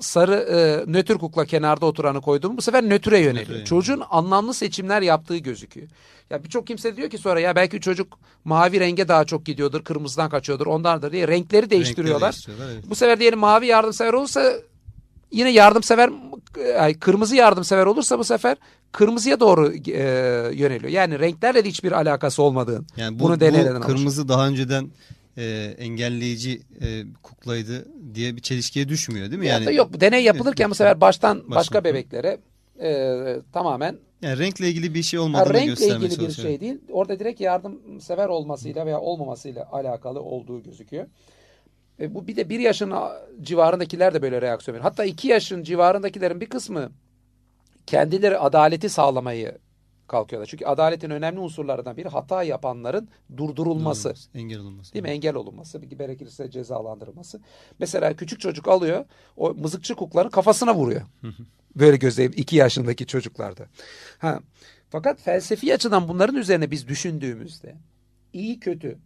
sarı 0.01 0.35
e, 0.35 0.93
nötr 0.93 1.15
kukla 1.15 1.45
kenarda 1.45 1.87
oturanı 1.87 2.21
koydum. 2.21 2.57
Bu 2.57 2.63
sefer 2.63 2.85
nötre 2.85 3.19
yöneliyor. 3.19 3.47
yöneliyor. 3.47 3.67
Çocuğun 3.67 4.03
anlamlı 4.11 4.55
seçimler 4.55 5.03
yaptığı 5.03 5.37
gözüküyor. 5.37 5.89
Ya 6.31 6.45
birçok 6.45 6.67
kimse 6.67 6.97
diyor 6.97 7.11
ki 7.11 7.19
sonra 7.19 7.41
ya 7.41 7.57
belki 7.57 7.81
çocuk 7.81 8.19
mavi 8.45 8.81
renge 8.81 9.09
daha 9.09 9.25
çok 9.25 9.47
gidiyordur, 9.47 9.85
kırmızıdan 9.85 10.31
kaçıyordur, 10.31 10.67
ondandır 10.67 11.13
diye 11.13 11.29
renkleri 11.29 11.71
değiştiriyorlar. 11.71 12.33
değiştiriyorlar, 12.33 12.75
evet. 12.75 12.85
Bu 12.91 12.95
sefer 12.95 13.21
diyelim 13.21 13.39
mavi 13.39 13.67
yardımsever 13.67 14.13
olursa 14.13 14.53
yine 15.31 15.51
yardımsever 15.51 16.11
ay, 16.79 16.99
kırmızı 16.99 17.37
yardımsever 17.37 17.87
olursa 17.87 18.19
bu 18.19 18.25
sefer 18.25 18.57
kırmızıya 18.93 19.41
doğru 19.41 19.73
e, 19.75 20.03
yöneliyor. 20.55 20.93
Yani 20.93 21.19
renklerle 21.19 21.65
de 21.65 21.69
hiçbir 21.69 21.93
alakası 21.93 22.43
olmadığını 22.43 22.85
Yani 22.97 23.19
bu, 23.19 23.25
bunu 23.25 23.37
bu 23.37 23.41
deneylerden 23.41 23.81
kırmızı 23.81 24.29
daha 24.29 24.47
önceden 24.47 24.91
e, 25.37 25.75
engelleyici 25.79 26.63
e, 26.81 27.03
kuklaydı 27.23 27.89
diye 28.15 28.37
bir 28.37 28.41
çelişkiye 28.41 28.89
düşmüyor 28.89 29.31
değil 29.31 29.39
mi? 29.39 29.47
Yani, 29.47 29.65
Yani 29.65 29.77
yok 29.77 29.93
bu 29.93 30.01
deney 30.01 30.25
yapılırken 30.25 30.71
bu 30.71 30.75
sefer 30.75 31.01
baştan 31.01 31.39
başka 31.39 31.57
Baştan. 31.57 31.85
bebeklere 31.85 32.39
e, 32.83 33.17
tamamen 33.53 33.99
yani 34.23 34.39
renkle 34.39 34.69
ilgili 34.69 34.95
bir 34.95 35.03
şey 35.03 35.21
olmadığını 35.21 35.55
renkle 35.55 35.67
göstermeye 35.67 36.07
ilgili 36.07 36.29
bir 36.29 36.33
şey 36.33 36.61
değil. 36.61 36.79
Orada 36.93 37.19
direkt 37.19 37.41
yardımsever 37.41 38.29
olmasıyla 38.29 38.87
veya 38.87 39.01
olmamasıyla 39.01 39.69
alakalı 39.73 40.21
olduğu 40.23 40.63
gözüküyor. 40.63 41.07
E, 42.01 42.15
bu 42.15 42.27
bir 42.27 42.37
de 42.37 42.49
bir 42.49 42.61
yaşın 42.61 42.93
civarındakiler 43.43 44.15
de 44.15 44.23
böyle 44.23 44.43
reaksiyon 44.43 44.75
veriyor. 44.75 44.91
Hatta 44.91 45.05
iki 45.05 45.29
yaşın 45.29 45.63
civarındakilerin 45.63 46.41
bir 46.41 46.47
kısmı 46.47 46.91
kendileri 47.87 48.39
adaleti 48.39 48.89
sağlamayı 48.89 49.59
kalkıyorlar. 50.09 50.47
Çünkü 50.47 50.65
adaletin 50.65 51.11
önemli 51.11 51.41
unsurlarından 51.41 51.97
biri 51.97 52.09
hata 52.09 52.43
yapanların 52.43 53.09
durdurulması. 53.37 54.09
Olmaz, 54.09 54.29
Engel 54.35 54.59
olması. 54.59 54.95
Değil 54.95 55.03
mi? 55.03 55.11
Engel 55.11 55.35
olunması, 55.35 55.83
bir 55.83 55.91
gerekirse 55.91 56.51
cezalandırılması. 56.51 57.41
Mesela 57.79 58.17
küçük 58.17 58.41
çocuk 58.41 58.69
alıyor, 58.69 59.05
o 59.37 59.55
mızıkçı 59.55 59.95
kukların 59.95 60.31
kafasına 60.31 60.75
vuruyor. 60.75 61.03
Böyle 61.77 61.97
gözleyip 61.97 62.39
iki 62.39 62.57
yaşındaki 62.57 63.07
çocuklarda. 63.07 63.67
Ha. 64.19 64.41
Fakat 64.91 65.21
felsefi 65.21 65.75
açıdan 65.75 66.09
bunların 66.09 66.37
üzerine 66.37 66.71
biz 66.71 66.89
düşündüğümüzde 66.89 67.77
iyi 68.33 68.61
kötü, 68.61 68.99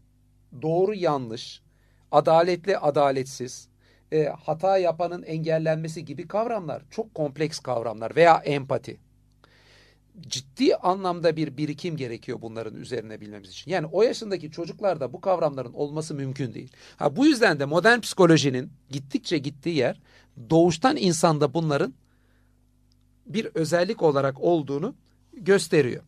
doğru 0.63 0.95
yanlış, 0.95 1.63
adaletli 2.11 2.79
adaletsiz, 2.79 3.69
e, 4.13 4.25
hata 4.25 4.79
yapanın 4.79 5.23
engellenmesi 5.23 6.05
gibi 6.05 6.29
kavramlar 6.29 6.83
çok 6.91 7.15
kompleks 7.15 7.59
kavramlar 7.59 8.17
veya 8.17 8.37
empati 8.37 9.01
ciddi 10.21 10.77
anlamda 10.77 11.37
bir 11.37 11.57
birikim 11.57 11.97
gerekiyor 11.97 12.39
bunların 12.43 12.75
üzerine 12.75 13.21
bilmemiz 13.21 13.51
için. 13.51 13.71
Yani 13.71 13.87
o 13.87 14.03
yaşındaki 14.03 14.51
çocuklarda 14.51 15.13
bu 15.13 15.21
kavramların 15.21 15.73
olması 15.73 16.15
mümkün 16.15 16.55
değil. 16.55 16.73
Ha 16.97 17.17
bu 17.17 17.27
yüzden 17.27 17.61
de 17.61 17.65
modern 17.65 18.01
psikolojinin 18.01 18.73
gittikçe 18.91 19.39
gittiği 19.39 19.77
yer 19.77 20.01
doğuştan 20.51 20.97
insanda 20.97 21.55
bunların 21.55 21.95
bir 23.27 23.45
özellik 23.55 24.03
olarak 24.03 24.41
olduğunu 24.41 24.95
gösteriyor. 25.33 26.03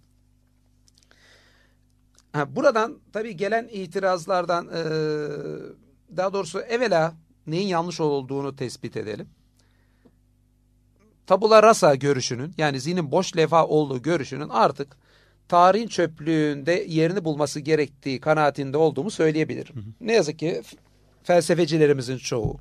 Ha, 2.32 2.56
buradan 2.56 2.98
tabii 3.12 3.36
gelen 3.36 3.68
itirazlardan 3.72 4.68
daha 6.16 6.32
doğrusu 6.32 6.60
evvela 6.60 7.14
neyin 7.46 7.68
yanlış 7.68 8.00
olduğunu 8.00 8.56
tespit 8.56 8.96
edelim 8.96 9.28
tabula 11.30 11.62
rasa 11.62 11.94
görüşünün 11.94 12.54
yani 12.58 12.80
zihnin 12.80 13.10
boş 13.10 13.36
levha 13.36 13.66
olduğu 13.66 14.02
görüşünün 14.02 14.48
artık 14.48 14.96
tarihin 15.48 15.88
çöplüğünde 15.88 16.84
yerini 16.88 17.24
bulması 17.24 17.60
gerektiği 17.60 18.20
kanaatinde 18.20 18.76
olduğumu 18.76 19.10
söyleyebilirim. 19.10 19.94
Ne 20.00 20.12
yazık 20.12 20.38
ki 20.38 20.62
felsefecilerimizin 21.24 22.18
çoğu, 22.18 22.56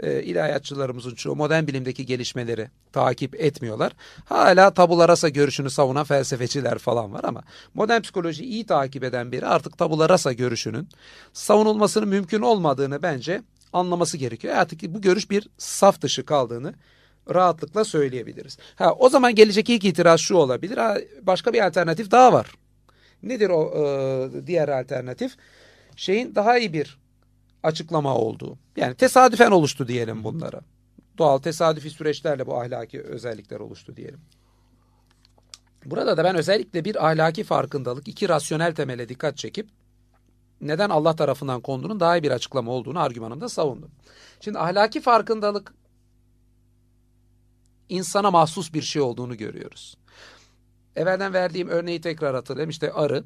e, 0.00 0.22
ilahiyatçılarımızın 0.22 1.14
çoğu 1.14 1.36
modern 1.36 1.66
bilimdeki 1.66 2.06
gelişmeleri 2.06 2.70
takip 2.92 3.40
etmiyorlar. 3.40 3.92
Hala 4.24 4.74
tabula 4.74 5.08
rasa 5.08 5.28
görüşünü 5.28 5.70
savunan 5.70 6.04
felsefeciler 6.04 6.78
falan 6.78 7.12
var 7.12 7.24
ama 7.24 7.42
modern 7.74 8.00
psikolojiyi 8.00 8.48
iyi 8.48 8.66
takip 8.66 9.04
eden 9.04 9.32
biri 9.32 9.46
artık 9.46 9.78
tabula 9.78 10.08
rasa 10.08 10.32
görüşünün 10.32 10.88
savunulmasının 11.32 12.08
mümkün 12.08 12.40
olmadığını 12.40 13.02
bence 13.02 13.42
anlaması 13.72 14.16
gerekiyor. 14.16 14.54
Artık 14.54 14.82
bu 14.82 15.00
görüş 15.00 15.30
bir 15.30 15.48
saf 15.58 16.00
dışı 16.00 16.24
kaldığını 16.26 16.74
rahatlıkla 17.34 17.84
söyleyebiliriz. 17.84 18.58
Ha, 18.76 18.92
o 18.98 19.08
zaman 19.08 19.34
gelecek 19.34 19.70
ilk 19.70 19.84
itiraz 19.84 20.20
şu 20.20 20.34
olabilir. 20.34 20.76
Ha, 20.76 20.96
başka 21.22 21.52
bir 21.52 21.66
alternatif 21.66 22.10
daha 22.10 22.32
var. 22.32 22.50
Nedir 23.22 23.50
o 23.50 23.72
e, 23.76 24.46
diğer 24.46 24.68
alternatif? 24.68 25.36
Şeyin 25.96 26.34
daha 26.34 26.58
iyi 26.58 26.72
bir 26.72 26.98
açıklama 27.62 28.16
olduğu. 28.16 28.58
Yani 28.76 28.94
tesadüfen 28.94 29.50
oluştu 29.50 29.88
diyelim 29.88 30.24
bunlara. 30.24 30.60
Doğal 31.18 31.38
tesadüfi 31.38 31.90
süreçlerle 31.90 32.46
bu 32.46 32.60
ahlaki 32.60 33.02
özellikler 33.02 33.60
oluştu 33.60 33.96
diyelim. 33.96 34.20
Burada 35.84 36.16
da 36.16 36.24
ben 36.24 36.36
özellikle 36.36 36.84
bir 36.84 37.06
ahlaki 37.06 37.44
farkındalık, 37.44 38.08
iki 38.08 38.28
rasyonel 38.28 38.74
temele 38.74 39.08
dikkat 39.08 39.36
çekip 39.36 39.68
neden 40.60 40.90
Allah 40.90 41.16
tarafından 41.16 41.60
konduğunun 41.60 42.00
daha 42.00 42.16
iyi 42.16 42.22
bir 42.22 42.30
açıklama 42.30 42.72
olduğunu 42.72 43.00
argümanımda 43.00 43.48
savundum. 43.48 43.90
Şimdi 44.40 44.58
ahlaki 44.58 45.00
farkındalık 45.00 45.74
insana 47.88 48.30
mahsus 48.30 48.72
bir 48.72 48.82
şey 48.82 49.02
olduğunu 49.02 49.36
görüyoruz. 49.36 49.96
Evvelden 50.96 51.32
verdiğim 51.32 51.68
örneği 51.68 52.00
tekrar 52.00 52.34
hatırlayayım. 52.34 52.70
İşte 52.70 52.92
arı 52.92 53.24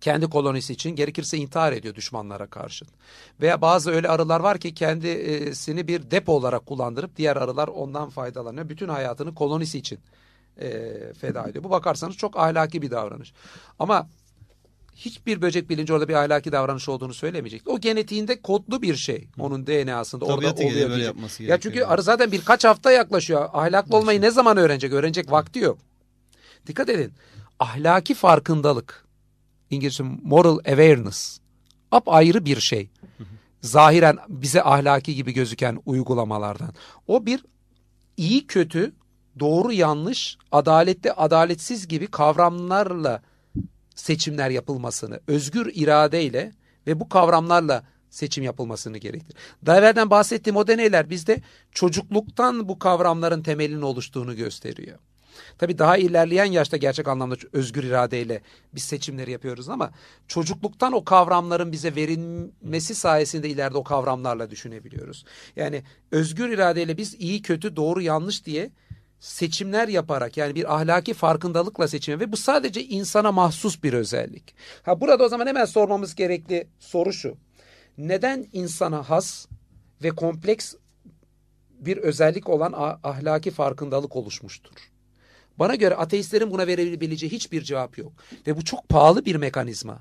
kendi 0.00 0.30
kolonisi 0.30 0.72
için 0.72 0.90
gerekirse 0.90 1.36
intihar 1.36 1.72
ediyor 1.72 1.94
düşmanlara 1.94 2.46
karşı. 2.46 2.84
Veya 3.40 3.60
bazı 3.60 3.90
öyle 3.90 4.08
arılar 4.08 4.40
var 4.40 4.58
ki 4.58 4.74
kendisini 4.74 5.88
bir 5.88 6.10
depo 6.10 6.32
olarak 6.32 6.66
kullandırıp 6.66 7.16
diğer 7.16 7.36
arılar 7.36 7.68
ondan 7.68 8.10
faydalanıyor. 8.10 8.68
Bütün 8.68 8.88
hayatını 8.88 9.34
kolonisi 9.34 9.78
için 9.78 9.98
e, 10.60 10.92
feda 11.20 11.48
ediyor. 11.48 11.64
Bu 11.64 11.70
bakarsanız 11.70 12.16
çok 12.16 12.38
ahlaki 12.38 12.82
bir 12.82 12.90
davranış. 12.90 13.32
Ama 13.78 14.08
hiçbir 14.98 15.42
böcek 15.42 15.70
bilinci 15.70 15.92
orada 15.92 16.08
bir 16.08 16.14
ahlaki 16.14 16.52
davranış 16.52 16.88
olduğunu 16.88 17.14
söylemeyecek. 17.14 17.62
O 17.66 17.80
genetiğinde 17.80 18.42
kodlu 18.42 18.82
bir 18.82 18.96
şey. 18.96 19.28
Onun 19.38 19.66
DNA'sında 19.66 20.24
orada 20.24 20.52
oluyor. 20.52 20.56
böyle 20.74 20.88
diyecek. 20.88 21.06
yapması 21.06 21.42
Ya 21.42 21.60
çünkü 21.60 21.78
yani. 21.78 21.86
arı 21.86 22.02
zaten 22.02 22.32
birkaç 22.32 22.64
hafta 22.64 22.92
yaklaşıyor. 22.92 23.48
Ahlaklı 23.52 23.96
olmayı 23.96 24.20
ne 24.20 24.30
zaman 24.30 24.56
öğrenecek? 24.56 24.92
Öğrenecek 24.92 25.30
vakti 25.30 25.58
yok. 25.58 25.78
Dikkat 26.66 26.88
edin. 26.88 27.12
Ahlaki 27.58 28.14
farkındalık. 28.14 29.04
İngilizce 29.70 30.04
moral 30.22 30.58
awareness. 30.58 31.38
ayrı 32.06 32.44
bir 32.44 32.60
şey. 32.60 32.90
Zahiren 33.60 34.18
bize 34.28 34.62
ahlaki 34.62 35.14
gibi 35.14 35.32
gözüken 35.32 35.82
uygulamalardan. 35.86 36.74
O 37.06 37.26
bir 37.26 37.44
iyi 38.16 38.46
kötü, 38.46 38.92
doğru 39.40 39.72
yanlış, 39.72 40.38
adaletli 40.52 41.12
adaletsiz 41.12 41.88
gibi 41.88 42.06
kavramlarla 42.06 43.22
seçimler 43.98 44.50
yapılmasını, 44.50 45.20
özgür 45.26 45.72
iradeyle 45.74 46.52
ve 46.86 47.00
bu 47.00 47.08
kavramlarla 47.08 47.84
seçim 48.10 48.44
yapılmasını 48.44 48.98
gerektirir. 48.98 49.36
Daha 49.66 49.78
evvelden 49.78 50.10
bahsettiğim 50.10 50.56
o 50.56 50.66
deneyler 50.66 51.10
bizde 51.10 51.42
çocukluktan 51.72 52.68
bu 52.68 52.78
kavramların 52.78 53.42
temelinin 53.42 53.82
oluştuğunu 53.82 54.36
gösteriyor. 54.36 54.98
Tabii 55.58 55.78
daha 55.78 55.96
ilerleyen 55.96 56.44
yaşta 56.44 56.76
gerçek 56.76 57.08
anlamda 57.08 57.36
özgür 57.52 57.84
iradeyle 57.84 58.42
biz 58.74 58.82
seçimleri 58.82 59.30
yapıyoruz 59.30 59.68
ama 59.68 59.90
çocukluktan 60.28 60.92
o 60.92 61.04
kavramların 61.04 61.72
bize 61.72 61.94
verilmesi 61.94 62.94
sayesinde 62.94 63.48
ileride 63.48 63.78
o 63.78 63.84
kavramlarla 63.84 64.50
düşünebiliyoruz. 64.50 65.24
Yani 65.56 65.82
özgür 66.10 66.48
iradeyle 66.48 66.96
biz 66.96 67.14
iyi, 67.14 67.42
kötü, 67.42 67.76
doğru, 67.76 68.00
yanlış 68.00 68.46
diye 68.46 68.70
seçimler 69.20 69.88
yaparak 69.88 70.36
yani 70.36 70.54
bir 70.54 70.74
ahlaki 70.74 71.14
farkındalıkla 71.14 71.88
seçim 71.88 72.20
ve 72.20 72.32
bu 72.32 72.36
sadece 72.36 72.84
insana 72.84 73.32
mahsus 73.32 73.82
bir 73.82 73.92
özellik. 73.92 74.54
Ha 74.82 75.00
burada 75.00 75.24
o 75.24 75.28
zaman 75.28 75.46
hemen 75.46 75.64
sormamız 75.64 76.14
gerekli 76.14 76.68
soru 76.78 77.12
şu. 77.12 77.36
Neden 77.98 78.46
insana 78.52 79.10
has 79.10 79.46
ve 80.02 80.10
kompleks 80.10 80.74
bir 81.70 81.96
özellik 81.96 82.48
olan 82.48 82.98
ahlaki 83.02 83.50
farkındalık 83.50 84.16
oluşmuştur? 84.16 84.72
Bana 85.58 85.74
göre 85.74 85.94
ateistlerin 85.94 86.50
buna 86.50 86.66
verebileceği 86.66 87.32
hiçbir 87.32 87.62
cevap 87.62 87.98
yok. 87.98 88.12
Ve 88.46 88.56
bu 88.56 88.64
çok 88.64 88.88
pahalı 88.88 89.24
bir 89.24 89.36
mekanizma. 89.36 89.98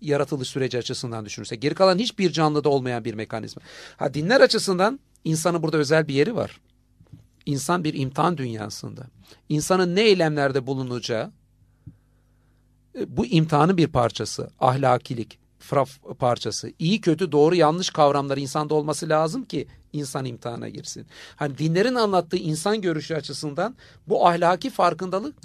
Yaratılış 0.00 0.48
süreci 0.48 0.78
açısından 0.78 1.24
düşünürsek. 1.24 1.62
Geri 1.62 1.74
kalan 1.74 1.98
hiçbir 1.98 2.32
canlıda 2.32 2.68
olmayan 2.68 3.04
bir 3.04 3.14
mekanizma. 3.14 3.62
Ha 3.96 4.14
dinler 4.14 4.40
açısından 4.40 5.00
insanın 5.24 5.62
burada 5.62 5.76
özel 5.76 6.08
bir 6.08 6.14
yeri 6.14 6.36
var. 6.36 6.60
İnsan 7.46 7.84
bir 7.84 7.94
imtihan 7.94 8.38
dünyasında. 8.38 9.06
İnsanın 9.48 9.96
ne 9.96 10.00
eylemlerde 10.00 10.66
bulunacağı 10.66 11.32
e, 12.98 13.16
bu 13.16 13.26
imtihanın 13.26 13.76
bir 13.76 13.88
parçası. 13.88 14.50
Ahlakilik 14.60 15.38
parçası. 16.18 16.72
İyi 16.78 17.00
kötü 17.00 17.32
doğru 17.32 17.54
yanlış 17.54 17.90
kavramlar 17.90 18.38
insanda 18.38 18.74
olması 18.74 19.08
lazım 19.08 19.44
ki 19.44 19.66
insan 19.92 20.24
imtihana 20.24 20.68
girsin. 20.68 21.06
Hani 21.36 21.58
dinlerin 21.58 21.94
anlattığı 21.94 22.36
insan 22.36 22.80
görüşü 22.80 23.14
açısından 23.14 23.76
bu 24.06 24.28
ahlaki 24.28 24.70
farkındalık 24.70 25.36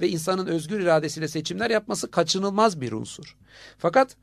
ve 0.00 0.08
insanın 0.08 0.46
özgür 0.46 0.80
iradesiyle 0.80 1.28
seçimler 1.28 1.70
yapması 1.70 2.10
kaçınılmaz 2.10 2.80
bir 2.80 2.92
unsur. 2.92 3.36
Fakat 3.78 4.16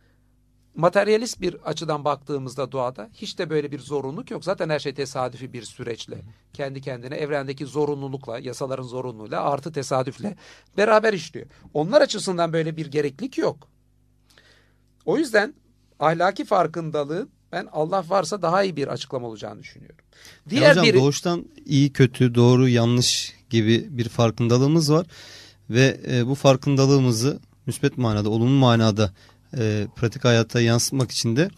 materyalist 0.76 1.41
bir 1.41 1.55
açıdan 1.65 2.05
baktığımızda 2.05 2.71
doğada 2.71 3.09
hiç 3.13 3.39
de 3.39 3.49
böyle 3.49 3.71
bir 3.71 3.80
zorunluluk 3.80 4.32
yok. 4.32 4.43
Zaten 4.43 4.69
her 4.69 4.80
şey 4.80 4.93
tesadüfi 4.93 5.53
bir 5.53 5.63
süreçle, 5.63 6.21
kendi 6.53 6.82
kendine 6.82 7.15
evrendeki 7.15 7.65
zorunlulukla, 7.65 8.39
yasaların 8.39 8.84
zorunluluğuyla 8.84 9.43
artı 9.43 9.71
tesadüfle 9.71 10.36
beraber 10.78 11.13
işliyor. 11.13 11.47
Onlar 11.74 12.01
açısından 12.01 12.53
böyle 12.53 12.78
bir 12.78 12.86
gereklilik 12.86 13.38
yok. 13.38 13.67
O 15.05 15.17
yüzden 15.17 15.53
ahlaki 15.99 16.45
farkındalığı 16.45 17.28
ben 17.51 17.67
Allah 17.71 18.05
varsa 18.07 18.41
daha 18.41 18.63
iyi 18.63 18.76
bir 18.76 18.88
açıklama 18.88 19.28
olacağını 19.28 19.59
düşünüyorum. 19.59 20.05
Diğer 20.49 20.61
ya 20.61 20.69
hocam 20.69 20.86
biri... 20.86 20.97
doğuştan 20.97 21.45
iyi 21.65 21.93
kötü 21.93 22.36
doğru 22.36 22.67
yanlış 22.67 23.34
gibi 23.49 23.88
bir 23.89 24.09
farkındalığımız 24.09 24.91
var 24.91 25.07
ve 25.69 25.99
e, 26.07 26.28
bu 26.28 26.36
farkındalığımızı 26.36 27.39
müsbet 27.65 27.97
manada 27.97 28.30
olumlu 28.30 28.59
manada 28.59 29.13
e, 29.58 29.88
pratik 29.95 30.26
hayata 30.26 30.62
yansıtmak 30.62 31.12
için 31.12 31.36
de 31.36 31.49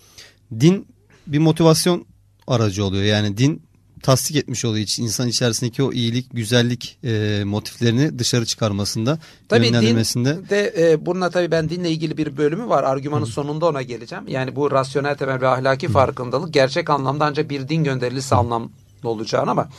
din 0.60 0.88
bir 1.28 1.40
motivasyon 1.40 2.06
aracı 2.48 2.86
oluyor. 2.86 3.04
Yani 3.04 3.38
din 3.38 3.62
tasdik 4.06 4.36
etmiş 4.36 4.66
oluyor 4.66 4.84
için 4.84 5.04
insan 5.04 5.28
içerisindeki 5.28 5.84
o 5.84 5.92
iyilik, 5.92 6.34
güzellik 6.34 6.98
e, 7.04 7.44
motiflerini 7.46 8.20
dışarı 8.20 8.46
çıkarmasında, 8.46 9.20
tabii 9.50 9.66
yönlendirmesinde. 9.66 10.36
Din 10.36 10.50
de 10.50 10.74
e, 10.78 11.06
bununla 11.06 11.30
tabii 11.30 11.52
ben 11.52 11.70
dinle 11.70 11.92
ilgili 11.92 12.18
bir 12.18 12.38
bölümü 12.38 12.70
var. 12.70 12.84
Argümanın 12.84 13.26
Hı. 13.26 13.30
sonunda 13.30 13.66
ona 13.66 13.82
geleceğim. 13.82 14.24
Yani 14.28 14.56
bu 14.56 14.72
rasyonel 14.72 15.18
temel 15.18 15.42
ve 15.42 15.48
ahlaki 15.48 15.88
Hı. 15.88 15.92
farkındalık 15.92 16.54
gerçek 16.54 16.90
anlamda 16.90 17.26
ancak 17.26 17.50
bir 17.50 17.68
din 17.68 17.84
gönderilisi 17.84 18.36
Hı. 18.36 18.40
anlamlı 18.40 18.70
olacağını 19.04 19.52
ama 19.52 19.70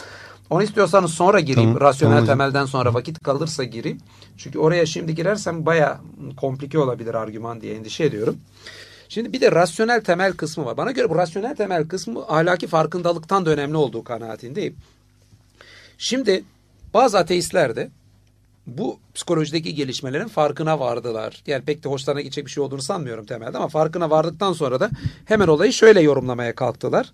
onu 0.50 0.62
istiyorsanız 0.62 1.10
sonra 1.10 1.40
gireyim. 1.40 1.74
Tamam, 1.74 1.88
Rasyonel 1.88 2.14
tamam. 2.14 2.26
temelden 2.26 2.64
sonra 2.64 2.94
vakit 2.94 3.22
kalırsa 3.22 3.64
gireyim. 3.64 3.98
Çünkü 4.38 4.58
oraya 4.58 4.86
şimdi 4.86 5.14
girersem 5.14 5.66
baya 5.66 6.00
komplike 6.36 6.78
olabilir 6.78 7.14
argüman 7.14 7.60
diye 7.60 7.74
endişe 7.74 8.04
ediyorum. 8.04 8.38
Şimdi 9.08 9.32
bir 9.32 9.40
de 9.40 9.52
rasyonel 9.52 10.04
temel 10.04 10.32
kısmı 10.32 10.64
var. 10.64 10.76
Bana 10.76 10.90
göre 10.90 11.10
bu 11.10 11.16
rasyonel 11.16 11.56
temel 11.56 11.88
kısmı 11.88 12.24
ahlaki 12.28 12.66
farkındalıktan 12.66 13.46
da 13.46 13.50
önemli 13.50 13.76
olduğu 13.76 14.04
kanaatindeyim. 14.04 14.76
Şimdi 15.98 16.44
bazı 16.94 17.18
ateistler 17.18 17.76
de 17.76 17.90
bu 18.66 18.98
psikolojideki 19.14 19.74
gelişmelerin 19.74 20.28
farkına 20.28 20.80
vardılar. 20.80 21.42
Yani 21.46 21.64
pek 21.64 21.84
de 21.84 21.88
hoşlarına 21.88 22.20
gidecek 22.20 22.46
bir 22.46 22.50
şey 22.50 22.62
olduğunu 22.62 22.82
sanmıyorum 22.82 23.26
temelde 23.26 23.58
ama 23.58 23.68
farkına 23.68 24.10
vardıktan 24.10 24.52
sonra 24.52 24.80
da 24.80 24.90
hemen 25.24 25.48
olayı 25.48 25.72
şöyle 25.72 26.00
yorumlamaya 26.00 26.54
kalktılar. 26.54 27.12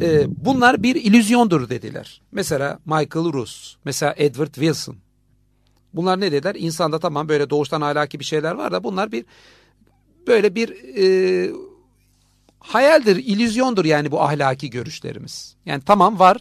Ee, 0.00 0.24
bunlar 0.44 0.82
bir 0.82 0.94
illüzyondur 0.94 1.68
dediler. 1.68 2.20
Mesela 2.32 2.78
Michael 2.84 3.32
Rus, 3.32 3.76
mesela 3.84 4.14
Edward 4.16 4.54
Wilson. 4.54 4.96
Bunlar 5.98 6.20
ne 6.20 6.32
dediler? 6.32 6.56
İnsanda 6.58 6.98
tamam 6.98 7.28
böyle 7.28 7.50
doğuştan 7.50 7.80
ahlaki 7.80 8.20
bir 8.20 8.24
şeyler 8.24 8.52
var 8.52 8.72
da 8.72 8.84
bunlar 8.84 9.12
bir 9.12 9.24
böyle 10.26 10.54
bir 10.54 10.68
e, 10.96 11.50
hayaldir, 12.58 13.16
illüzyondur 13.16 13.84
yani 13.84 14.10
bu 14.10 14.22
ahlaki 14.22 14.70
görüşlerimiz. 14.70 15.56
Yani 15.66 15.82
tamam 15.86 16.18
var. 16.18 16.38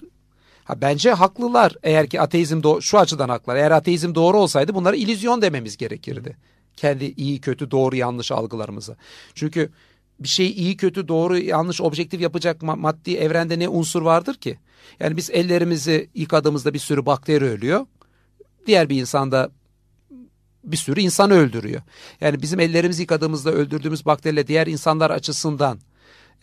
Ha, 0.64 0.82
bence 0.82 1.12
haklılar 1.12 1.76
eğer 1.84 2.08
ki 2.08 2.22
ateizm 2.22 2.64
do 2.64 2.82
şu 2.82 3.00
açıdan 3.00 3.30
haklılar. 3.30 3.56
Eğer 3.56 3.72
ateizm 3.72 4.16
doğru 4.16 4.38
olsaydı 4.38 4.76
bunlara 4.76 4.96
illüzyon 4.96 5.42
dememiz 5.42 5.78
gerekirdi. 5.78 6.38
Kendi 6.76 7.06
iyi 7.06 7.42
kötü 7.42 7.72
doğru 7.72 7.96
yanlış 7.96 8.32
algılarımızı. 8.32 8.98
Çünkü 9.36 9.70
bir 10.20 10.28
şey 10.28 10.48
iyi 10.48 10.78
kötü 10.78 11.08
doğru 11.08 11.38
yanlış 11.38 11.82
objektif 11.82 12.22
yapacak 12.22 12.62
maddi 12.62 13.16
evrende 13.16 13.60
ne 13.60 13.70
unsur 13.70 14.02
vardır 14.02 14.36
ki? 14.36 14.60
Yani 15.00 15.18
biz 15.18 15.30
ellerimizi 15.30 16.10
yıkadığımızda 16.16 16.74
bir 16.74 16.80
sürü 16.80 17.06
bakteri 17.06 17.46
ölüyor. 17.46 17.86
Diğer 18.68 18.90
bir 18.90 19.00
insanda 19.00 19.50
bir 20.64 20.78
sürü 20.78 21.00
insan 21.00 21.32
öldürüyor. 21.32 21.82
Yani 22.22 22.42
bizim 22.42 22.60
ellerimizi 22.60 23.02
yıkadığımızda 23.02 23.52
öldürdüğümüz 23.52 24.06
bakteriyle 24.06 24.48
diğer 24.48 24.68
insanlar 24.68 25.12
açısından 25.12 25.80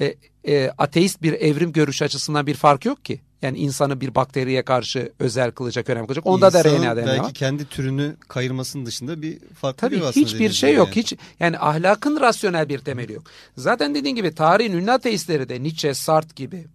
e, 0.01 0.15
e, 0.45 0.71
ateist 0.79 1.23
bir 1.23 1.33
evrim 1.33 1.73
görüş 1.73 2.03
açısından 2.03 2.47
bir 2.47 2.55
fark 2.55 2.85
yok 2.85 3.05
ki. 3.05 3.21
Yani 3.43 3.59
insanı 3.59 4.01
bir 4.01 4.15
bakteriye 4.15 4.63
karşı 4.63 5.13
özel 5.19 5.51
kılacak, 5.51 5.89
önemli 5.89 6.07
kılacak. 6.07 6.27
Onda 6.27 6.47
İnsanın 6.47 6.65
da 6.65 6.79
RNA 6.79 6.97
belki 6.97 7.23
var. 7.23 7.35
kendi 7.35 7.65
türünü 7.65 8.17
kayırmasının 8.29 8.87
dışında 8.87 9.23
bir 9.23 9.39
farklı 9.55 9.77
Tabii 9.77 10.01
bir 10.01 10.03
hiçbir 10.03 10.53
şey 10.53 10.75
yok. 10.75 10.87
Yani. 10.87 10.97
Hiç 10.97 11.15
yani 11.41 11.59
ahlakın 11.59 12.21
rasyonel 12.21 12.69
bir 12.69 12.79
temeli 12.79 13.13
yok. 13.13 13.25
Zaten 13.57 13.95
dediğin 13.95 14.17
gibi 14.17 14.35
tarihin 14.35 14.73
ünlü 14.73 14.93
ateistleri 14.93 15.49
de 15.49 15.63
Nietzsche, 15.63 15.95
Sartre 15.95 16.33
gibi 16.37 16.67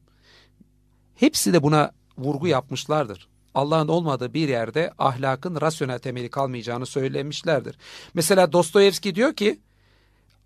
hepsi 1.16 1.54
de 1.54 1.64
buna 1.64 1.91
vurgu 2.18 2.47
yapmışlardır. 2.47 3.29
Allah'ın 3.56 3.88
olmadığı 3.88 4.34
bir 4.34 4.50
yerde 4.50 4.91
ahlakın 5.00 5.62
rasyonel 5.62 6.00
temeli 6.00 6.30
kalmayacağını 6.30 6.86
söylemişlerdir. 6.86 7.76
Mesela 8.14 8.54
Dostoyevski 8.54 9.16
diyor 9.16 9.34
ki 9.34 9.60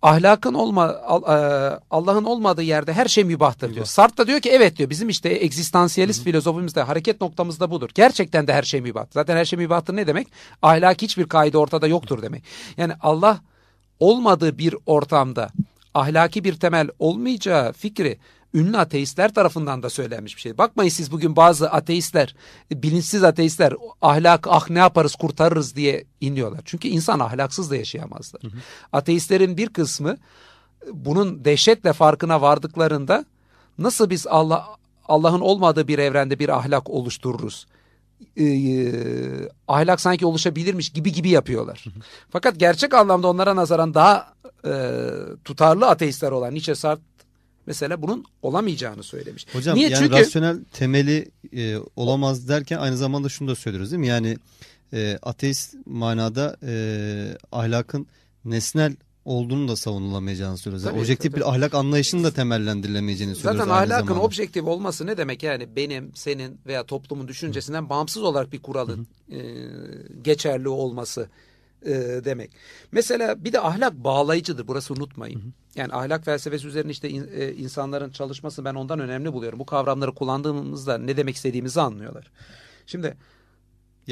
ahlakın 0.02 0.54
olma 0.54 0.86
e, 0.88 1.36
Allah'ın 1.90 2.24
olmadığı 2.24 2.62
yerde 2.62 2.92
her 2.92 3.06
şey 3.06 3.24
mübahtır 3.24 3.74
diyor. 3.74 3.86
Sartre 3.86 4.16
da 4.16 4.26
diyor 4.26 4.40
ki 4.40 4.50
evet 4.50 4.76
diyor 4.76 4.90
bizim 4.90 5.08
işte 5.08 5.44
egzistansiyelist 5.44 6.24
filozofumuzda 6.24 6.88
hareket 6.88 7.20
noktamızda 7.20 7.70
budur. 7.70 7.90
Gerçekten 7.94 8.46
de 8.46 8.52
her 8.52 8.62
şey 8.62 8.80
mübahtır. 8.80 9.12
Zaten 9.12 9.36
her 9.36 9.44
şey 9.44 9.58
mübahtır 9.58 9.96
ne 9.96 10.06
demek? 10.06 10.28
Ahlak 10.62 11.02
hiçbir 11.02 11.24
kaide 11.24 11.58
ortada 11.58 11.86
yoktur 11.86 12.22
demek. 12.22 12.44
Yani 12.76 12.92
Allah 13.00 13.40
olmadığı 14.00 14.58
bir 14.58 14.76
ortamda 14.86 15.50
ahlaki 15.94 16.44
bir 16.44 16.54
temel 16.54 16.88
olmayacağı 16.98 17.72
fikri 17.72 18.18
ünlü 18.54 18.78
ateistler 18.78 19.34
tarafından 19.34 19.82
da 19.82 19.90
söylenmiş 19.90 20.36
bir 20.36 20.40
şey. 20.40 20.58
Bakmayın 20.58 20.90
siz 20.90 21.12
bugün 21.12 21.36
bazı 21.36 21.70
ateistler, 21.70 22.34
bilinçsiz 22.72 23.24
ateistler 23.24 23.74
ahlak 24.02 24.46
ah 24.50 24.70
ne 24.70 24.78
yaparız 24.78 25.14
kurtarırız 25.14 25.76
diye 25.76 26.04
iniyorlar. 26.20 26.60
Çünkü 26.64 26.88
insan 26.88 27.20
ahlaksız 27.20 27.70
da 27.70 27.76
yaşayamazlar. 27.76 28.42
Hı 28.42 28.46
hı. 28.46 28.60
Ateistlerin 28.92 29.56
bir 29.56 29.68
kısmı 29.68 30.16
bunun 30.92 31.44
dehşetle 31.44 31.92
farkına 31.92 32.40
vardıklarında 32.40 33.24
nasıl 33.78 34.10
biz 34.10 34.26
Allah 34.26 34.66
Allah'ın 35.08 35.40
olmadığı 35.40 35.88
bir 35.88 35.98
evrende 35.98 36.38
bir 36.38 36.48
ahlak 36.48 36.90
oluştururuz? 36.90 37.66
Ee, 38.36 39.48
ahlak 39.68 40.00
sanki 40.00 40.26
oluşabilirmiş 40.26 40.90
gibi 40.90 41.12
gibi 41.12 41.28
yapıyorlar. 41.30 41.80
Hı 41.84 41.90
hı. 41.90 42.02
Fakat 42.30 42.58
gerçek 42.58 42.94
anlamda 42.94 43.28
onlara 43.28 43.56
nazaran 43.56 43.94
daha 43.94 44.32
e, 44.66 44.72
tutarlı 45.44 45.88
ateistler 45.88 46.30
olan 46.30 46.54
Nietzsche, 46.54 46.74
Sartre 46.74 47.13
mesela 47.66 48.02
bunun 48.02 48.24
olamayacağını 48.42 49.02
söylemiş. 49.02 49.46
Hocam 49.52 49.76
Niye? 49.76 49.88
yani 49.88 50.02
Çünkü... 50.02 50.14
rasyonel 50.14 50.64
temeli 50.72 51.30
e, 51.56 51.76
olamaz 51.96 52.48
derken 52.48 52.78
aynı 52.78 52.96
zamanda 52.96 53.28
şunu 53.28 53.48
da 53.48 53.54
söylüyoruz 53.54 53.90
değil 53.90 54.00
mi? 54.00 54.06
Yani 54.06 54.38
e, 54.92 55.18
ateist 55.22 55.74
manada 55.86 56.56
e, 56.62 57.38
ahlakın 57.52 58.06
nesnel 58.44 58.96
olduğunu 59.24 59.68
da 59.68 59.76
savunulamayacağını 59.76 60.58
söylüyoruz. 60.58 60.90
Tabii, 60.90 61.00
objektif 61.00 61.32
tabii. 61.32 61.40
bir 61.40 61.50
ahlak 61.50 61.74
anlayışının 61.74 62.24
da 62.24 62.30
temellendirilemeyeceğini 62.30 63.34
söylüyoruz. 63.34 63.58
Zaten 63.58 63.84
ahlakın 63.84 64.06
zamanda. 64.06 64.26
objektif 64.26 64.64
olması 64.64 65.06
ne 65.06 65.16
demek? 65.16 65.42
Yani 65.42 65.76
benim, 65.76 66.10
senin 66.14 66.60
veya 66.66 66.84
toplumun 66.84 67.28
düşüncesinden 67.28 67.84
Hı. 67.84 67.88
bağımsız 67.88 68.22
olarak 68.22 68.52
bir 68.52 68.62
kuralın 68.62 69.06
E, 69.32 69.40
geçerli 70.22 70.68
olması 70.68 71.28
e, 71.86 71.90
demek. 72.24 72.50
Mesela 72.92 73.44
bir 73.44 73.52
de 73.52 73.60
ahlak 73.60 73.94
bağlayıcıdır. 73.94 74.68
Burası 74.68 74.94
unutmayın. 74.94 75.40
Hı 75.40 75.44
hı. 75.44 75.50
Yani 75.76 75.92
ahlak 75.92 76.24
felsefesi 76.24 76.66
üzerine 76.66 76.90
işte 76.90 77.10
in, 77.10 77.28
e, 77.34 77.52
insanların 77.52 78.10
çalışması 78.10 78.64
ben 78.64 78.74
ondan 78.74 79.00
önemli 79.00 79.32
buluyorum. 79.32 79.58
Bu 79.58 79.66
kavramları 79.66 80.14
kullandığımızda 80.14 80.98
ne 80.98 81.16
demek 81.16 81.36
istediğimizi 81.36 81.80
anlıyorlar. 81.80 82.30
Şimdi 82.86 83.16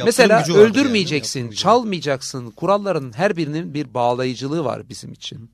Mesela 0.04 0.40
gücü 0.40 0.54
vardır 0.54 0.70
öldürmeyeceksin, 0.70 1.40
yani, 1.40 1.46
yaptırım 1.46 1.62
çalmayacaksın. 1.62 2.50
Kuralların 2.50 3.12
her 3.16 3.36
birinin 3.36 3.74
bir 3.74 3.94
bağlayıcılığı 3.94 4.64
var 4.64 4.88
bizim 4.88 5.12
için. 5.12 5.50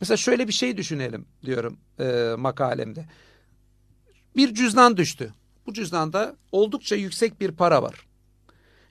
Mesela 0.00 0.16
şöyle 0.16 0.48
bir 0.48 0.52
şey 0.52 0.76
düşünelim 0.76 1.26
diyorum 1.44 1.76
e, 2.00 2.34
makalemde. 2.38 3.06
Bir 4.36 4.54
cüzdan 4.54 4.96
düştü. 4.96 5.34
Bu 5.66 5.72
cüzdanda 5.72 6.36
oldukça 6.52 6.96
yüksek 6.96 7.40
bir 7.40 7.52
para 7.52 7.82
var. 7.82 8.06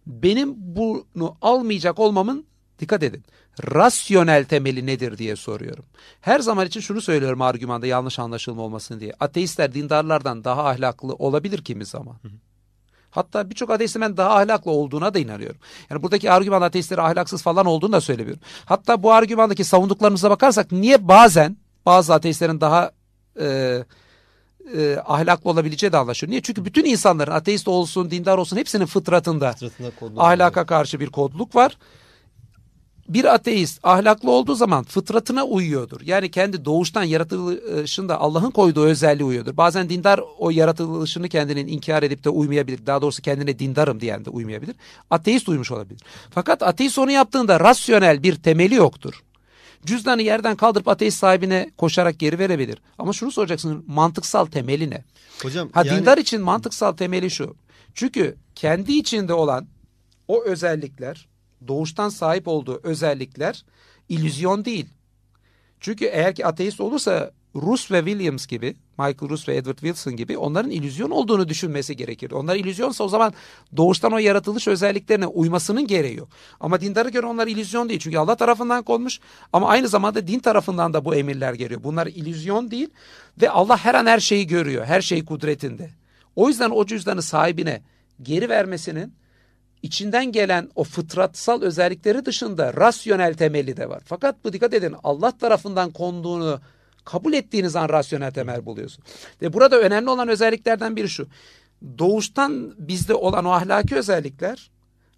Benim 0.07 0.53
bunu 0.57 1.37
almayacak 1.41 1.99
olmamın 1.99 2.45
dikkat 2.79 3.03
edin. 3.03 3.23
Rasyonel 3.75 4.45
temeli 4.45 4.85
nedir 4.85 5.17
diye 5.17 5.35
soruyorum. 5.35 5.85
Her 6.21 6.39
zaman 6.39 6.67
için 6.67 6.79
şunu 6.79 7.01
söylüyorum 7.01 7.41
argümanda 7.41 7.87
yanlış 7.87 8.19
anlaşılma 8.19 8.61
olmasın 8.61 8.99
diye. 8.99 9.13
Ateistler 9.19 9.73
dindarlardan 9.73 10.43
daha 10.43 10.67
ahlaklı 10.69 11.13
olabilir 11.13 11.63
kimi 11.63 11.85
zaman. 11.85 12.15
Hatta 13.11 13.49
birçok 13.49 13.69
ateistin 13.69 14.01
ben 14.01 14.17
daha 14.17 14.35
ahlaklı 14.35 14.71
olduğuna 14.71 15.13
da 15.13 15.19
inanıyorum. 15.19 15.57
Yani 15.89 16.03
buradaki 16.03 16.31
argüman 16.31 16.61
ateistleri 16.61 17.01
ahlaksız 17.01 17.41
falan 17.41 17.65
olduğunu 17.65 17.91
da 17.91 18.01
söylemiyorum. 18.01 18.41
Hatta 18.65 19.03
bu 19.03 19.13
argümandaki 19.13 19.63
savunduklarımıza 19.63 20.29
bakarsak 20.29 20.71
niye 20.71 21.07
bazen 21.07 21.57
bazı 21.85 22.13
ateistlerin 22.13 22.61
daha 22.61 22.91
e, 23.39 23.79
e, 24.77 24.97
ahlaklı 25.05 25.49
olabileceği 25.49 25.91
de 25.91 25.97
anlaşılıyor. 25.97 26.31
Niye? 26.31 26.41
Çünkü 26.41 26.65
bütün 26.65 26.85
insanların 26.85 27.31
ateist 27.31 27.67
olsun, 27.67 28.11
dindar 28.11 28.37
olsun 28.37 28.57
hepsinin 28.57 28.85
fıtratında 28.85 29.55
ahlaka 30.17 30.65
karşı 30.65 30.99
bir 30.99 31.07
kodluk 31.09 31.55
var. 31.55 31.77
Bir 33.09 33.33
ateist 33.33 33.79
ahlaklı 33.83 34.31
olduğu 34.31 34.55
zaman 34.55 34.83
fıtratına 34.83 35.43
uyuyordur. 35.43 36.01
Yani 36.01 36.31
kendi 36.31 36.65
doğuştan 36.65 37.03
yaratılışında 37.03 38.19
Allah'ın 38.19 38.51
koyduğu 38.51 38.85
özelliği 38.85 39.25
uyuyordur. 39.25 39.57
Bazen 39.57 39.89
dindar 39.89 40.21
o 40.37 40.49
yaratılışını 40.49 41.29
kendinin 41.29 41.67
inkar 41.67 42.03
edip 42.03 42.23
de 42.23 42.29
uymayabilir. 42.29 42.85
Daha 42.85 43.01
doğrusu 43.01 43.21
kendine 43.21 43.59
dindarım 43.59 43.99
diyen 43.99 44.25
de 44.25 44.29
uymayabilir. 44.29 44.75
Ateist 45.09 45.49
uymuş 45.49 45.71
olabilir. 45.71 46.01
Fakat 46.29 46.63
ateist 46.63 46.99
onu 46.99 47.11
yaptığında 47.11 47.59
rasyonel 47.59 48.23
bir 48.23 48.35
temeli 48.35 48.75
yoktur. 48.75 49.23
Cüzdanı 49.85 50.21
yerden 50.21 50.55
kaldırıp 50.55 50.87
ateist 50.87 51.17
sahibine 51.17 51.71
koşarak 51.77 52.19
geri 52.19 52.39
verebilir. 52.39 52.77
Ama 52.97 53.13
şunu 53.13 53.31
soracaksın 53.31 53.83
mantıksal 53.87 54.45
temeli 54.45 54.89
ne? 54.89 55.03
Hocam 55.43 55.69
Ha 55.73 55.83
yani 55.85 55.99
dindar 55.99 56.17
için 56.17 56.41
mantıksal 56.41 56.91
temeli 56.91 57.31
şu. 57.31 57.55
Çünkü 57.93 58.35
kendi 58.55 58.93
içinde 58.93 59.33
olan 59.33 59.67
o 60.27 60.43
özellikler, 60.43 61.27
doğuştan 61.67 62.09
sahip 62.09 62.47
olduğu 62.47 62.79
özellikler 62.83 63.65
illüzyon 64.09 64.65
değil. 64.65 64.85
Çünkü 65.79 66.05
eğer 66.05 66.35
ki 66.35 66.45
ateist 66.45 66.81
olursa 66.81 67.31
Rus 67.55 67.91
ve 67.91 67.99
Williams 68.05 68.47
gibi, 68.47 68.75
Michael 68.97 69.29
Rus 69.29 69.49
ve 69.49 69.55
Edward 69.55 69.77
Wilson 69.77 70.15
gibi 70.15 70.37
onların 70.37 70.71
illüzyon 70.71 71.11
olduğunu 71.11 71.49
düşünmesi 71.49 71.95
gerekir. 71.95 72.31
Onlar 72.31 72.55
illüzyonsa 72.55 73.03
o 73.03 73.07
zaman 73.07 73.33
doğuştan 73.77 74.11
o 74.11 74.17
yaratılış 74.17 74.67
özelliklerine 74.67 75.27
uymasının 75.27 75.87
gereği 75.87 76.15
yok. 76.15 76.29
Ama 76.59 76.81
dindara 76.81 77.09
göre 77.09 77.25
onlar 77.25 77.47
illüzyon 77.47 77.89
değil. 77.89 77.99
Çünkü 77.99 78.17
Allah 78.17 78.35
tarafından 78.35 78.83
konmuş 78.83 79.19
ama 79.53 79.67
aynı 79.67 79.87
zamanda 79.87 80.27
din 80.27 80.39
tarafından 80.39 80.93
da 80.93 81.05
bu 81.05 81.15
emirler 81.15 81.53
geliyor. 81.53 81.83
Bunlar 81.83 82.07
illüzyon 82.07 82.71
değil 82.71 82.89
ve 83.41 83.49
Allah 83.49 83.77
her 83.77 83.95
an 83.95 84.05
her 84.05 84.19
şeyi 84.19 84.47
görüyor. 84.47 84.85
Her 84.85 85.01
şey 85.01 85.25
kudretinde. 85.25 85.89
O 86.35 86.49
yüzden 86.49 86.69
o 86.69 86.85
cüzdanı 86.85 87.21
sahibine 87.21 87.81
geri 88.21 88.49
vermesinin 88.49 89.13
içinden 89.85 90.31
gelen 90.31 90.69
o 90.75 90.83
fıtratsal 90.83 91.61
özellikleri 91.61 92.25
dışında 92.25 92.73
rasyonel 92.73 93.33
temeli 93.33 93.77
de 93.77 93.89
var. 93.89 94.01
Fakat 94.05 94.43
bu 94.43 94.53
dikkat 94.53 94.73
edin 94.73 94.95
Allah 95.03 95.37
tarafından 95.37 95.91
konduğunu 95.91 96.59
kabul 97.05 97.33
ettiğiniz 97.33 97.75
an 97.75 97.89
rasyonel 97.89 98.31
temel 98.31 98.65
buluyorsun. 98.65 99.03
Ve 99.41 99.53
burada 99.53 99.79
önemli 99.79 100.09
olan 100.09 100.27
özelliklerden 100.27 100.95
biri 100.95 101.09
şu. 101.09 101.27
Doğuştan 101.97 102.73
bizde 102.77 103.13
olan 103.13 103.45
o 103.45 103.49
ahlaki 103.49 103.95
özellikler 103.95 104.71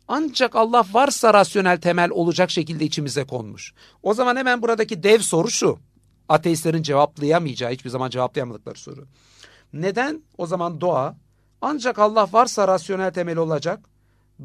ancak 0.07 0.55
Allah 0.55 0.85
varsa 0.91 1.33
rasyonel 1.33 1.81
temel 1.81 2.09
olacak 2.09 2.51
şekilde 2.51 2.85
içimize 2.85 3.23
konmuş. 3.23 3.73
O 4.03 4.13
zaman 4.13 4.35
hemen 4.35 4.61
buradaki 4.61 5.03
dev 5.03 5.19
soru 5.19 5.49
şu. 5.49 5.79
Ateistlerin 6.29 6.83
cevaplayamayacağı, 6.83 7.71
hiçbir 7.71 7.89
zaman 7.89 8.09
cevaplayamadıkları 8.09 8.79
soru. 8.79 9.05
Neden 9.73 10.23
o 10.37 10.45
zaman 10.45 10.81
doğa 10.81 11.15
ancak 11.61 11.99
Allah 11.99 12.27
varsa 12.31 12.67
rasyonel 12.67 13.13
temel 13.13 13.37
olacak? 13.37 13.79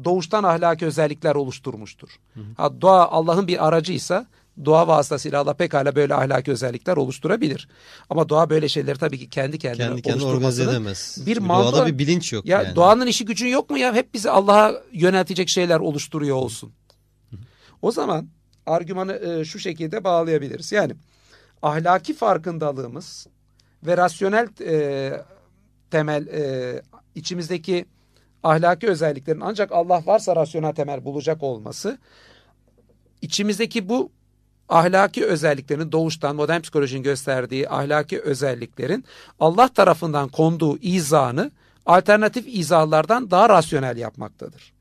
Doğuştan 0.03 0.43
ahlaki 0.43 0.85
özellikler 0.85 1.35
oluşturmuştur. 1.35 2.09
Ha, 2.57 2.81
doğa 2.81 3.07
Allah'ın 3.09 3.47
bir 3.47 3.67
aracıysa 3.67 4.25
doğa 4.65 4.87
vasıtasıyla 4.87 5.39
Allah 5.41 5.53
pekala 5.53 5.95
böyle 5.95 6.15
ahlaki 6.15 6.51
özellikler 6.51 6.97
oluşturabilir. 6.97 7.67
Ama 8.09 8.29
doğa 8.29 8.49
böyle 8.49 8.69
şeyleri 8.69 8.97
tabii 8.97 9.19
ki 9.19 9.29
kendi 9.29 9.57
kendine 9.59 9.87
kendi 9.87 10.01
kendine 10.01 10.25
organize 10.25 10.63
edemez. 10.63 11.17
bir 11.25 11.35
Çünkü 11.35 11.47
mantığı- 11.47 11.71
doğada 11.71 11.85
bir 11.87 11.97
bilinç 11.97 12.33
yok 12.33 12.45
ya 12.45 12.61
yani. 12.61 12.75
doğanın 12.75 13.07
işi 13.07 13.25
gücün 13.25 13.47
yok 13.47 13.69
mu 13.69 13.77
ya? 13.77 13.93
Hep 13.93 14.13
bizi 14.13 14.29
Allah'a 14.29 14.73
yöneltecek 14.91 15.49
şeyler 15.49 15.79
oluşturuyor 15.79 16.35
olsun. 16.35 16.71
O 17.81 17.91
zaman 17.91 18.27
argümanı 18.65 19.13
e, 19.13 19.45
şu 19.45 19.59
şekilde 19.59 20.03
bağlayabiliriz. 20.03 20.71
Yani 20.71 20.93
ahlaki 21.61 22.13
farkındalığımız 22.13 23.27
ve 23.85 23.97
rasyonel 23.97 24.47
e, 24.61 25.21
temel 25.91 26.27
e, 26.27 26.81
içimizdeki 27.15 27.85
ahlaki 28.43 28.87
özelliklerin 28.87 29.39
ancak 29.39 29.71
Allah 29.71 30.03
varsa 30.05 30.35
rasyonel 30.35 30.73
temel 30.73 31.05
bulacak 31.05 31.43
olması 31.43 31.97
içimizdeki 33.21 33.89
bu 33.89 34.11
ahlaki 34.69 35.25
özelliklerin 35.25 35.91
doğuştan 35.91 36.35
modern 36.35 36.61
psikolojinin 36.61 37.03
gösterdiği 37.03 37.69
ahlaki 37.69 38.21
özelliklerin 38.21 39.05
Allah 39.39 39.67
tarafından 39.67 40.29
konduğu 40.29 40.77
izahını 40.77 41.51
alternatif 41.85 42.47
izahlardan 42.47 43.31
daha 43.31 43.49
rasyonel 43.49 43.97
yapmaktadır. 43.97 44.73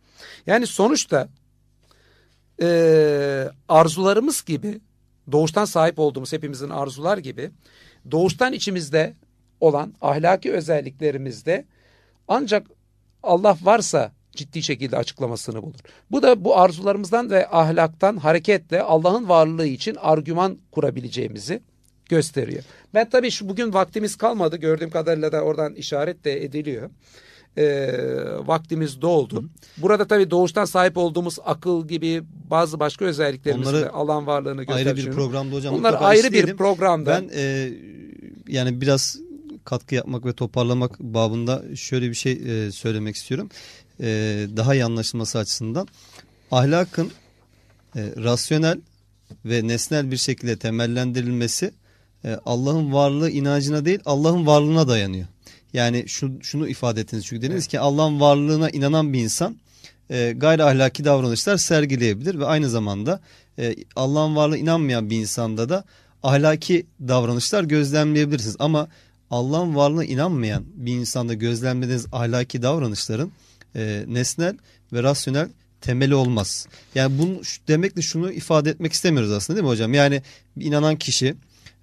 Yani 0.47 0.67
sonuçta 0.67 1.29
e, 2.63 3.49
arzularımız 3.69 4.43
gibi 4.45 4.81
doğuştan 5.33 5.65
sahip 5.65 5.99
olduğumuz 5.99 6.33
hepimizin 6.33 6.71
arzular 6.71 7.19
gibi 7.19 7.51
doğuştan 8.11 8.53
içimizde 8.53 9.15
olan 9.61 9.95
ahlaki 10.01 10.53
özelliklerimizde 10.53 11.65
ancak 12.29 12.67
Allah 13.23 13.57
varsa 13.63 14.13
ciddi 14.33 14.63
şekilde 14.63 14.97
açıklamasını 14.97 15.63
bulur. 15.63 15.79
Bu 16.11 16.23
da 16.23 16.45
bu 16.45 16.57
arzularımızdan 16.59 17.31
ve 17.31 17.49
ahlaktan 17.51 18.17
hareketle 18.17 18.83
Allah'ın 18.83 19.29
varlığı 19.29 19.67
için 19.67 19.95
argüman 19.95 20.59
kurabileceğimizi 20.73 21.63
gösteriyor. 22.09 22.63
Ben 22.95 23.11
tabii 23.11 23.31
şu 23.31 23.49
bugün 23.49 23.75
vaktimiz 23.75 24.17
kalmadı. 24.17 24.57
Gördüğüm 24.57 24.91
kadarıyla 24.91 25.33
da 25.33 25.41
oradan 25.41 25.75
işaret 25.75 26.25
de 26.25 26.45
ediliyor. 26.45 26.91
Ee, 27.59 27.91
vaktimiz 28.47 29.03
doldu. 29.03 29.45
Burada 29.79 30.07
tabii 30.07 30.31
doğuştan 30.31 30.65
sahip 30.65 30.97
olduğumuz 30.97 31.39
akıl 31.45 31.89
gibi 31.89 32.23
bazı 32.51 32.81
başka 32.81 33.05
özelliklerimizi 33.05 33.71
Onları 33.71 33.93
alan 33.93 34.27
varlığını 34.27 34.61
ayrı 34.61 34.85
gösteriyor. 34.85 35.07
bir 35.07 35.13
programda 35.13 35.57
hocam. 35.57 35.75
Mutlaka 35.75 36.05
ayrı 36.05 36.23
bir 36.23 36.27
işleyelim. 36.29 36.57
programda. 36.57 37.11
Ben 37.23 37.31
e, 37.35 37.73
yani 38.49 38.81
biraz 38.81 39.19
katkı 39.65 39.95
yapmak 39.95 40.27
ve 40.27 40.33
toparlamak 40.33 41.01
babında 41.01 41.77
şöyle 41.77 42.11
bir 42.11 42.15
şey 42.15 42.33
e, 42.33 42.71
söylemek 42.73 43.17
istiyorum. 43.17 43.49
E, 44.01 44.07
daha 44.57 44.75
iyi 44.75 44.85
anlaşılması 44.85 45.39
açısından. 45.39 45.89
Ahlakın 46.51 47.11
e, 47.97 48.01
rasyonel 48.17 48.81
ve 49.45 49.69
nesnel 49.69 50.11
bir 50.11 50.17
şekilde 50.17 50.59
temellendirilmesi 50.59 51.73
e, 52.25 52.39
Allah'ın 52.47 52.93
varlığı 52.93 53.31
inancına 53.31 53.85
değil 53.85 54.01
Allah'ın 54.05 54.47
varlığına 54.47 54.89
dayanıyor. 54.89 55.27
Yani 55.73 56.09
şu, 56.09 56.33
şunu 56.43 56.69
ifade 56.69 57.01
ettiniz 57.01 57.27
çünkü 57.27 57.43
dediniz 57.43 57.67
ki 57.67 57.81
Allah'ın 57.81 58.21
varlığına 58.21 58.71
inanan 58.71 59.13
bir 59.13 59.21
insan 59.21 59.57
e, 60.11 60.33
gayri 60.37 60.65
ahlaki 60.65 61.05
davranışlar 61.05 61.57
sergileyebilir 61.57 62.39
ve 62.39 62.47
aynı 62.47 62.71
zamanda 62.71 63.21
e, 63.59 63.75
Allah'ın 63.97 64.37
varlığına 64.37 64.57
inanmayan 64.57 65.11
bir 65.11 65.17
insanda 65.17 65.69
da 65.69 65.85
ahlaki 66.23 66.87
davranışlar 67.01 67.65
gözlemleyebilirsiniz. 67.65 68.57
Ama 68.59 68.89
Allah'ın 69.33 69.75
varlığına 69.75 70.05
inanmayan 70.05 70.65
bir 70.75 70.93
insanda 70.93 71.35
gözlemlediğiniz 71.35 72.07
ahlaki 72.13 72.63
davranışların 72.63 73.33
e, 73.77 74.05
nesnel 74.09 74.57
ve 74.93 75.03
rasyonel 75.03 75.49
temeli 75.81 76.15
olmaz. 76.15 76.67
Yani 76.95 77.19
bunu 77.19 77.41
demekle 77.69 78.03
şunu 78.03 78.33
ifade 78.33 78.71
etmek 78.71 78.93
istemiyoruz 78.93 79.33
aslında 79.33 79.57
değil 79.57 79.65
mi 79.65 79.71
hocam? 79.71 79.95
Yani 79.95 80.23
bir 80.57 80.65
inanan 80.65 80.97
kişi 80.97 81.35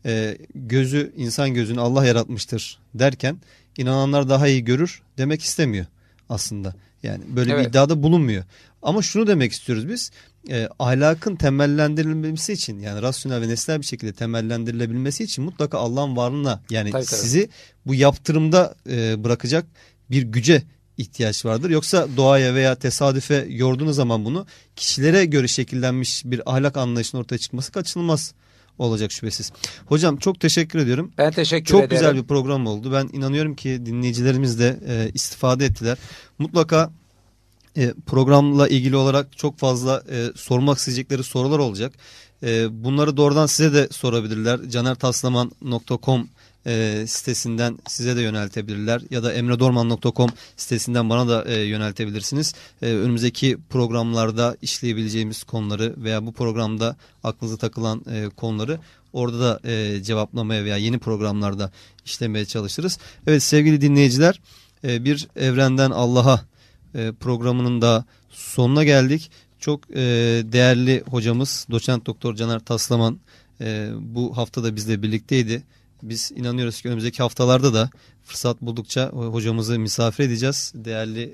e, 0.05 0.37
gözü 0.55 1.13
insan 1.17 1.53
gözünü 1.53 1.79
Allah 1.79 2.05
yaratmıştır 2.05 2.79
derken 2.93 3.37
inananlar 3.77 4.29
daha 4.29 4.47
iyi 4.47 4.63
görür 4.63 5.01
demek 5.17 5.41
istemiyor 5.43 5.85
aslında. 6.29 6.75
Yani 7.03 7.23
böyle 7.27 7.53
Evet. 7.53 7.65
bir 7.65 7.69
iddiada 7.69 8.03
bulunmuyor. 8.03 8.43
Ama 8.81 9.01
şunu 9.01 9.27
demek 9.27 9.51
istiyoruz 9.51 9.89
biz. 9.89 10.11
E, 10.49 10.69
ahlakın 10.79 11.35
temellendirilmesi 11.35 12.53
için 12.53 12.79
yani 12.79 13.01
rasyonel 13.01 13.41
ve 13.41 13.47
nesnel 13.47 13.81
bir 13.81 13.85
şekilde 13.85 14.13
temellendirilebilmesi 14.13 15.23
için 15.23 15.43
mutlaka 15.43 15.77
Allah'ın 15.77 16.15
varlığına 16.17 16.61
yani 16.69 16.91
Tabii, 16.91 17.05
tabii. 17.05 17.19
sizi 17.19 17.49
bu 17.85 17.95
yaptırımda 17.95 18.75
e, 18.89 19.23
bırakacak 19.23 19.65
bir 20.11 20.21
güce 20.21 20.63
ihtiyaç 20.97 21.45
vardır. 21.45 21.69
Yoksa 21.69 22.07
doğaya 22.17 22.55
veya 22.55 22.75
tesadüfe 22.75 23.45
yorduğunuz 23.49 23.95
zaman 23.95 24.25
bunu 24.25 24.45
kişilere 24.75 25.25
göre 25.25 25.47
şekillenmiş 25.47 26.25
bir 26.25 26.53
ahlak 26.53 26.77
anlayışının 26.77 27.21
ortaya 27.21 27.37
çıkması 27.37 27.71
kaçınılmaz 27.71 28.33
olacak 28.77 29.11
şüphesiz. 29.11 29.51
Hocam 29.85 30.17
çok 30.17 30.39
teşekkür 30.39 30.79
ediyorum. 30.79 31.11
Ben 31.17 31.31
teşekkür 31.31 31.65
Çok 31.65 31.83
ederim. 31.83 31.97
güzel 31.97 32.15
bir 32.15 32.23
program 32.27 32.67
oldu. 32.67 32.91
Ben 32.91 33.09
inanıyorum 33.13 33.55
ki 33.55 33.85
dinleyicilerimiz 33.85 34.59
de 34.59 34.79
e, 34.87 35.11
istifade 35.13 35.65
ettiler. 35.65 35.97
Mutlaka 36.37 36.91
e, 37.77 37.93
programla 38.05 38.67
ilgili 38.67 38.95
olarak 38.95 39.37
çok 39.37 39.57
fazla 39.57 40.03
e, 40.11 40.25
sormak 40.35 40.77
isteyecekleri 40.77 41.23
sorular 41.23 41.59
olacak. 41.59 41.93
E, 42.43 42.83
bunları 42.83 43.17
doğrudan 43.17 43.45
size 43.45 43.73
de 43.73 43.87
sorabilirler. 43.91 44.69
canertaslaman.com 44.69 46.27
e, 46.67 47.05
sitesinden 47.07 47.79
size 47.87 48.15
de 48.15 48.21
yöneltebilirler 48.21 49.01
ya 49.11 49.23
da 49.23 49.33
emredorman.com 49.33 50.29
sitesinden 50.57 51.09
bana 51.09 51.27
da 51.29 51.45
e, 51.45 51.61
yöneltebilirsiniz. 51.61 52.53
E, 52.81 52.87
önümüzdeki 52.87 53.57
programlarda 53.69 54.57
işleyebileceğimiz 54.61 55.43
konuları 55.43 55.93
veya 55.97 56.25
bu 56.25 56.31
programda 56.31 56.95
aklınıza 57.23 57.57
takılan 57.57 58.05
e, 58.11 58.29
konuları 58.35 58.79
orada 59.13 59.39
da 59.39 59.69
e, 59.69 60.03
cevaplamaya 60.03 60.65
veya 60.65 60.77
yeni 60.77 60.99
programlarda 60.99 61.71
işlemeye 62.05 62.45
çalışırız. 62.45 62.97
Evet 63.27 63.43
sevgili 63.43 63.81
dinleyiciler 63.81 64.41
e, 64.83 65.05
bir 65.05 65.27
evrenden 65.35 65.91
Allah'a 65.91 66.41
e, 66.95 67.11
programının 67.11 67.81
da 67.81 68.05
sonuna 68.29 68.83
geldik. 68.83 69.31
Çok 69.59 69.91
e, 69.91 69.95
değerli 70.45 71.03
hocamız 71.09 71.67
doçent 71.71 72.05
doktor 72.05 72.35
Caner 72.35 72.59
Taslaman 72.59 73.19
e, 73.61 73.89
bu 73.99 74.37
hafta 74.37 74.63
da 74.63 74.75
bizle 74.75 75.01
birlikteydi. 75.01 75.63
Biz 76.03 76.31
inanıyoruz 76.35 76.81
ki 76.81 76.87
önümüzdeki 76.87 77.23
haftalarda 77.23 77.73
da 77.73 77.89
fırsat 78.23 78.61
buldukça 78.61 79.09
hocamızı 79.09 79.79
misafir 79.79 80.23
edeceğiz. 80.23 80.71
Değerli 80.75 81.31